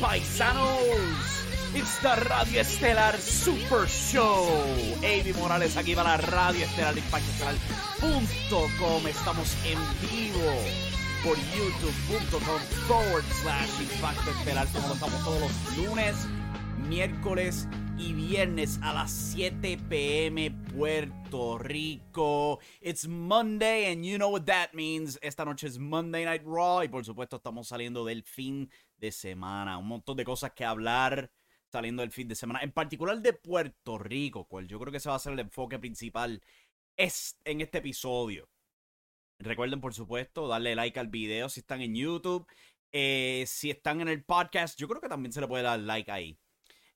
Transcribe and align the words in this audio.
Paisanos! 0.00 1.44
It's 1.74 1.98
the 1.98 2.14
Radio 2.30 2.60
Estelar 2.60 3.18
Super 3.18 3.88
Show. 3.88 4.46
Avi 5.02 5.32
Morales 5.34 5.76
aquí 5.76 5.94
para 5.94 6.16
Radio 6.16 6.64
Estelar 6.64 6.94
de 6.94 7.00
ImpactoEstelar.com. 7.00 9.06
Estamos 9.08 9.54
en 9.66 9.78
vivo 10.08 10.54
por 11.24 11.36
youtube.com 11.36 12.60
forward 12.86 13.24
slash 13.42 13.80
Impacto 13.80 14.30
Estelar 14.30 14.68
como 14.68 14.88
lo 14.88 14.94
estamos 14.94 15.24
todos 15.24 15.40
los 15.40 15.76
lunes, 15.76 16.14
miércoles 16.88 17.66
y 17.96 18.12
viernes 18.12 18.78
a 18.82 18.92
las 18.92 19.10
7 19.10 19.78
pm 19.88 20.50
Puerto 20.50 21.58
Rico. 21.58 22.58
It's 22.80 23.06
Monday 23.06 23.92
and 23.92 24.04
you 24.04 24.18
know 24.18 24.30
what 24.30 24.46
that 24.46 24.74
means. 24.74 25.18
Esta 25.22 25.44
noche 25.44 25.66
es 25.66 25.78
Monday 25.78 26.24
Night 26.24 26.42
Raw 26.44 26.82
y 26.82 26.88
por 26.88 27.04
supuesto 27.04 27.36
estamos 27.36 27.68
saliendo 27.68 28.04
del 28.04 28.22
fin 28.22 28.66
de 28.66 28.83
semana. 29.12 29.78
Un 29.78 29.88
montón 29.88 30.16
de 30.16 30.24
cosas 30.24 30.52
que 30.52 30.64
hablar 30.64 31.30
saliendo 31.70 32.02
del 32.02 32.12
fin 32.12 32.28
de 32.28 32.34
semana. 32.34 32.60
En 32.62 32.72
particular 32.72 33.20
de 33.20 33.32
Puerto 33.32 33.98
Rico, 33.98 34.46
cual 34.46 34.68
yo 34.68 34.78
creo 34.78 34.92
que 34.92 35.00
se 35.00 35.08
va 35.08 35.16
a 35.16 35.18
ser 35.18 35.32
el 35.32 35.40
enfoque 35.40 35.78
principal 35.78 36.42
es 36.96 37.38
en 37.44 37.60
este 37.60 37.78
episodio. 37.78 38.48
Recuerden, 39.40 39.80
por 39.80 39.94
supuesto, 39.94 40.48
darle 40.48 40.74
like 40.76 40.98
al 41.00 41.08
video 41.08 41.48
si 41.48 41.60
están 41.60 41.80
en 41.82 41.94
YouTube. 41.94 42.46
Eh, 42.92 43.44
si 43.48 43.70
están 43.70 44.00
en 44.00 44.08
el 44.08 44.24
podcast, 44.24 44.78
yo 44.78 44.86
creo 44.88 45.00
que 45.00 45.08
también 45.08 45.32
se 45.32 45.40
le 45.40 45.48
puede 45.48 45.64
dar 45.64 45.80
like 45.80 46.10
ahí. 46.12 46.38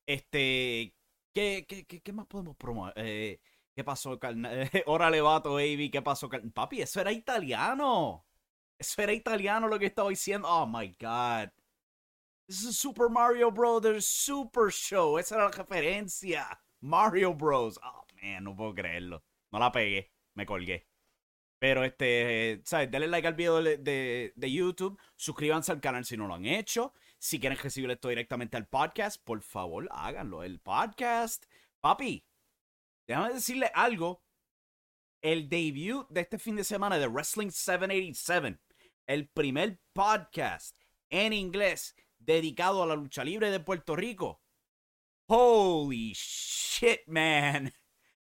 Este, 0.06 0.94
¿qué, 1.34 1.66
qué, 1.68 1.84
qué, 1.84 2.12
más 2.12 2.26
podemos 2.26 2.56
promover? 2.56 2.94
Eh, 2.96 3.40
¿Qué 3.74 3.84
pasó, 3.84 4.18
carnal? 4.18 4.70
Órale, 4.86 5.20
vato, 5.20 5.54
baby. 5.54 5.90
¿Qué 5.90 6.02
pasó? 6.02 6.28
Papi, 6.54 6.82
eso 6.82 7.00
era 7.00 7.12
italiano. 7.12 8.24
Eso 8.78 9.02
era 9.02 9.12
italiano 9.12 9.68
lo 9.68 9.78
que 9.78 9.86
estaba 9.86 10.08
diciendo. 10.10 10.48
Oh 10.48 10.66
my 10.66 10.88
god. 11.00 11.50
This 12.48 12.64
is 12.64 12.78
Super 12.78 13.10
Mario 13.10 13.50
Brothers 13.50 14.06
Super 14.06 14.70
Show. 14.70 15.18
Esa 15.18 15.34
era 15.34 15.44
la 15.44 15.50
referencia. 15.50 16.58
Mario 16.80 17.34
Bros. 17.34 17.78
Oh 17.84 18.06
man, 18.22 18.44
no 18.44 18.56
puedo 18.56 18.74
creerlo. 18.74 19.22
No 19.52 19.58
la 19.58 19.70
pegué. 19.70 20.10
Me 20.34 20.46
colgué. 20.46 20.86
Pero 21.58 21.84
este, 21.84 22.62
¿sabes? 22.64 22.90
Denle 22.90 23.08
like 23.08 23.28
al 23.28 23.34
video 23.34 23.62
de, 23.62 23.76
de, 23.76 24.32
de 24.34 24.50
YouTube. 24.50 24.98
Suscríbanse 25.14 25.72
al 25.72 25.82
canal 25.82 26.06
si 26.06 26.16
no 26.16 26.26
lo 26.26 26.36
han 26.36 26.46
hecho. 26.46 26.94
Si 27.18 27.38
quieren 27.38 27.58
recibir 27.58 27.90
esto 27.90 28.08
directamente 28.08 28.56
al 28.56 28.66
podcast, 28.66 29.22
por 29.22 29.42
favor, 29.42 29.86
háganlo. 29.90 30.42
El 30.42 30.58
podcast. 30.58 31.44
Papi, 31.82 32.24
déjame 33.06 33.34
decirle 33.34 33.70
algo. 33.74 34.22
El 35.20 35.50
debut 35.50 36.08
de 36.08 36.22
este 36.22 36.38
fin 36.38 36.56
de 36.56 36.64
semana 36.64 36.98
de 36.98 37.08
Wrestling 37.08 37.50
787, 37.50 38.58
el 39.06 39.28
primer 39.28 39.78
podcast 39.92 40.74
en 41.10 41.34
inglés 41.34 41.94
dedicado 42.34 42.82
a 42.82 42.86
la 42.86 42.94
lucha 42.94 43.24
libre 43.24 43.50
de 43.50 43.58
Puerto 43.58 43.96
Rico. 43.96 44.42
Holy 45.28 46.12
shit, 46.14 47.00
man. 47.06 47.72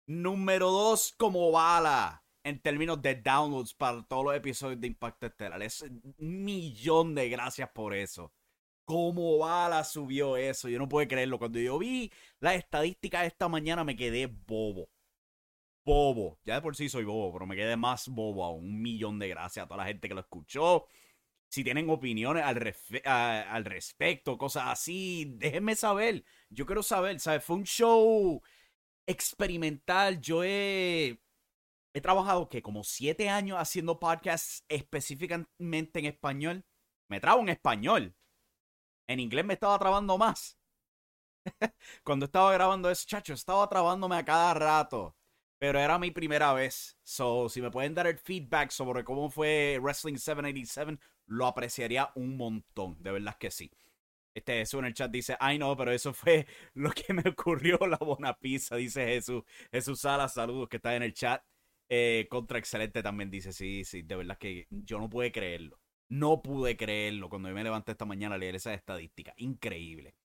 Número 0.06 0.70
2 0.70 1.16
como 1.18 1.52
bala 1.52 2.24
en 2.44 2.62
términos 2.62 3.02
de 3.02 3.16
downloads 3.16 3.74
para 3.74 4.06
todos 4.06 4.26
los 4.26 4.36
episodios 4.36 4.82
de 4.82 4.88
Impacto 4.88 5.26
Estelar. 5.28 5.64
Es 5.64 5.82
un 5.82 6.44
millón 6.44 7.16
de 7.16 7.30
gracias 7.30 7.70
por 7.70 7.94
eso. 7.94 8.34
Como 8.84 9.38
bala 9.38 9.84
subió 9.86 10.36
eso. 10.36 10.68
Yo 10.68 10.78
no 10.78 10.90
puedo 10.90 11.08
creerlo. 11.08 11.40
Cuando 11.40 11.60
yo 11.60 11.80
vi 11.80 12.12
las 12.40 12.56
estadísticas 12.56 13.26
esta 13.26 13.48
mañana 13.48 13.86
me 13.86 13.96
quedé 13.96 14.28
bobo. 14.28 14.90
Bobo. 15.86 16.38
Ya 16.44 16.56
de 16.56 16.62
por 16.62 16.76
sí 16.76 16.90
soy 16.90 17.06
bobo, 17.06 17.32
pero 17.32 17.46
me 17.46 17.56
quedé 17.56 17.78
más 17.78 18.10
bobo 18.10 18.44
aún. 18.44 18.66
Un 18.66 18.82
millón 18.82 19.20
de 19.20 19.30
gracias 19.30 19.64
a 19.64 19.68
toda 19.68 19.78
la 19.78 19.88
gente 19.88 20.10
que 20.10 20.16
lo 20.16 20.20
escuchó. 20.20 20.86
Si 21.50 21.64
tienen 21.64 21.90
opiniones 21.90 22.44
al, 22.44 22.58
al 23.06 23.66
respecto, 23.66 24.38
cosas 24.38 24.66
así, 24.68 25.34
déjenme 25.38 25.76
saber. 25.76 26.26
Yo 26.50 26.66
quiero 26.66 26.84
saber, 26.84 27.20
¿sabes? 27.20 27.44
Fue 27.44 27.56
un 27.58 27.64
show 27.66 28.42
experimental. 29.08 30.22
Yo 30.22 30.44
he, 30.44 31.22
he 31.94 32.02
trabajado 32.02 32.50
que 32.50 32.62
como 32.62 32.84
siete 32.84 33.30
años 33.30 33.58
haciendo 33.60 34.00
podcasts 34.00 34.66
específicamente 34.70 36.00
en 36.00 36.06
español. 36.06 36.66
Me 37.10 37.20
trabo 37.20 37.42
en 37.42 37.50
español. 37.50 38.16
En 39.08 39.20
inglés 39.20 39.46
me 39.46 39.54
estaba 39.56 39.80
trabando 39.80 40.18
más. 40.18 40.58
Cuando 42.04 42.26
estaba 42.26 42.54
grabando 42.54 42.90
ese 42.90 43.06
chacho, 43.06 43.34
estaba 43.34 43.68
trabándome 43.70 44.16
a 44.18 44.26
cada 44.26 44.54
rato. 44.54 45.15
Pero 45.60 45.80
era 45.80 45.98
mi 45.98 46.12
primera 46.12 46.54
vez. 46.54 46.98
So, 47.04 47.50
si 47.50 47.62
me 47.62 47.72
pueden 47.72 47.94
dar 47.94 48.08
el 48.08 48.18
feedback 48.18 48.72
sobre 48.72 49.04
cómo 49.04 49.30
fue 49.30 49.80
Wrestling 49.82 50.18
787, 50.18 51.00
lo 51.28 51.48
apreciaría 51.48 52.12
un 52.16 52.38
montón. 52.38 53.02
De 53.02 53.12
verdad 53.12 53.38
que 53.38 53.52
sí. 53.52 53.72
Este 54.34 54.54
Jesús 54.58 54.80
en 54.80 54.86
el 54.86 54.94
chat 54.94 55.10
dice, 55.10 55.38
ay 55.40 55.58
no, 55.58 55.76
pero 55.78 55.92
eso 55.92 56.14
fue 56.14 56.46
lo 56.74 56.92
que 56.92 57.14
me 57.14 57.24
ocurrió 57.30 57.78
la 57.88 57.98
buena 57.98 58.38
pizza, 58.38 58.76
dice 58.76 59.06
Jesús. 59.08 59.44
Jesús 59.72 60.02
Sala, 60.02 60.28
saludos 60.28 60.68
que 60.70 60.78
está 60.78 60.96
en 60.96 61.04
el 61.04 61.14
chat. 61.14 61.42
Eh, 61.88 62.28
contra 62.30 62.60
excelente 62.60 63.02
también 63.04 63.30
dice, 63.32 63.54
sí, 63.54 63.86
sí, 63.86 64.02
de 64.02 64.16
verdad 64.16 64.38
que 64.38 64.68
yo 64.70 65.00
no 65.00 65.10
pude 65.10 65.32
creerlo. 65.32 65.80
No 66.10 66.42
pude 66.42 66.76
creerlo 66.78 67.30
cuando 67.30 67.50
yo 67.50 67.56
me 67.56 67.64
levanté 67.64 67.94
esta 67.94 68.06
mañana 68.06 68.36
a 68.36 68.38
leer 68.38 68.56
esa 68.56 68.74
estadística. 68.74 69.34
Increíble. 69.38 70.16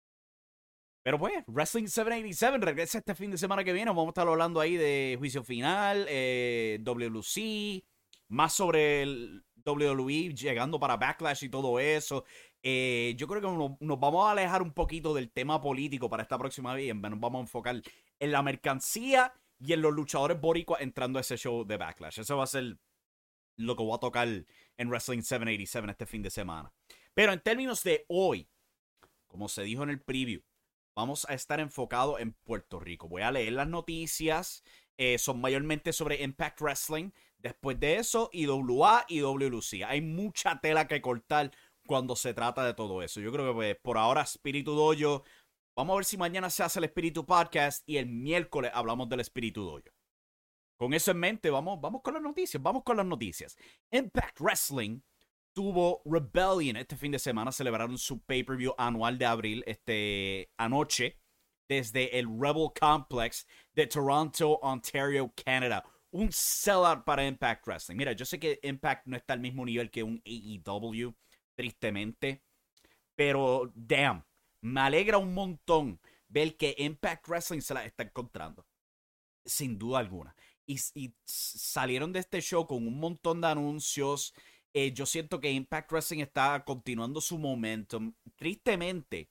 Pero 1.02 1.18
pues, 1.18 1.32
Wrestling 1.46 1.86
787 1.86 2.58
regresa 2.64 2.98
este 2.98 3.14
fin 3.14 3.30
de 3.30 3.38
semana 3.38 3.64
que 3.64 3.72
viene. 3.72 3.90
Vamos 3.90 4.06
a 4.06 4.10
estar 4.10 4.28
hablando 4.28 4.60
ahí 4.60 4.76
de 4.76 5.16
juicio 5.18 5.42
final, 5.42 6.06
eh, 6.08 6.78
WLC, 6.82 7.84
más 8.28 8.52
sobre 8.52 9.02
el 9.02 9.44
WWE 9.64 10.34
llegando 10.34 10.78
para 10.78 10.96
Backlash 10.96 11.44
y 11.44 11.48
todo 11.48 11.80
eso. 11.80 12.24
Eh, 12.62 13.14
yo 13.16 13.26
creo 13.26 13.40
que 13.40 13.46
nos, 13.46 13.80
nos, 13.80 13.98
vamos 13.98 14.26
a 14.26 14.32
alejar 14.32 14.60
un 14.60 14.72
poquito 14.72 15.14
del 15.14 15.30
tema 15.30 15.60
político 15.60 16.10
para 16.10 16.22
esta 16.22 16.38
próxima 16.38 16.74
vez. 16.74 16.94
Nos 16.94 17.20
vamos 17.20 17.38
a 17.38 17.42
enfocar 17.42 17.80
en 18.18 18.32
la 18.32 18.42
mercancía 18.42 19.32
y 19.58 19.72
en 19.72 19.82
los 19.82 19.92
luchadores 19.92 20.40
boricuas 20.40 20.82
entrando 20.82 21.18
a 21.18 21.22
ese 21.22 21.36
show 21.36 21.64
de 21.64 21.76
Backlash. 21.78 22.20
Eso 22.20 22.36
va 22.36 22.44
a 22.44 22.46
ser 22.46 22.78
lo 23.56 23.76
que 23.76 23.82
voy 23.82 23.94
a 23.94 23.98
tocar 23.98 24.28
en 24.28 24.88
Wrestling 24.88 25.22
787 25.22 25.90
este 25.90 26.06
fin 26.06 26.22
de 26.22 26.30
semana. 26.30 26.72
Pero 27.14 27.32
en 27.32 27.40
términos 27.40 27.82
de 27.82 28.04
hoy, 28.08 28.48
como 29.26 29.48
se 29.48 29.62
dijo 29.62 29.82
en 29.82 29.90
el 29.90 30.00
preview, 30.00 30.42
vamos 31.00 31.26
a 31.30 31.34
estar 31.34 31.60
enfocados 31.60 32.20
en 32.20 32.32
Puerto 32.32 32.78
Rico. 32.78 33.08
Voy 33.08 33.22
a 33.22 33.32
leer 33.32 33.54
las 33.54 33.68
noticias. 33.68 34.62
Eh, 34.98 35.16
son 35.16 35.40
mayormente 35.40 35.94
sobre 35.94 36.22
Impact 36.22 36.60
Wrestling. 36.60 37.10
Después 37.38 37.80
de 37.80 37.96
eso, 37.96 38.28
IWA 38.32 39.06
y 39.08 39.20
WLC. 39.20 39.82
Hay 39.86 40.02
mucha 40.02 40.60
tela 40.60 40.86
que 40.86 41.00
cortar 41.00 41.50
cuando 41.86 42.16
se 42.16 42.34
trata 42.34 42.64
de 42.64 42.74
todo 42.74 43.02
eso. 43.02 43.20
Yo 43.20 43.32
creo 43.32 43.48
que 43.48 43.54
pues, 43.54 43.76
por 43.80 43.96
ahora 43.96 44.22
Espíritu 44.22 44.74
Dojo. 44.74 45.24
Vamos 45.74 45.94
a 45.94 45.96
ver 45.96 46.04
si 46.04 46.18
mañana 46.18 46.50
se 46.50 46.62
hace 46.62 46.78
el 46.80 46.84
Espíritu 46.84 47.24
Podcast 47.24 47.82
y 47.88 47.96
el 47.96 48.06
miércoles 48.06 48.70
hablamos 48.74 49.08
del 49.08 49.20
Espíritu 49.20 49.64
Dojo. 49.64 49.88
Con 50.76 50.92
eso 50.92 51.12
en 51.12 51.18
mente, 51.18 51.48
vamos, 51.48 51.80
vamos 51.80 52.02
con 52.02 52.12
las 52.12 52.22
noticias. 52.22 52.62
Vamos 52.62 52.82
con 52.84 52.98
las 52.98 53.06
noticias. 53.06 53.56
Impact 53.90 54.38
Wrestling 54.38 55.00
tuvo 55.52 56.02
Rebellion 56.04 56.76
este 56.76 56.96
fin 56.96 57.12
de 57.12 57.18
semana. 57.18 57.52
Celebraron 57.52 57.98
su 57.98 58.20
pay-per-view 58.20 58.74
anual 58.78 59.18
de 59.18 59.26
abril 59.26 59.64
este, 59.66 60.50
anoche 60.56 61.18
desde 61.68 62.18
el 62.18 62.26
Rebel 62.26 62.70
Complex 62.78 63.46
de 63.72 63.86
Toronto, 63.86 64.58
Ontario, 64.62 65.32
Canada. 65.44 65.84
Un 66.10 66.32
sellout 66.32 67.04
para 67.04 67.24
Impact 67.24 67.64
Wrestling. 67.66 67.96
Mira, 67.96 68.12
yo 68.12 68.24
sé 68.24 68.40
que 68.40 68.58
Impact 68.64 69.06
no 69.06 69.16
está 69.16 69.34
al 69.34 69.40
mismo 69.40 69.64
nivel 69.64 69.88
que 69.88 70.02
un 70.02 70.20
AEW, 70.24 71.14
tristemente. 71.54 72.42
Pero, 73.14 73.70
damn, 73.74 74.24
me 74.62 74.80
alegra 74.80 75.18
un 75.18 75.32
montón 75.32 76.00
ver 76.26 76.56
que 76.56 76.74
Impact 76.76 77.28
Wrestling 77.28 77.60
se 77.60 77.74
la 77.74 77.84
está 77.84 78.02
encontrando. 78.02 78.66
Sin 79.44 79.78
duda 79.78 80.00
alguna. 80.00 80.34
Y 80.66 80.78
salieron 81.24 82.12
de 82.12 82.20
este 82.20 82.40
show 82.40 82.66
con 82.66 82.86
un 82.86 82.98
montón 82.98 83.40
de 83.40 83.46
anuncios. 83.46 84.34
Eh, 84.72 84.92
yo 84.92 85.04
siento 85.04 85.40
que 85.40 85.50
Impact 85.50 85.90
Wrestling 85.90 86.20
está 86.20 86.64
continuando 86.64 87.20
su 87.20 87.38
momentum. 87.38 88.14
Tristemente, 88.36 89.28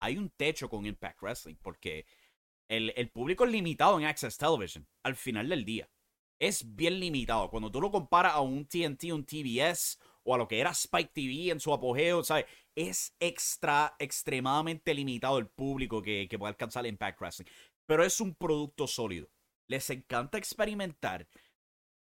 hay 0.00 0.16
un 0.16 0.30
techo 0.30 0.68
con 0.68 0.86
Impact 0.86 1.22
Wrestling 1.22 1.56
porque 1.62 2.06
el, 2.68 3.10
público 3.10 3.44
es 3.44 3.52
limitado 3.52 3.98
en 3.98 4.06
Access 4.06 4.36
Television 4.36 4.86
al 5.02 5.16
final 5.16 5.48
del 5.48 5.64
día. 5.64 5.88
Es 6.38 6.74
bien 6.74 6.98
limitado. 6.98 7.50
Cuando 7.50 7.70
tú 7.70 7.80
lo 7.80 7.90
comparas 7.90 8.34
a 8.34 8.40
un 8.40 8.66
TNT, 8.66 9.12
un 9.12 9.24
TBS 9.24 9.98
o 10.22 10.34
a 10.34 10.38
lo 10.38 10.48
que 10.48 10.58
era 10.58 10.70
Spike 10.70 11.10
TV 11.12 11.50
en 11.50 11.60
su 11.60 11.72
apogeo, 11.72 12.24
¿sabes? 12.24 12.46
Es 12.74 13.14
extra, 13.20 13.94
extremadamente 13.98 14.94
limitado 14.94 15.38
el 15.38 15.48
público 15.48 16.00
que, 16.00 16.28
que 16.28 16.38
puede 16.38 16.50
alcanzar 16.50 16.86
Impact 16.86 17.20
Wrestling. 17.20 17.46
Pero 17.86 18.04
es 18.04 18.20
un 18.20 18.34
producto 18.34 18.86
sólido. 18.86 19.28
Les 19.66 19.90
encanta 19.90 20.38
experimentar. 20.38 21.28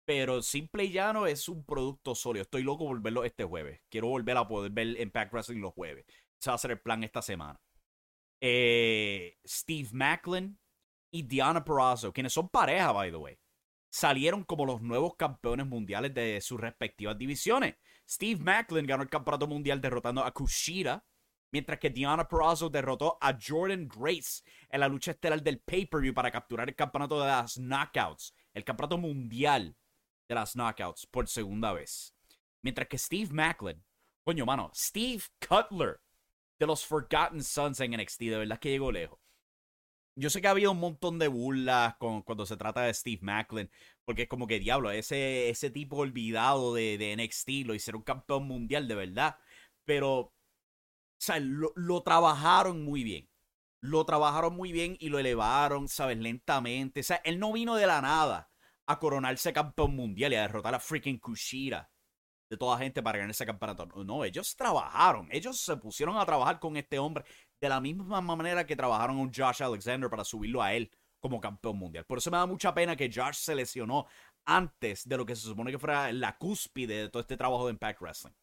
Pero 0.05 0.41
simple 0.41 0.85
y 0.85 0.91
llano 0.91 1.27
es 1.27 1.47
un 1.47 1.63
producto 1.63 2.15
sólido. 2.15 2.43
Estoy 2.43 2.63
loco 2.63 2.85
por 2.85 3.01
verlo 3.01 3.23
este 3.23 3.43
jueves. 3.43 3.81
Quiero 3.89 4.07
volver 4.07 4.37
a 4.37 4.47
poder 4.47 4.71
ver 4.71 4.99
Impact 4.99 5.31
Wrestling 5.31 5.61
los 5.61 5.73
jueves. 5.73 6.05
Ese 6.39 6.49
va 6.49 6.55
a 6.55 6.59
ser 6.59 6.71
el 6.71 6.81
plan 6.81 7.03
esta 7.03 7.21
semana. 7.21 7.61
Eh, 8.41 9.37
Steve 9.45 9.89
Macklin 9.93 10.57
y 11.11 11.23
Diana 11.23 11.63
Perazzo, 11.63 12.11
quienes 12.11 12.33
son 12.33 12.49
pareja, 12.49 12.91
by 12.91 13.11
the 13.11 13.17
way, 13.17 13.37
salieron 13.91 14.43
como 14.43 14.65
los 14.65 14.81
nuevos 14.81 15.15
campeones 15.15 15.67
mundiales 15.67 16.13
de 16.13 16.41
sus 16.41 16.59
respectivas 16.59 17.17
divisiones. 17.17 17.75
Steve 18.09 18.41
Macklin 18.41 18.87
ganó 18.87 19.03
el 19.03 19.09
campeonato 19.09 19.45
mundial 19.45 19.79
derrotando 19.79 20.23
a 20.23 20.31
Kushida, 20.33 21.05
mientras 21.51 21.79
que 21.79 21.89
Diana 21.91 22.27
Perazzo 22.27 22.69
derrotó 22.69 23.17
a 23.21 23.37
Jordan 23.39 23.87
Grace 23.87 24.43
en 24.69 24.79
la 24.79 24.87
lucha 24.87 25.11
estelar 25.11 25.43
del 25.43 25.59
pay-per-view 25.59 26.13
para 26.13 26.31
capturar 26.31 26.69
el 26.69 26.75
campeonato 26.75 27.21
de 27.21 27.27
las 27.27 27.57
Knockouts, 27.57 28.33
el 28.53 28.63
campeonato 28.63 28.97
mundial 28.97 29.75
de 30.27 30.35
las 30.35 30.53
Knockouts 30.55 31.05
por 31.07 31.27
segunda 31.27 31.73
vez. 31.73 32.13
Mientras 32.61 32.87
que 32.87 32.97
Steve 32.97 33.33
Macklin, 33.33 33.83
coño 34.23 34.45
mano, 34.45 34.71
Steve 34.73 35.23
Cutler 35.47 35.99
de 36.61 36.67
los 36.67 36.85
Forgotten 36.85 37.43
Sons 37.43 37.79
en 37.79 37.91
NXT. 37.91 38.19
De 38.21 38.37
verdad 38.37 38.59
que 38.59 38.69
llegó 38.69 38.91
lejos. 38.91 39.19
Yo 40.15 40.29
sé 40.29 40.41
que 40.41 40.47
ha 40.47 40.51
habido 40.51 40.71
un 40.71 40.79
montón 40.79 41.17
de 41.19 41.27
burlas 41.27 41.95
con, 41.97 42.21
cuando 42.21 42.45
se 42.45 42.57
trata 42.57 42.81
de 42.81 42.93
Steve 42.93 43.19
Macklin, 43.21 43.69
porque 44.05 44.23
es 44.23 44.27
como 44.29 44.45
que 44.45 44.59
diablo, 44.59 44.91
ese, 44.91 45.49
ese 45.49 45.71
tipo 45.71 45.97
olvidado 45.97 46.73
de, 46.73 46.97
de 46.97 47.15
NXT 47.15 47.65
lo 47.65 47.73
hicieron 47.73 48.03
campeón 48.03 48.45
mundial 48.45 48.87
de 48.87 48.95
verdad. 48.95 49.37
Pero, 49.85 50.19
o 50.19 50.33
sea, 51.17 51.39
lo, 51.39 51.71
lo, 51.75 52.03
trabajaron 52.03 52.83
muy 52.83 53.03
bien. 53.03 53.27
Lo 53.81 54.05
trabajaron 54.05 54.55
muy 54.55 54.71
bien 54.71 54.97
y 54.99 55.09
lo 55.09 55.17
elevaron, 55.17 55.87
¿sabes? 55.87 56.17
Lentamente. 56.19 56.99
O 56.99 57.03
sea, 57.03 57.21
él 57.23 57.39
no 57.39 57.51
vino 57.51 57.75
de 57.75 57.87
la 57.87 58.01
nada 58.01 58.50
a 58.91 58.99
coronarse 58.99 59.53
campeón 59.53 59.95
mundial 59.95 60.33
y 60.33 60.35
a 60.35 60.41
derrotar 60.41 60.75
a 60.75 60.79
freaking 60.79 61.19
Kushida 61.19 61.91
de 62.49 62.57
toda 62.57 62.77
gente 62.77 63.01
para 63.01 63.17
ganar 63.17 63.31
ese 63.31 63.45
campeonato. 63.45 63.85
No, 64.03 64.25
ellos 64.25 64.55
trabajaron. 64.55 65.29
Ellos 65.31 65.59
se 65.59 65.77
pusieron 65.77 66.17
a 66.17 66.25
trabajar 66.25 66.59
con 66.59 66.75
este 66.75 66.99
hombre 66.99 67.23
de 67.61 67.69
la 67.69 67.79
misma 67.79 68.19
manera 68.19 68.65
que 68.65 68.75
trabajaron 68.75 69.17
con 69.17 69.33
Josh 69.33 69.63
Alexander 69.63 70.09
para 70.09 70.25
subirlo 70.25 70.61
a 70.61 70.73
él 70.73 70.91
como 71.21 71.39
campeón 71.39 71.77
mundial. 71.77 72.05
Por 72.05 72.17
eso 72.17 72.29
me 72.29 72.37
da 72.37 72.45
mucha 72.45 72.73
pena 72.73 72.95
que 72.95 73.09
Josh 73.13 73.35
se 73.35 73.55
lesionó 73.55 74.05
antes 74.43 75.07
de 75.07 75.17
lo 75.17 75.25
que 75.25 75.35
se 75.35 75.43
supone 75.43 75.71
que 75.71 75.79
fuera 75.79 76.11
la 76.11 76.37
cúspide 76.37 77.03
de 77.03 77.09
todo 77.09 77.21
este 77.21 77.37
trabajo 77.37 77.67
de 77.67 77.73
Impact 77.73 78.01
Wrestling. 78.01 78.33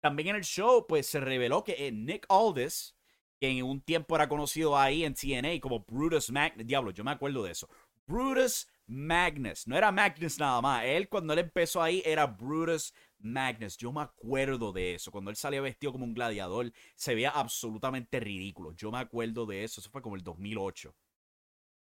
También 0.00 0.28
en 0.28 0.36
el 0.36 0.44
show, 0.44 0.86
pues 0.86 1.06
se 1.08 1.18
reveló 1.18 1.64
que 1.64 1.90
Nick 1.90 2.26
Aldis, 2.28 2.94
que 3.40 3.48
en 3.48 3.64
un 3.64 3.80
tiempo 3.80 4.14
era 4.14 4.28
conocido 4.28 4.78
ahí 4.78 5.04
en 5.04 5.14
TNA 5.14 5.58
como 5.60 5.80
Brutus 5.80 6.30
Magnus, 6.30 6.66
diablo, 6.66 6.90
yo 6.92 7.02
me 7.02 7.10
acuerdo 7.10 7.42
de 7.42 7.52
eso. 7.52 7.68
Brutus 8.06 8.68
Magnus, 8.86 9.66
no 9.66 9.76
era 9.76 9.90
Magnus 9.90 10.38
nada 10.38 10.60
más. 10.60 10.84
Él 10.84 11.08
cuando 11.08 11.32
él 11.32 11.40
empezó 11.40 11.82
ahí 11.82 12.02
era 12.04 12.26
Brutus 12.26 12.94
Magnus. 13.18 13.76
Yo 13.76 13.92
me 13.92 14.02
acuerdo 14.02 14.72
de 14.72 14.94
eso. 14.94 15.10
Cuando 15.10 15.30
él 15.30 15.36
salía 15.36 15.60
vestido 15.60 15.92
como 15.92 16.04
un 16.04 16.14
gladiador, 16.14 16.72
se 16.94 17.14
veía 17.14 17.30
absolutamente 17.30 18.20
ridículo. 18.20 18.72
Yo 18.72 18.92
me 18.92 18.98
acuerdo 18.98 19.46
de 19.46 19.64
eso. 19.64 19.80
Eso 19.80 19.90
fue 19.90 20.02
como 20.02 20.16
el 20.16 20.22
2008. 20.22 20.94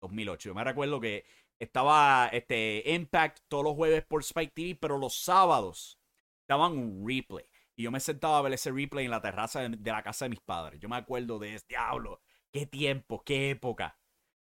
2008. 0.02 0.50
Yo 0.50 0.56
me 0.56 0.64
recuerdo 0.64 1.00
que 1.00 1.26
estaba 1.60 2.30
este 2.34 2.84
Impact 2.92 3.40
todos 3.48 3.64
los 3.64 3.76
jueves 3.76 4.04
por 4.06 4.22
Spike 4.22 4.54
TV, 4.54 4.76
pero 4.76 4.98
los 4.98 5.16
sábados 5.16 6.00
daban 6.48 6.78
un 6.78 7.08
replay. 7.08 7.46
Y 7.76 7.84
yo 7.84 7.92
me 7.92 8.00
sentaba 8.00 8.40
a 8.40 8.42
ver 8.42 8.54
ese 8.54 8.72
replay 8.72 9.06
en 9.06 9.12
la 9.12 9.22
terraza 9.22 9.62
de, 9.62 9.70
de 9.70 9.92
la 9.92 10.02
casa 10.04 10.26
de 10.26 10.30
mis 10.30 10.42
padres. 10.42 10.80
Yo 10.80 10.90
me 10.90 10.96
acuerdo 10.96 11.40
de 11.40 11.56
ese 11.56 11.66
diablo. 11.68 12.22
Qué 12.52 12.66
tiempo, 12.66 13.22
qué 13.24 13.52
época. 13.52 13.98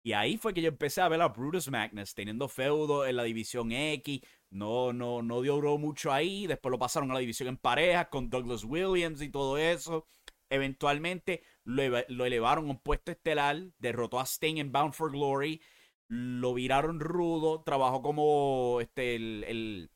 Y 0.09 0.15
ahí 0.15 0.39
fue 0.39 0.55
que 0.55 0.63
yo 0.63 0.69
empecé 0.69 1.03
a 1.03 1.09
ver 1.09 1.21
a 1.21 1.29
Brutus 1.29 1.69
Magnus 1.71 2.15
teniendo 2.15 2.49
feudo 2.49 3.05
en 3.07 3.15
la 3.17 3.25
división 3.25 3.73
X. 3.73 4.23
No, 4.49 4.95
no, 4.95 5.21
no 5.21 5.43
duró 5.43 5.77
mucho 5.77 6.11
ahí. 6.11 6.47
Después 6.47 6.71
lo 6.71 6.79
pasaron 6.79 7.11
a 7.11 7.15
la 7.15 7.21
división 7.21 7.51
en 7.51 7.59
pareja 7.59 8.09
con 8.09 8.31
Douglas 8.31 8.65
Williams 8.65 9.21
y 9.21 9.29
todo 9.29 9.59
eso. 9.59 10.07
Eventualmente 10.49 11.43
lo, 11.65 11.83
elevaron 12.25 12.69
a 12.69 12.71
un 12.71 12.79
puesto 12.79 13.13
estelar. 13.13 13.59
Derrotó 13.77 14.19
a 14.19 14.25
Sting 14.25 14.57
en 14.57 14.73
Bound 14.73 14.95
for 14.95 15.13
Glory. 15.13 15.61
Lo 16.09 16.55
viraron 16.55 17.01
rudo. 17.01 17.63
Trabajó 17.63 18.01
como 18.01 18.79
este, 18.81 19.17
el, 19.17 19.91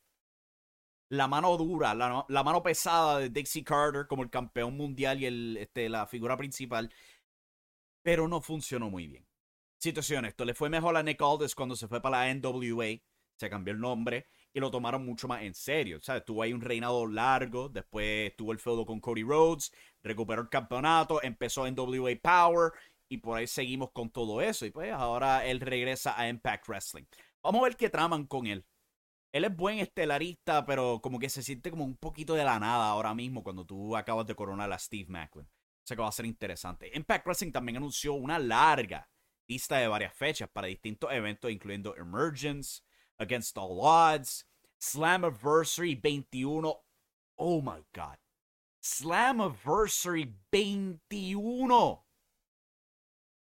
la 1.09 1.27
mano 1.27 1.57
dura, 1.57 1.95
la, 1.95 2.43
mano 2.45 2.63
pesada 2.63 3.19
de 3.19 3.31
Dixie 3.31 3.65
Carter 3.65 4.07
como 4.07 4.23
el 4.25 4.29
campeón 4.29 4.77
mundial 4.77 5.23
y 5.23 5.25
el, 5.25 5.57
este, 5.57 5.89
la 5.89 6.07
figura 6.07 6.37
principal. 6.37 6.93
Pero 8.03 8.29
no 8.29 8.43
funcionó 8.43 8.91
muy 8.91 9.07
bien 9.07 9.32
situación, 9.83 10.25
esto 10.25 10.45
le 10.45 10.55
fue 10.55 10.71
mejor 10.71 10.97
a 10.97 11.03
Nick 11.03 11.21
Aldis 11.21 11.55
cuando 11.55 11.75
se 11.75 11.89
fue 11.89 12.01
para 12.01 12.25
la 12.25 12.35
NWA, 12.35 13.01
se 13.37 13.51
cambió 13.51 13.75
el 13.75 13.81
nombre 13.81 14.29
y 14.55 14.61
lo 14.61 14.71
tomaron 14.71 15.05
mucho 15.05 15.27
más 15.27 15.43
en 15.43 15.55
serio. 15.55 15.99
¿sabes? 16.01 16.25
Tuvo 16.25 16.43
ahí 16.43 16.53
un 16.53 16.61
reinado 16.61 17.07
largo, 17.07 17.69
después 17.69 18.35
tuvo 18.37 18.53
el 18.53 18.61
feudo 18.61 18.87
con 18.87 19.01
Cody 19.01 19.25
Rhodes, 19.25 19.73
recuperó 20.03 20.43
el 20.43 20.49
campeonato, 20.49 21.21
empezó 21.23 21.69
NWA 21.69 22.13
Power 22.23 22.73
y 23.09 23.19
por 23.19 23.39
ahí 23.39 23.47
seguimos 23.49 23.91
con 23.91 24.11
todo 24.11 24.41
eso. 24.41 24.65
Y 24.65 24.71
pues 24.71 24.93
ahora 24.93 25.45
él 25.45 25.61
regresa 25.61 26.19
a 26.19 26.29
Impact 26.29 26.69
Wrestling. 26.69 27.05
Vamos 27.43 27.61
a 27.61 27.65
ver 27.65 27.77
qué 27.77 27.91
traman 27.91 28.27
con 28.27 28.47
él. 28.47 28.65
Él 29.33 29.45
es 29.45 29.57
buen 29.57 29.79
estelarista, 29.79 30.65
pero 30.65 31.01
como 31.03 31.19
que 31.19 31.29
se 31.29 31.43
siente 31.43 31.71
como 31.71 31.85
un 31.85 31.97
poquito 31.97 32.35
de 32.35 32.45
la 32.45 32.61
nada 32.61 32.91
ahora 32.91 33.15
mismo 33.15 33.43
cuando 33.43 33.65
tú 33.65 33.97
acabas 33.97 34.27
de 34.27 34.35
coronar 34.37 34.71
a 34.73 34.79
Steve 34.79 35.07
Macklin. 35.09 35.47
O 35.47 35.87
sea 35.87 35.97
que 35.97 36.03
va 36.03 36.09
a 36.09 36.13
ser 36.13 36.27
interesante. 36.27 36.93
Impact 36.95 37.27
Wrestling 37.27 37.51
también 37.51 37.79
anunció 37.79 38.13
una 38.13 38.39
larga 38.39 39.09
lista 39.53 39.77
de 39.77 39.89
varias 39.89 40.15
fechas 40.15 40.49
para 40.51 40.69
distintos 40.69 41.13
eventos, 41.13 41.51
incluyendo 41.51 41.95
Emergence, 41.97 42.83
Against 43.19 43.57
All 43.59 43.79
Odds, 43.81 44.47
Slammiversary 44.81 45.95
21. 45.95 46.73
Oh 47.37 47.61
my 47.61 47.85
God. 47.93 48.17
Slammiversary 48.83 50.35
21. 50.51 52.05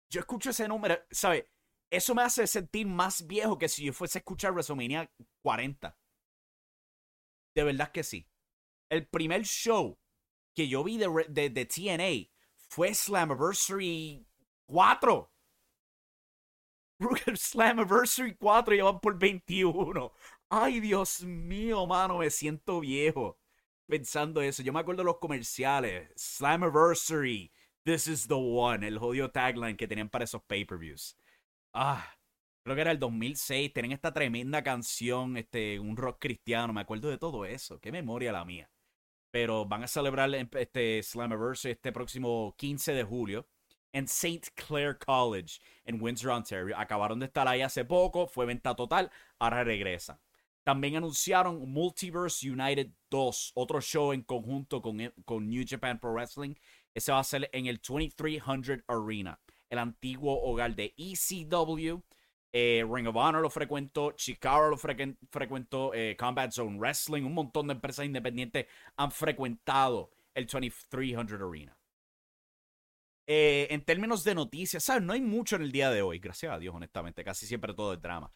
Yo 0.09 0.19
escucho 0.19 0.49
ese 0.49 0.67
número, 0.67 0.97
¿sabe? 1.11 1.49
Eso 1.89 2.15
me 2.15 2.23
hace 2.23 2.47
sentir 2.47 2.87
más 2.87 3.25
viejo 3.25 3.57
que 3.57 3.69
si 3.69 3.85
yo 3.85 3.93
fuese 3.93 4.17
a 4.17 4.21
escuchar 4.21 4.53
WrestleMania 4.53 5.09
40. 5.43 5.95
De 7.55 7.63
verdad 7.63 7.91
que 7.91 8.03
sí. 8.03 8.27
El 8.89 9.07
primer 9.07 9.43
show 9.43 9.97
que 10.55 10.67
yo 10.67 10.83
vi 10.83 10.97
de, 10.97 11.07
de, 11.29 11.49
de 11.49 11.65
TNA 11.65 12.31
fue 12.57 12.93
Slammiversary 12.93 14.25
4. 14.65 15.32
Slammiversary 17.35 18.35
4 18.35 18.75
ya 18.75 18.83
van 18.83 18.99
por 18.99 19.17
21. 19.17 20.11
Ay, 20.49 20.79
Dios 20.79 21.23
mío, 21.23 21.85
mano, 21.87 22.19
me 22.19 22.29
siento 22.29 22.79
viejo 22.79 23.37
pensando 23.87 24.41
eso. 24.41 24.63
Yo 24.63 24.73
me 24.73 24.79
acuerdo 24.79 25.03
de 25.03 25.05
los 25.05 25.17
comerciales. 25.19 26.11
Slammiversary 26.15 27.51
This 27.85 28.07
is 28.07 28.27
the 28.27 28.35
one, 28.35 28.87
el 28.87 28.97
jodido 28.97 29.29
tagline 29.29 29.75
que 29.75 29.87
tenían 29.87 30.09
para 30.09 30.23
esos 30.23 30.41
pay-per-views. 30.43 31.17
Ah, 31.73 32.15
creo 32.63 32.75
que 32.75 32.81
era 32.81 32.91
el 32.91 32.99
2006, 32.99 33.73
tienen 33.73 33.91
esta 33.91 34.13
tremenda 34.13 34.63
canción, 34.63 35.35
este, 35.35 35.79
un 35.79 35.97
rock 35.97 36.17
cristiano, 36.21 36.71
me 36.71 36.79
acuerdo 36.81 37.09
de 37.09 37.17
todo 37.17 37.43
eso, 37.45 37.81
qué 37.81 37.91
memoria 37.91 38.31
la 38.31 38.45
mía. 38.45 38.71
Pero 39.31 39.65
van 39.65 39.83
a 39.83 39.87
celebrar 39.87 40.33
este 40.33 41.03
Slammiversary 41.03 41.73
este 41.73 41.91
próximo 41.91 42.55
15 42.57 42.93
de 42.93 43.03
julio 43.03 43.47
en 43.93 44.05
St. 44.05 44.49
Clair 44.55 44.97
College 44.97 45.59
en 45.85 46.01
Windsor, 46.01 46.31
Ontario. 46.31 46.77
Acabaron 46.77 47.19
de 47.19 47.27
estar 47.27 47.47
ahí 47.47 47.61
hace 47.61 47.85
poco, 47.85 48.27
fue 48.27 48.45
venta 48.45 48.75
total, 48.75 49.09
ahora 49.39 49.63
regresan. 49.63 50.19
También 50.63 50.95
anunciaron 50.95 51.69
Multiverse 51.71 52.49
United 52.49 52.89
2, 53.09 53.51
otro 53.55 53.81
show 53.81 54.13
en 54.13 54.23
conjunto 54.23 54.81
con, 54.81 54.97
con 55.25 55.49
New 55.49 55.63
Japan 55.67 55.99
Pro 55.99 56.13
Wrestling. 56.13 56.55
Ese 56.93 57.11
va 57.11 57.19
a 57.19 57.23
ser 57.23 57.49
en 57.53 57.67
el 57.67 57.77
2300 57.77 58.79
Arena, 58.87 59.39
el 59.69 59.79
antiguo 59.79 60.41
hogar 60.41 60.75
de 60.75 60.93
ECW. 60.97 62.01
Eh, 62.55 62.85
Ring 62.87 63.07
of 63.07 63.15
Honor 63.15 63.41
lo 63.41 63.49
frecuentó, 63.49 64.11
Chicago 64.11 64.69
lo 64.69 64.77
frecuentó, 64.77 65.91
eh, 65.93 66.15
Combat 66.17 66.51
Zone 66.51 66.77
Wrestling, 66.77 67.23
un 67.23 67.33
montón 67.33 67.67
de 67.67 67.73
empresas 67.73 68.05
independientes 68.05 68.67
han 68.95 69.11
frecuentado 69.11 70.11
el 70.35 70.45
2300 70.45 71.41
Arena. 71.41 71.75
Eh, 73.25 73.67
en 73.69 73.85
términos 73.85 74.23
de 74.23 74.35
noticias, 74.35 74.83
¿sabes? 74.83 75.03
No 75.03 75.13
hay 75.13 75.21
mucho 75.21 75.55
en 75.55 75.61
el 75.61 75.71
día 75.71 75.89
de 75.91 76.01
hoy, 76.01 76.19
gracias 76.19 76.51
a 76.51 76.59
Dios, 76.59 76.75
honestamente. 76.75 77.23
Casi 77.23 77.45
siempre 77.47 77.73
todo 77.73 77.93
es 77.93 78.01
drama. 78.01 78.31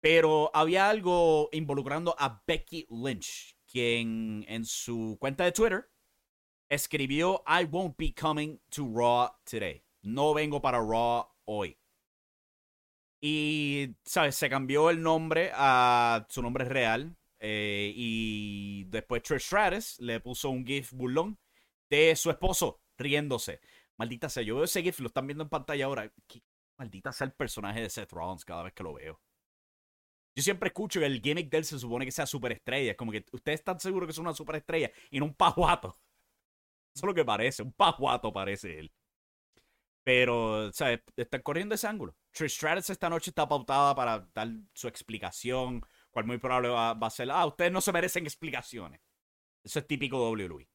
Pero 0.00 0.50
había 0.54 0.88
algo 0.88 1.48
involucrando 1.52 2.14
a 2.18 2.42
Becky 2.46 2.86
Lynch, 2.90 3.56
quien 3.66 4.44
en 4.48 4.64
su 4.64 5.16
cuenta 5.18 5.44
de 5.44 5.52
Twitter 5.52 5.90
escribió: 6.68 7.42
I 7.46 7.64
won't 7.64 7.96
be 7.96 8.14
coming 8.14 8.58
to 8.70 8.86
Raw 8.94 9.30
today. 9.44 9.82
No 10.02 10.34
vengo 10.34 10.60
para 10.60 10.78
Raw 10.78 11.26
hoy. 11.46 11.78
Y, 13.20 13.96
¿sabes? 14.04 14.36
Se 14.36 14.48
cambió 14.48 14.90
el 14.90 15.02
nombre 15.02 15.50
a 15.54 16.26
su 16.28 16.42
nombre 16.42 16.64
real. 16.64 17.16
Eh, 17.40 17.92
y 17.94 18.84
después 18.84 19.22
Trish 19.22 19.42
Stratus 19.42 20.00
le 20.00 20.20
puso 20.20 20.50
un 20.50 20.66
GIF 20.66 20.92
burlón 20.92 21.38
de 21.88 22.14
su 22.16 22.30
esposo 22.30 22.80
riéndose. 22.96 23.60
Maldita 23.98 24.28
sea, 24.28 24.42
yo 24.42 24.54
veo 24.54 24.64
ese 24.64 24.82
GIF, 24.82 25.00
lo 25.00 25.08
están 25.08 25.26
viendo 25.26 25.42
en 25.42 25.50
pantalla 25.50 25.84
ahora. 25.84 26.12
maldita 26.78 27.12
sea 27.12 27.26
el 27.26 27.32
personaje 27.32 27.80
de 27.80 27.90
Seth 27.90 28.12
Rollins 28.12 28.44
cada 28.44 28.62
vez 28.62 28.72
que 28.72 28.84
lo 28.84 28.94
veo. 28.94 29.20
Yo 30.36 30.42
siempre 30.42 30.68
escucho 30.68 31.00
que 31.00 31.06
el 31.06 31.20
gimmick 31.20 31.50
de 31.50 31.58
él 31.58 31.64
se 31.64 31.80
supone 31.80 32.04
que 32.04 32.12
sea 32.12 32.24
superestrella. 32.24 32.92
Es 32.92 32.96
como 32.96 33.10
que 33.10 33.26
ustedes 33.32 33.58
están 33.58 33.80
seguros 33.80 34.06
que 34.06 34.12
es 34.12 34.18
una 34.18 34.32
superestrella 34.32 34.92
y 35.10 35.18
no 35.18 35.26
un 35.26 35.34
pajuato. 35.34 35.88
Eso 36.94 37.06
es 37.06 37.08
lo 37.08 37.14
que 37.14 37.24
parece, 37.24 37.62
un 37.62 37.72
pajuato 37.72 38.32
parece 38.32 38.78
él. 38.78 38.92
Pero, 40.04 40.72
¿sabes? 40.72 41.00
Están 41.16 41.42
corriendo 41.42 41.74
ese 41.74 41.88
ángulo. 41.88 42.16
Trish 42.30 42.52
Stratus 42.54 42.90
esta 42.90 43.10
noche 43.10 43.30
está 43.30 43.48
pautada 43.48 43.94
para 43.96 44.28
dar 44.32 44.48
su 44.74 44.86
explicación, 44.86 45.84
cual 46.10 46.24
muy 46.24 46.38
probable 46.38 46.68
va, 46.68 46.92
a 46.92 47.10
ser, 47.10 47.30
ah, 47.30 47.44
ustedes 47.44 47.72
no 47.72 47.80
se 47.80 47.92
merecen 47.92 48.24
explicaciones. 48.24 49.00
Eso 49.64 49.80
es 49.80 49.86
típico 49.86 50.30
WWE. 50.30 50.68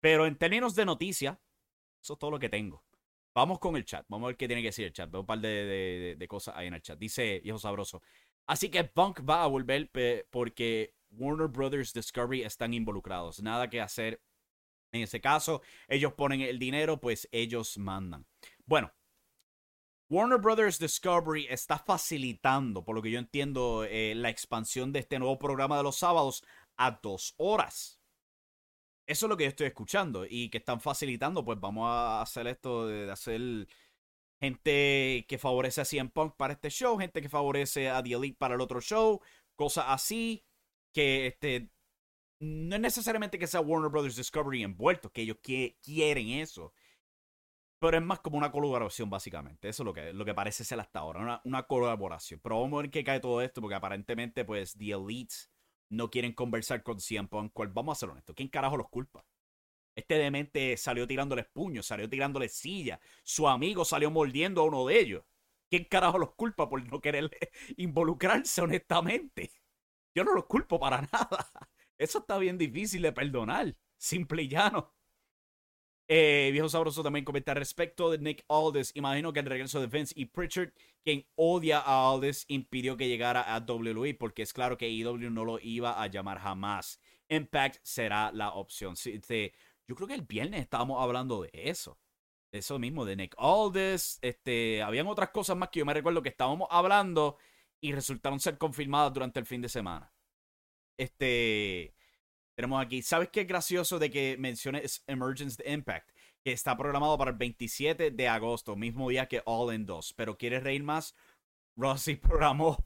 Pero 0.00 0.24
en 0.24 0.38
términos 0.38 0.74
de 0.76 0.84
noticias, 0.84 1.36
eso 2.02 2.12
es 2.14 2.18
todo 2.18 2.30
lo 2.30 2.38
que 2.38 2.48
tengo. 2.48 2.84
Vamos 3.34 3.58
con 3.58 3.76
el 3.76 3.84
chat. 3.84 4.04
Vamos 4.08 4.26
a 4.26 4.28
ver 4.28 4.36
qué 4.36 4.48
tiene 4.48 4.62
que 4.62 4.68
decir 4.68 4.86
el 4.86 4.92
chat. 4.92 5.10
Veo 5.10 5.20
un 5.20 5.26
par 5.26 5.40
de, 5.40 6.26
cosas 6.28 6.56
ahí 6.56 6.66
en 6.66 6.74
el 6.74 6.82
chat. 6.82 6.98
Dice 6.98 7.40
Hijo 7.44 7.58
Sabroso. 7.58 8.02
Así 8.46 8.70
que 8.70 8.82
Punk 8.84 9.20
va 9.28 9.44
a 9.44 9.46
volver 9.46 9.90
porque 10.30 10.94
Warner 11.10 11.48
Brothers 11.48 11.92
Discovery 11.92 12.42
están 12.42 12.74
involucrados. 12.74 13.42
Nada 13.42 13.68
que 13.70 13.80
hacer. 13.80 14.22
En 14.90 15.02
ese 15.02 15.20
caso, 15.20 15.60
ellos 15.86 16.14
ponen 16.14 16.40
el 16.40 16.58
dinero, 16.58 16.98
pues 16.98 17.28
ellos 17.30 17.76
mandan. 17.76 18.26
Bueno, 18.64 18.90
Warner 20.10 20.38
Brothers 20.38 20.78
Discovery 20.78 21.46
está 21.50 21.78
facilitando, 21.78 22.82
por 22.82 22.96
lo 22.96 23.02
que 23.02 23.10
yo 23.10 23.18
entiendo, 23.18 23.84
eh, 23.84 24.14
la 24.16 24.30
expansión 24.30 24.90
de 24.90 25.00
este 25.00 25.18
nuevo 25.18 25.38
programa 25.38 25.76
de 25.76 25.82
los 25.82 25.98
sábados 25.98 26.42
a 26.78 26.92
dos 27.02 27.34
horas. 27.36 27.97
Eso 29.08 29.24
es 29.24 29.30
lo 29.30 29.38
que 29.38 29.44
yo 29.44 29.48
estoy 29.48 29.66
escuchando 29.68 30.26
y 30.28 30.50
que 30.50 30.58
están 30.58 30.82
facilitando, 30.82 31.42
pues 31.42 31.58
vamos 31.58 31.88
a 31.88 32.20
hacer 32.20 32.46
esto 32.46 32.86
de 32.86 33.10
hacer 33.10 33.66
gente 34.38 35.24
que 35.26 35.38
favorece 35.38 35.80
a 35.80 35.86
CM 35.86 36.10
Punk 36.10 36.36
para 36.36 36.52
este 36.52 36.68
show, 36.68 36.98
gente 36.98 37.22
que 37.22 37.30
favorece 37.30 37.88
a 37.88 38.02
The 38.02 38.12
Elite 38.12 38.36
para 38.38 38.54
el 38.54 38.60
otro 38.60 38.82
show, 38.82 39.22
cosas 39.56 39.86
así 39.88 40.44
que 40.92 41.26
este 41.26 41.70
no 42.40 42.76
es 42.76 42.82
necesariamente 42.82 43.38
que 43.38 43.46
sea 43.46 43.62
Warner 43.62 43.90
Brothers 43.90 44.16
Discovery 44.16 44.62
envuelto, 44.62 45.10
que 45.10 45.22
ellos 45.22 45.38
quieren 45.42 46.28
eso. 46.28 46.74
Pero 47.80 47.96
es 47.96 48.02
más 48.02 48.20
como 48.20 48.36
una 48.36 48.52
colaboración, 48.52 49.08
básicamente. 49.08 49.68
Eso 49.68 49.82
es 49.82 49.84
lo 49.86 49.94
que, 49.94 50.12
lo 50.12 50.24
que 50.24 50.34
parece 50.34 50.64
ser 50.64 50.80
hasta 50.80 51.00
ahora, 51.00 51.20
una, 51.20 51.40
una 51.44 51.62
colaboración. 51.64 52.40
Pero 52.42 52.60
vamos 52.60 52.78
a 52.78 52.82
ver 52.82 52.90
qué 52.90 53.04
cae 53.04 53.20
todo 53.20 53.40
esto, 53.40 53.60
porque 53.60 53.76
aparentemente, 53.76 54.44
pues, 54.44 54.74
The 54.76 54.92
Elite 54.92 55.34
no 55.90 56.10
quieren 56.10 56.32
conversar 56.32 56.82
con 56.82 57.00
CM 57.00 57.28
Punk. 57.28 57.52
Vamos 57.72 57.96
a 57.96 58.00
ser 58.00 58.10
honestos, 58.10 58.34
¿quién 58.36 58.48
carajo 58.48 58.76
los 58.76 58.88
culpa? 58.88 59.24
Este 59.94 60.14
demente 60.14 60.76
salió 60.76 61.08
tirándole 61.08 61.42
puños, 61.44 61.86
salió 61.86 62.08
tirándole 62.08 62.48
silla. 62.48 63.00
Su 63.24 63.48
amigo 63.48 63.84
salió 63.84 64.10
mordiendo 64.10 64.60
a 64.60 64.64
uno 64.64 64.86
de 64.86 65.00
ellos. 65.00 65.24
¿Quién 65.68 65.84
carajo 65.84 66.18
los 66.18 66.34
culpa 66.34 66.68
por 66.68 66.86
no 66.88 67.00
querer 67.00 67.28
involucrarse 67.76 68.62
honestamente? 68.62 69.50
Yo 70.14 70.24
no 70.24 70.34
los 70.34 70.46
culpo 70.46 70.78
para 70.78 71.02
nada. 71.12 71.50
Eso 71.98 72.18
está 72.20 72.38
bien 72.38 72.58
difícil 72.58 73.02
de 73.02 73.12
perdonar. 73.12 73.76
Simple 73.96 74.42
y 74.44 74.48
llano. 74.48 74.94
Eh, 76.10 76.48
viejo 76.52 76.70
Sabroso 76.70 77.02
también 77.02 77.24
comenta 77.26 77.52
respecto 77.52 78.10
de 78.10 78.18
Nick 78.18 78.44
Aldis. 78.48 78.92
Imagino 78.94 79.32
que 79.32 79.40
el 79.40 79.46
regreso 79.46 79.78
de 79.80 79.88
Vince 79.88 80.14
y 80.16 80.24
Pritchard, 80.24 80.72
quien 81.04 81.26
odia 81.34 81.80
a 81.80 82.10
Aldis, 82.10 82.46
impidió 82.48 82.96
que 82.96 83.08
llegara 83.08 83.54
a 83.54 83.58
WWE, 83.60 84.14
porque 84.14 84.42
es 84.42 84.54
claro 84.54 84.78
que 84.78 84.88
EW 84.88 85.30
no 85.30 85.44
lo 85.44 85.58
iba 85.60 86.02
a 86.02 86.06
llamar 86.06 86.38
jamás. 86.38 86.98
Impact 87.28 87.80
será 87.82 88.32
la 88.32 88.52
opción. 88.54 88.94
yo 88.96 89.94
creo 89.94 90.08
que 90.08 90.14
el 90.14 90.22
viernes 90.22 90.62
estábamos 90.62 91.02
hablando 91.02 91.42
de 91.42 91.50
eso. 91.52 91.98
De 92.52 92.60
eso 92.60 92.78
mismo, 92.78 93.04
de 93.04 93.16
Nick 93.16 93.34
Aldis. 93.36 94.18
Este, 94.22 94.82
habían 94.82 95.06
otras 95.08 95.28
cosas 95.30 95.58
más 95.58 95.68
que 95.68 95.80
yo 95.80 95.86
me 95.86 95.92
recuerdo 95.92 96.22
que 96.22 96.30
estábamos 96.30 96.68
hablando 96.70 97.36
y 97.80 97.92
resultaron 97.92 98.40
ser 98.40 98.56
confirmadas 98.56 99.12
durante 99.12 99.40
el 99.40 99.46
fin 99.46 99.60
de 99.60 99.68
semana. 99.68 100.10
Este. 100.96 101.94
Tenemos 102.58 102.84
aquí, 102.84 103.02
¿sabes 103.02 103.28
qué 103.28 103.42
es 103.42 103.46
gracioso 103.46 104.00
de 104.00 104.10
que 104.10 104.36
menciones 104.36 105.04
Emergence 105.06 105.62
de 105.62 105.72
Impact? 105.72 106.10
Que 106.42 106.50
está 106.50 106.76
programado 106.76 107.16
para 107.16 107.30
el 107.30 107.36
27 107.36 108.10
de 108.10 108.26
agosto, 108.26 108.74
mismo 108.74 109.10
día 109.10 109.28
que 109.28 109.42
All 109.44 109.72
in 109.72 109.86
2. 109.86 110.14
Pero 110.14 110.36
¿quieres 110.36 110.64
reír 110.64 110.82
más? 110.82 111.14
Rossi 111.76 112.16
programó 112.16 112.84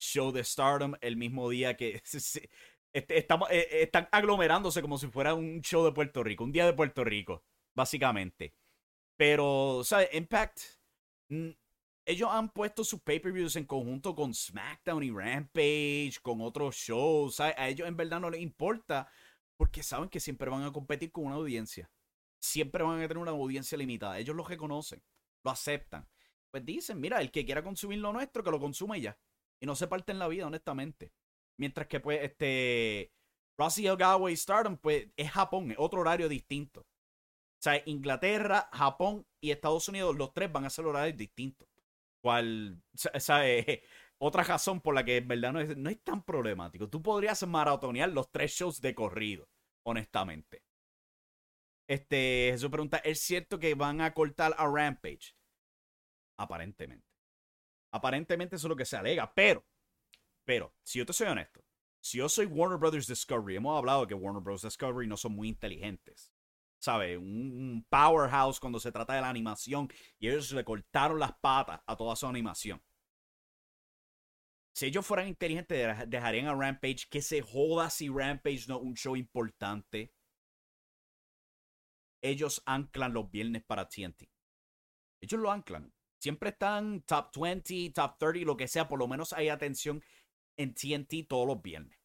Show 0.00 0.32
de 0.32 0.42
Stardom 0.42 0.94
el 1.00 1.16
mismo 1.16 1.48
día 1.48 1.76
que 1.76 2.02
estamos, 2.92 3.48
eh, 3.52 3.60
eh, 3.70 3.82
están 3.82 4.08
aglomerándose 4.10 4.82
como 4.82 4.98
si 4.98 5.06
fuera 5.06 5.34
un 5.34 5.62
show 5.62 5.84
de 5.84 5.92
Puerto 5.92 6.24
Rico, 6.24 6.42
un 6.42 6.50
día 6.50 6.66
de 6.66 6.72
Puerto 6.72 7.04
Rico, 7.04 7.44
básicamente. 7.76 8.56
Pero, 9.16 9.82
¿sabes? 9.84 10.08
Impact, 10.14 10.62
ellos 12.04 12.28
han 12.30 12.50
puesto 12.50 12.84
sus 12.84 13.00
pay-per-views 13.00 13.56
en 13.56 13.64
conjunto 13.64 14.14
con 14.14 14.34
SmackDown 14.34 15.02
y 15.02 15.10
Rampage, 15.10 16.14
con 16.22 16.40
otros 16.40 16.76
shows. 16.76 17.40
A 17.40 17.68
ellos 17.68 17.86
en 17.86 17.96
verdad 17.96 18.20
no 18.20 18.30
les 18.30 18.40
importa 18.40 19.08
porque 19.56 19.82
saben 19.82 20.08
que 20.08 20.20
siempre 20.20 20.50
van 20.50 20.64
a 20.64 20.72
competir 20.72 21.12
con 21.12 21.26
una 21.26 21.36
audiencia. 21.36 21.90
Siempre 22.40 22.82
van 22.82 22.98
a 22.98 23.02
tener 23.02 23.18
una 23.18 23.30
audiencia 23.30 23.78
limitada. 23.78 24.18
Ellos 24.18 24.34
lo 24.34 24.44
reconocen, 24.44 25.02
lo 25.44 25.50
aceptan. 25.52 26.08
Pues 26.50 26.64
dicen, 26.64 27.00
mira, 27.00 27.20
el 27.20 27.30
que 27.30 27.44
quiera 27.44 27.62
consumir 27.62 27.98
lo 27.98 28.12
nuestro, 28.12 28.42
que 28.42 28.50
lo 28.50 28.58
consuma 28.58 28.98
ya. 28.98 29.16
Y 29.60 29.66
no 29.66 29.76
se 29.76 29.86
parte 29.86 30.10
en 30.10 30.18
la 30.18 30.28
vida, 30.28 30.48
honestamente. 30.48 31.12
Mientras 31.56 31.86
que, 31.86 32.00
pues, 32.00 32.20
este. 32.22 33.12
Rossi 33.56 33.86
y 33.86 34.36
Stardom, 34.36 34.76
pues, 34.76 35.08
es 35.16 35.30
Japón, 35.30 35.70
es 35.70 35.76
otro 35.78 36.00
horario 36.00 36.28
distinto. 36.28 36.80
O 36.80 37.62
sea, 37.62 37.80
Inglaterra, 37.86 38.68
Japón 38.72 39.24
y 39.40 39.52
Estados 39.52 39.88
Unidos, 39.88 40.16
los 40.16 40.34
tres 40.34 40.50
van 40.50 40.64
a 40.64 40.70
ser 40.70 40.84
horarios 40.84 41.16
distintos. 41.16 41.68
Cual, 42.22 42.82
¿sabe? 42.94 43.82
Otra 44.18 44.44
razón 44.44 44.80
por 44.80 44.94
la 44.94 45.04
que 45.04 45.16
en 45.16 45.28
verdad 45.28 45.52
no 45.52 45.60
es, 45.60 45.76
no 45.76 45.90
es 45.90 46.02
tan 46.02 46.22
problemático. 46.24 46.88
Tú 46.88 47.02
podrías 47.02 47.44
maratonear 47.46 48.08
los 48.10 48.30
tres 48.30 48.52
shows 48.52 48.80
de 48.80 48.94
corrido, 48.94 49.48
honestamente. 49.84 50.62
Este, 51.88 52.50
Jesús 52.52 52.70
pregunta, 52.70 52.98
¿es 52.98 53.20
cierto 53.20 53.58
que 53.58 53.74
van 53.74 54.00
a 54.00 54.14
cortar 54.14 54.54
a 54.56 54.66
Rampage? 54.66 55.36
Aparentemente. 56.38 57.06
Aparentemente 57.92 58.56
eso 58.56 58.68
es 58.68 58.70
lo 58.70 58.76
que 58.76 58.86
se 58.86 58.96
alega, 58.96 59.34
pero, 59.34 59.66
pero, 60.44 60.74
si 60.82 61.00
yo 61.00 61.04
te 61.04 61.12
soy 61.12 61.26
honesto, 61.26 61.62
si 62.00 62.18
yo 62.18 62.28
soy 62.28 62.46
Warner 62.46 62.78
Brothers 62.78 63.06
Discovery, 63.06 63.56
hemos 63.56 63.76
hablado 63.76 64.06
que 64.06 64.14
Warner 64.14 64.42
Bros. 64.42 64.62
Discovery 64.62 65.06
no 65.06 65.16
son 65.16 65.32
muy 65.32 65.48
inteligentes. 65.48 66.32
¿Sabe? 66.82 67.16
Un, 67.16 67.86
powerhouse 67.88 68.58
cuando 68.58 68.80
se 68.80 68.92
trata 68.92 69.14
de 69.14 69.20
la 69.20 69.30
animación 69.30 69.88
y 70.18 70.28
ellos 70.28 70.52
le 70.52 70.64
cortaron 70.64 71.18
las 71.18 71.32
patas 71.38 71.80
a 71.86 71.96
toda 71.96 72.16
su 72.16 72.26
animación. 72.26 72.82
Si 74.74 74.86
ellos 74.86 75.06
fueran 75.06 75.28
inteligentes, 75.28 76.08
dejarían 76.08 76.46
a 76.46 76.54
Rampage 76.54 77.06
que 77.08 77.22
se 77.22 77.42
joda 77.42 77.90
si 77.90 78.08
Rampage 78.08 78.66
no 78.68 78.76
es 78.76 78.82
un 78.82 78.94
show 78.94 79.16
importante. 79.16 80.12
ellos 82.24 82.62
anclan 82.66 83.12
los 83.12 83.30
viernes 83.30 83.64
para 83.64 83.88
TNT. 83.88 84.30
Ellos 85.20 85.40
lo 85.40 85.50
anclan. 85.50 85.92
Siempre 86.20 86.50
están 86.50 87.02
top 87.02 87.36
20, 87.36 87.90
top 87.90 88.16
30, 88.16 88.46
lo 88.46 88.56
que 88.56 88.68
sea. 88.68 88.86
Por 88.86 89.00
lo 89.00 89.08
menos 89.08 89.32
hay 89.32 89.48
atención 89.48 90.02
en 90.56 90.72
TNT 90.72 91.26
todos 91.28 91.48
los 91.48 91.60
viernes. 91.60 91.98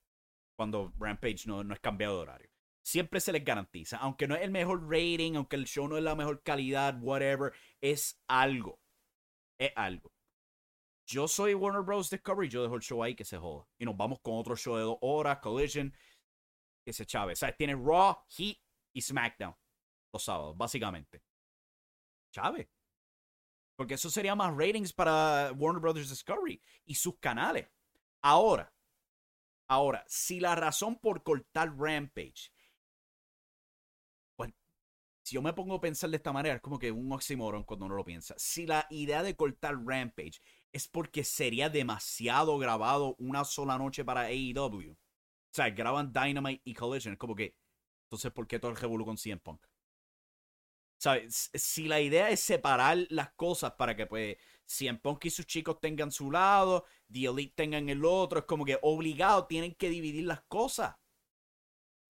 Cuando 0.56 0.92
Rampage 0.98 1.46
no, 1.46 1.64
no 1.64 1.74
es 1.76 1.80
cambiado 1.80 2.16
de 2.16 2.22
horario. 2.24 2.57
Siempre 2.88 3.20
se 3.20 3.34
les 3.34 3.44
garantiza. 3.44 3.98
Aunque 3.98 4.30
no 4.30 4.36
es 4.36 4.44
el 4.44 4.50
mejor 4.50 4.82
rating, 4.90 5.36
aunque 5.36 5.58
el 5.58 5.66
show 5.66 5.90
no 5.90 5.98
es 5.98 6.04
la 6.06 6.16
mejor 6.16 6.42
calidad, 6.42 6.98
whatever. 7.02 7.52
Es 7.82 8.24
algo. 8.30 8.80
Es 9.58 9.74
algo. 9.76 10.14
Yo 11.06 11.28
soy 11.28 11.54
Warner 11.54 11.82
Bros. 11.82 12.10
Discovery. 12.10 12.48
Yo 12.48 12.64
dejo 12.64 12.76
el 12.76 12.82
show 12.82 13.04
ahí 13.04 13.14
que 13.14 13.26
se 13.26 13.38
joda. 13.38 13.68
Y 13.78 13.84
nos 13.84 13.98
vamos 13.98 14.22
con 14.22 14.36
otro 14.36 14.56
show 14.56 14.78
de 14.78 14.84
dos 14.84 14.98
horas, 15.02 15.40
Collision. 15.40 15.94
Que 16.86 16.94
se 16.94 17.06
chave. 17.06 17.34
O 17.34 17.36
sea, 17.36 17.52
tiene 17.52 17.76
Raw, 17.76 18.20
Heat 18.30 18.58
y 18.94 19.02
SmackDown. 19.02 19.54
Los 20.14 20.24
sábados, 20.24 20.56
básicamente. 20.56 21.22
Chave. 22.32 22.72
Porque 23.76 23.96
eso 23.96 24.10
sería 24.10 24.34
más 24.34 24.56
ratings 24.56 24.94
para 24.94 25.52
Warner 25.52 25.82
Brothers 25.82 26.10
Discovery 26.10 26.64
y 26.86 26.96
sus 26.96 27.20
canales. 27.20 27.68
Ahora, 28.22 28.74
ahora, 29.68 30.06
si 30.08 30.40
la 30.40 30.56
razón 30.56 30.98
por 31.00 31.22
cortar 31.22 31.78
Rampage, 31.78 32.50
si 35.28 35.36
yo 35.36 35.42
me 35.42 35.52
pongo 35.52 35.76
a 35.76 35.82
pensar 35.82 36.10
de 36.10 36.16
esta 36.16 36.32
manera, 36.32 36.56
es 36.56 36.62
como 36.62 36.80
que 36.80 36.90
un 36.90 37.12
oxímoron 37.12 37.66
cuando 37.66 37.86
uno 37.86 37.96
lo 37.96 38.06
piensa. 38.06 38.34
Si 38.38 38.66
la 38.66 38.88
idea 38.90 39.24
de 39.24 39.36
cortar 39.36 39.76
Rampage 39.86 40.40
es 40.72 40.88
porque 40.88 41.26
sería 41.26 41.70
demasiado 41.70 42.58
grabado 42.58 43.14
una 43.20 43.44
sola 43.44 43.78
noche 43.78 44.06
para 44.06 44.28
AEW. 44.28 44.94
O 44.94 44.98
sea, 45.52 45.70
graban 45.72 46.14
Dynamite 46.14 46.62
y 46.64 46.74
Collision. 46.74 47.16
Es 47.16 47.20
como 47.20 47.36
que, 47.36 47.58
entonces, 48.06 48.32
¿por 48.32 48.48
qué 48.48 48.58
todo 48.58 48.72
el 48.72 48.78
revuelo 48.78 49.04
con 49.04 49.18
Punk? 49.44 49.68
¿Sabes? 50.98 51.52
Si 51.54 51.90
la 51.90 52.00
idea 52.00 52.30
es 52.30 52.40
separar 52.40 52.98
las 53.10 53.34
cosas 53.34 53.74
para 53.74 53.98
que, 53.98 54.06
pues, 54.06 54.38
CM 54.66 55.00
Punk 55.00 55.26
y 55.26 55.30
sus 55.30 55.46
chicos 55.46 55.82
tengan 55.82 56.10
su 56.10 56.32
lado, 56.32 56.86
The 57.12 57.26
Elite 57.26 57.54
tengan 57.54 57.90
el 57.90 58.06
otro, 58.06 58.40
es 58.40 58.46
como 58.46 58.64
que 58.64 58.80
obligado 58.82 59.46
tienen 59.46 59.76
que 59.76 59.90
dividir 59.90 60.24
las 60.24 60.44
cosas. 60.44 60.96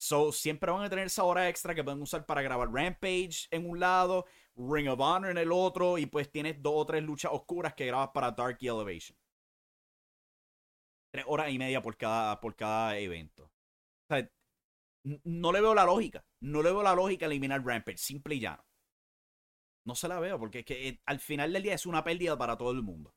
So, 0.00 0.30
siempre 0.30 0.70
van 0.70 0.84
a 0.84 0.88
tener 0.88 1.06
esa 1.06 1.24
hora 1.24 1.48
extra 1.48 1.74
que 1.74 1.82
pueden 1.82 2.00
usar 2.00 2.24
para 2.24 2.40
grabar 2.40 2.72
Rampage 2.72 3.48
en 3.50 3.68
un 3.68 3.80
lado, 3.80 4.26
Ring 4.54 4.88
of 4.88 5.00
Honor 5.00 5.32
en 5.32 5.38
el 5.38 5.50
otro, 5.50 5.98
y 5.98 6.06
pues 6.06 6.30
tienes 6.30 6.62
dos 6.62 6.74
o 6.76 6.86
tres 6.86 7.02
luchas 7.02 7.32
oscuras 7.32 7.74
que 7.74 7.86
grabas 7.86 8.10
para 8.14 8.30
Dark 8.30 8.58
Elevation. 8.60 9.18
Tres 11.12 11.24
horas 11.26 11.50
y 11.50 11.58
media 11.58 11.82
por 11.82 11.96
cada, 11.96 12.40
por 12.40 12.54
cada 12.54 12.96
evento. 12.98 13.50
No 15.24 15.52
le 15.52 15.60
veo 15.60 15.74
la 15.74 15.84
lógica. 15.84 16.24
No 16.40 16.62
le 16.62 16.70
veo 16.70 16.82
la 16.82 16.94
lógica 16.94 17.26
eliminar 17.26 17.64
Rampage, 17.64 17.98
simple 17.98 18.36
y 18.36 18.40
llano. 18.40 18.64
No 19.84 19.94
se 19.94 20.06
la 20.06 20.20
veo, 20.20 20.38
porque 20.38 20.60
es 20.60 20.64
que 20.64 20.88
eh, 20.88 21.00
al 21.06 21.18
final 21.18 21.52
del 21.52 21.62
día 21.62 21.74
es 21.74 21.86
una 21.86 22.04
pérdida 22.04 22.36
para 22.36 22.56
todo 22.56 22.70
el 22.70 22.82
mundo. 22.82 23.14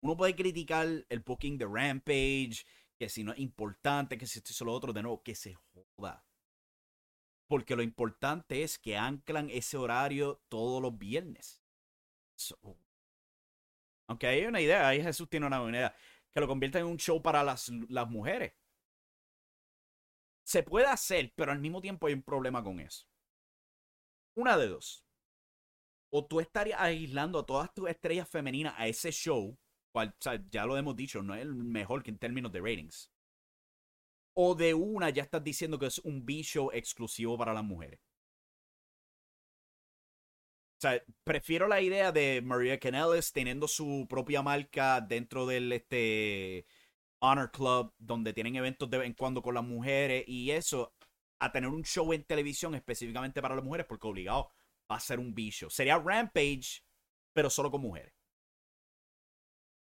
Uno 0.00 0.16
puede 0.16 0.34
criticar 0.34 0.86
el 1.08 1.20
booking 1.20 1.58
de 1.58 1.66
Rampage, 1.66 2.64
que 2.98 3.08
si 3.08 3.24
no 3.24 3.32
es 3.32 3.38
importante, 3.38 4.18
que 4.18 4.26
si 4.26 4.38
esto 4.38 4.52
y 4.58 4.66
lo 4.66 4.72
otro, 4.72 4.92
de 4.92 5.02
nuevo, 5.02 5.22
que 5.22 5.34
se 5.34 5.54
joda. 5.96 6.24
Porque 7.46 7.76
lo 7.76 7.82
importante 7.82 8.62
es 8.62 8.78
que 8.78 8.96
anclan 8.96 9.50
ese 9.50 9.76
horario 9.76 10.42
todos 10.48 10.80
los 10.80 10.96
viernes. 10.96 11.62
aunque 14.06 14.26
hay 14.26 14.44
una 14.46 14.60
idea, 14.60 14.88
ahí 14.88 15.02
Jesús 15.02 15.28
tiene 15.28 15.46
una 15.46 15.60
buena 15.60 15.78
idea, 15.78 15.96
que 16.32 16.40
lo 16.40 16.48
convierta 16.48 16.78
en 16.78 16.86
un 16.86 16.98
show 16.98 17.22
para 17.22 17.42
las, 17.42 17.68
las 17.88 18.08
mujeres. 18.08 18.54
Se 20.44 20.62
puede 20.62 20.86
hacer, 20.86 21.32
pero 21.34 21.52
al 21.52 21.58
mismo 21.58 21.80
tiempo 21.80 22.06
hay 22.06 22.14
un 22.14 22.22
problema 22.22 22.62
con 22.62 22.80
eso. 22.80 23.06
Una 24.34 24.56
de 24.56 24.68
dos 24.68 25.04
o 26.16 26.24
tú 26.24 26.38
estarías 26.38 26.80
aislando 26.80 27.40
a 27.40 27.44
todas 27.44 27.74
tus 27.74 27.88
estrellas 27.90 28.28
femeninas 28.28 28.72
a 28.76 28.86
ese 28.86 29.10
show, 29.10 29.58
ya 30.50 30.66
lo 30.66 30.76
hemos 30.76 30.96
dicho, 30.96 31.22
no 31.22 31.34
es 31.34 31.42
el 31.42 31.54
mejor 31.54 32.02
que 32.02 32.10
en 32.10 32.18
términos 32.18 32.52
de 32.52 32.60
ratings. 32.60 33.10
O 34.34 34.54
de 34.54 34.74
una 34.74 35.10
ya 35.10 35.22
estás 35.22 35.42
diciendo 35.44 35.78
que 35.78 35.86
es 35.86 35.98
un 36.00 36.24
B-show 36.26 36.70
exclusivo 36.72 37.38
para 37.38 37.54
las 37.54 37.64
mujeres. 37.64 38.00
O 40.78 40.80
sea, 40.80 41.02
prefiero 41.22 41.68
la 41.68 41.80
idea 41.80 42.12
de 42.12 42.42
Maria 42.42 42.78
Canellis 42.78 43.32
teniendo 43.32 43.68
su 43.68 44.06
propia 44.08 44.42
marca 44.42 45.00
dentro 45.00 45.46
del 45.46 45.72
este 45.72 46.66
Honor 47.20 47.50
Club, 47.52 47.94
donde 47.98 48.34
tienen 48.34 48.56
eventos 48.56 48.90
de 48.90 48.98
vez 48.98 49.06
en 49.06 49.14
cuando 49.14 49.40
con 49.40 49.54
las 49.54 49.64
mujeres 49.64 50.24
y 50.26 50.50
eso, 50.50 50.92
a 51.38 51.52
tener 51.52 51.70
un 51.70 51.84
show 51.84 52.12
en 52.12 52.24
televisión 52.24 52.74
específicamente 52.74 53.40
para 53.40 53.54
las 53.54 53.64
mujeres, 53.64 53.86
porque 53.86 54.06
obligado 54.06 54.50
va 54.90 54.96
a 54.96 55.00
ser 55.00 55.20
un 55.20 55.34
bicho. 55.34 55.70
Sería 55.70 55.98
Rampage, 55.98 56.82
pero 57.32 57.48
solo 57.48 57.70
con 57.70 57.80
mujeres. 57.80 58.12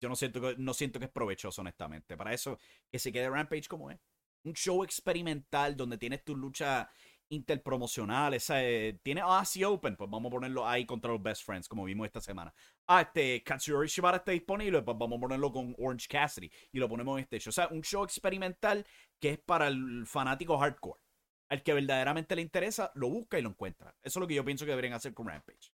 Yo 0.06 0.10
no 0.10 0.16
siento, 0.16 0.40
que, 0.40 0.56
no 0.60 0.72
siento 0.76 1.00
que 1.00 1.06
es 1.06 1.12
provechoso, 1.12 1.62
honestamente. 1.62 2.16
Para 2.16 2.32
eso, 2.32 2.60
que 2.92 3.00
se 3.00 3.12
quede 3.12 3.28
Rampage 3.28 3.68
como 3.68 3.90
es. 3.90 3.98
Un 4.44 4.54
show 4.54 4.84
experimental 4.84 5.76
donde 5.76 5.98
tienes 5.98 6.24
tus 6.24 6.38
luchas 6.38 6.88
interpromocionales. 7.30 8.48
Eh, 8.52 9.00
tiene 9.02 9.22
Aussie 9.22 9.66
Open, 9.66 9.96
pues 9.96 10.08
vamos 10.08 10.30
a 10.30 10.36
ponerlo 10.36 10.68
ahí 10.68 10.86
contra 10.86 11.12
los 11.12 11.24
Best 11.24 11.44
Friends, 11.44 11.68
como 11.68 11.86
vimos 11.86 12.06
esta 12.06 12.22
semana. 12.22 12.54
Ah, 12.86 13.02
este 13.02 13.42
Katsuyori 13.42 13.88
Shibata 13.88 14.18
está 14.18 14.32
disponible, 14.32 14.84
pues 14.84 14.96
vamos 14.96 15.18
a 15.18 15.22
ponerlo 15.22 15.52
con 15.52 15.76
Orange 15.80 16.08
Cassidy 16.08 16.52
y 16.72 16.78
lo 16.78 16.88
ponemos 16.88 17.18
en 17.18 17.24
este 17.24 17.40
show. 17.40 17.50
O 17.50 17.54
sea, 17.54 17.68
un 17.70 17.82
show 17.82 18.04
experimental 18.04 18.86
que 19.20 19.32
es 19.32 19.40
para 19.40 19.66
el 19.70 20.06
fanático 20.06 20.56
hardcore 20.60 21.02
al 21.50 21.64
que 21.64 21.74
verdaderamente 21.74 22.36
le 22.36 22.44
interesa, 22.44 22.92
lo 22.94 23.10
busca 23.10 23.40
y 23.40 23.42
lo 23.42 23.50
encuentra. 23.50 23.96
Eso 24.04 24.20
es 24.20 24.22
lo 24.22 24.28
que 24.28 24.36
yo 24.36 24.46
pienso 24.46 24.66
que 24.66 24.72
deberían 24.72 24.94
hacer 24.94 25.16
con 25.16 25.28
Rampage. 25.28 25.72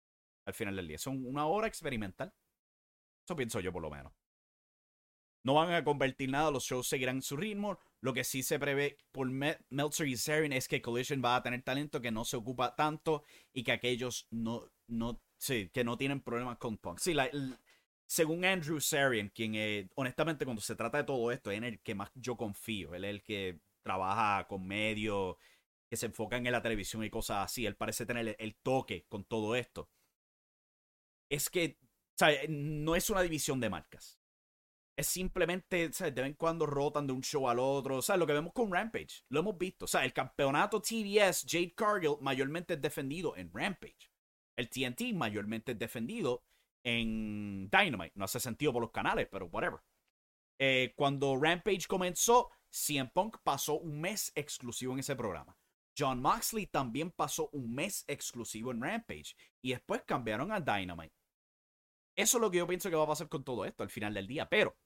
Al 0.45 0.53
final 0.53 0.77
del 0.77 0.87
día. 0.87 0.99
Son 0.99 1.25
una 1.25 1.47
hora 1.47 1.67
experimental. 1.67 2.31
Eso 3.29 3.37
pienso 3.37 3.61
yo 3.61 3.71
por 3.71 3.83
lo 3.83 3.91
menos. 3.91 4.18
No 5.49 5.55
van 5.55 5.73
a 5.73 5.83
convertir 5.83 6.29
nada, 6.29 6.51
los 6.51 6.65
shows 6.65 6.87
seguirán 6.87 7.23
su 7.23 7.35
ritmo. 7.35 7.79
Lo 8.03 8.13
que 8.13 8.23
sí 8.23 8.43
se 8.43 8.59
prevé 8.59 8.99
por 9.13 9.31
Meltzer 9.31 10.07
y 10.07 10.15
Sarin 10.15 10.53
es 10.53 10.69
que 10.69 10.83
Collision 10.83 11.23
va 11.25 11.37
a 11.37 11.43
tener 11.43 11.63
talento 11.63 12.03
que 12.03 12.11
no 12.11 12.27
se 12.27 12.37
ocupa 12.37 12.77
tanto 12.77 13.23
y 13.55 13.63
que 13.63 13.73
aquellos 13.73 14.27
no, 14.31 14.71
no, 14.89 15.23
sí, 15.39 15.71
que 15.73 15.85
no 15.85 15.97
tienen 15.97 16.21
problemas 16.21 16.59
con 16.59 16.77
Punk. 16.77 16.99
Sí, 16.99 17.17
según 18.07 18.45
Andrew 18.45 18.79
Sarian, 18.79 19.31
quien 19.31 19.55
eh, 19.55 19.89
honestamente 19.95 20.45
cuando 20.45 20.61
se 20.61 20.77
trata 20.77 20.99
de 20.99 21.05
todo 21.05 21.33
esto 21.33 21.51
es 21.51 21.57
en 21.57 21.65
el 21.65 21.81
que 21.81 21.95
más 21.95 22.11
yo 22.15 22.37
confío. 22.37 22.95
Él 22.95 23.07
es 23.07 23.11
el 23.11 23.23
que 23.23 23.59
trabaja 23.83 24.47
con 24.49 24.67
medios 24.67 25.37
que 25.89 25.97
se 25.97 26.05
enfocan 26.05 26.45
en 26.45 26.53
la 26.53 26.61
televisión 26.61 27.03
y 27.05 27.09
cosas 27.09 27.47
así. 27.47 27.65
Él 27.65 27.75
parece 27.75 28.05
tener 28.05 28.37
el, 28.39 28.57
toque 28.57 29.07
con 29.09 29.25
todo 29.25 29.57
esto. 29.57 29.89
Es 31.31 31.49
que. 31.49 31.79
No 32.51 32.97
es 32.97 33.09
una 33.09 33.23
división 33.23 33.61
de 33.61 33.71
marcas. 33.71 34.19
Es 34.99 35.07
simplemente, 35.07 35.93
¿sabes? 35.93 36.13
De 36.13 36.23
vez 36.23 36.31
en 36.31 36.35
cuando 36.35 36.67
rotan 36.67 37.07
de 37.07 37.13
un 37.13 37.23
show 37.23 37.49
al 37.49 37.61
otro. 37.61 37.99
O 37.99 38.03
sea, 38.03 38.17
lo 38.17 38.27
que 38.27 38.33
vemos 38.33 38.53
con 38.53 38.73
Rampage. 38.73 39.23
Lo 39.29 39.39
hemos 39.39 39.57
visto. 39.57 39.85
O 39.85 39.89
sea, 39.89 40.05
el 40.05 40.13
campeonato 40.13 40.83
TBS, 40.83 41.47
Jade 41.49 41.73
Cargill, 41.77 42.17
mayormente 42.21 42.75
es 42.75 42.83
defendido 42.83 43.37
en 43.37 43.49
Rampage. 43.55 44.11
El 44.57 44.69
TNT 44.69 45.15
mayormente 45.15 45.71
es 45.71 45.79
defendido 45.79 46.43
en 46.83 47.71
Dynamite. 47.71 48.11
No 48.17 48.25
hace 48.25 48.41
sentido 48.41 48.73
por 48.73 48.83
los 48.83 48.91
canales, 48.91 49.29
pero 49.31 49.47
whatever. 49.47 49.79
Eh, 50.59 50.95
cuando 50.97 51.39
Rampage 51.41 51.87
comenzó, 51.87 52.51
CM 52.69 53.09
Punk 53.15 53.37
pasó 53.45 53.79
un 53.79 54.01
mes 54.01 54.33
exclusivo 54.35 54.95
en 54.95 54.99
ese 54.99 55.15
programa. 55.15 55.57
John 55.97 56.21
Moxley 56.21 56.67
también 56.67 57.13
pasó 57.13 57.51
un 57.53 57.73
mes 57.73 58.05
exclusivo 58.09 58.73
en 58.73 58.83
Rampage 58.83 59.37
y 59.63 59.71
después 59.71 60.03
cambiaron 60.03 60.51
a 60.51 60.61
Dynamite. 60.61 61.15
Eso 62.17 62.39
es 62.39 62.41
lo 62.41 62.51
que 62.51 62.59
yo 62.59 62.67
pienso 62.67 62.91
que 62.91 62.97
va 62.97 63.05
a 63.05 63.07
pasar 63.07 63.29
con 63.29 63.45
todo 63.45 63.65
esto 63.65 63.85
al 63.85 63.91
final 63.91 64.13
del 64.13 64.27
día, 64.27 64.49
pero 64.49 64.77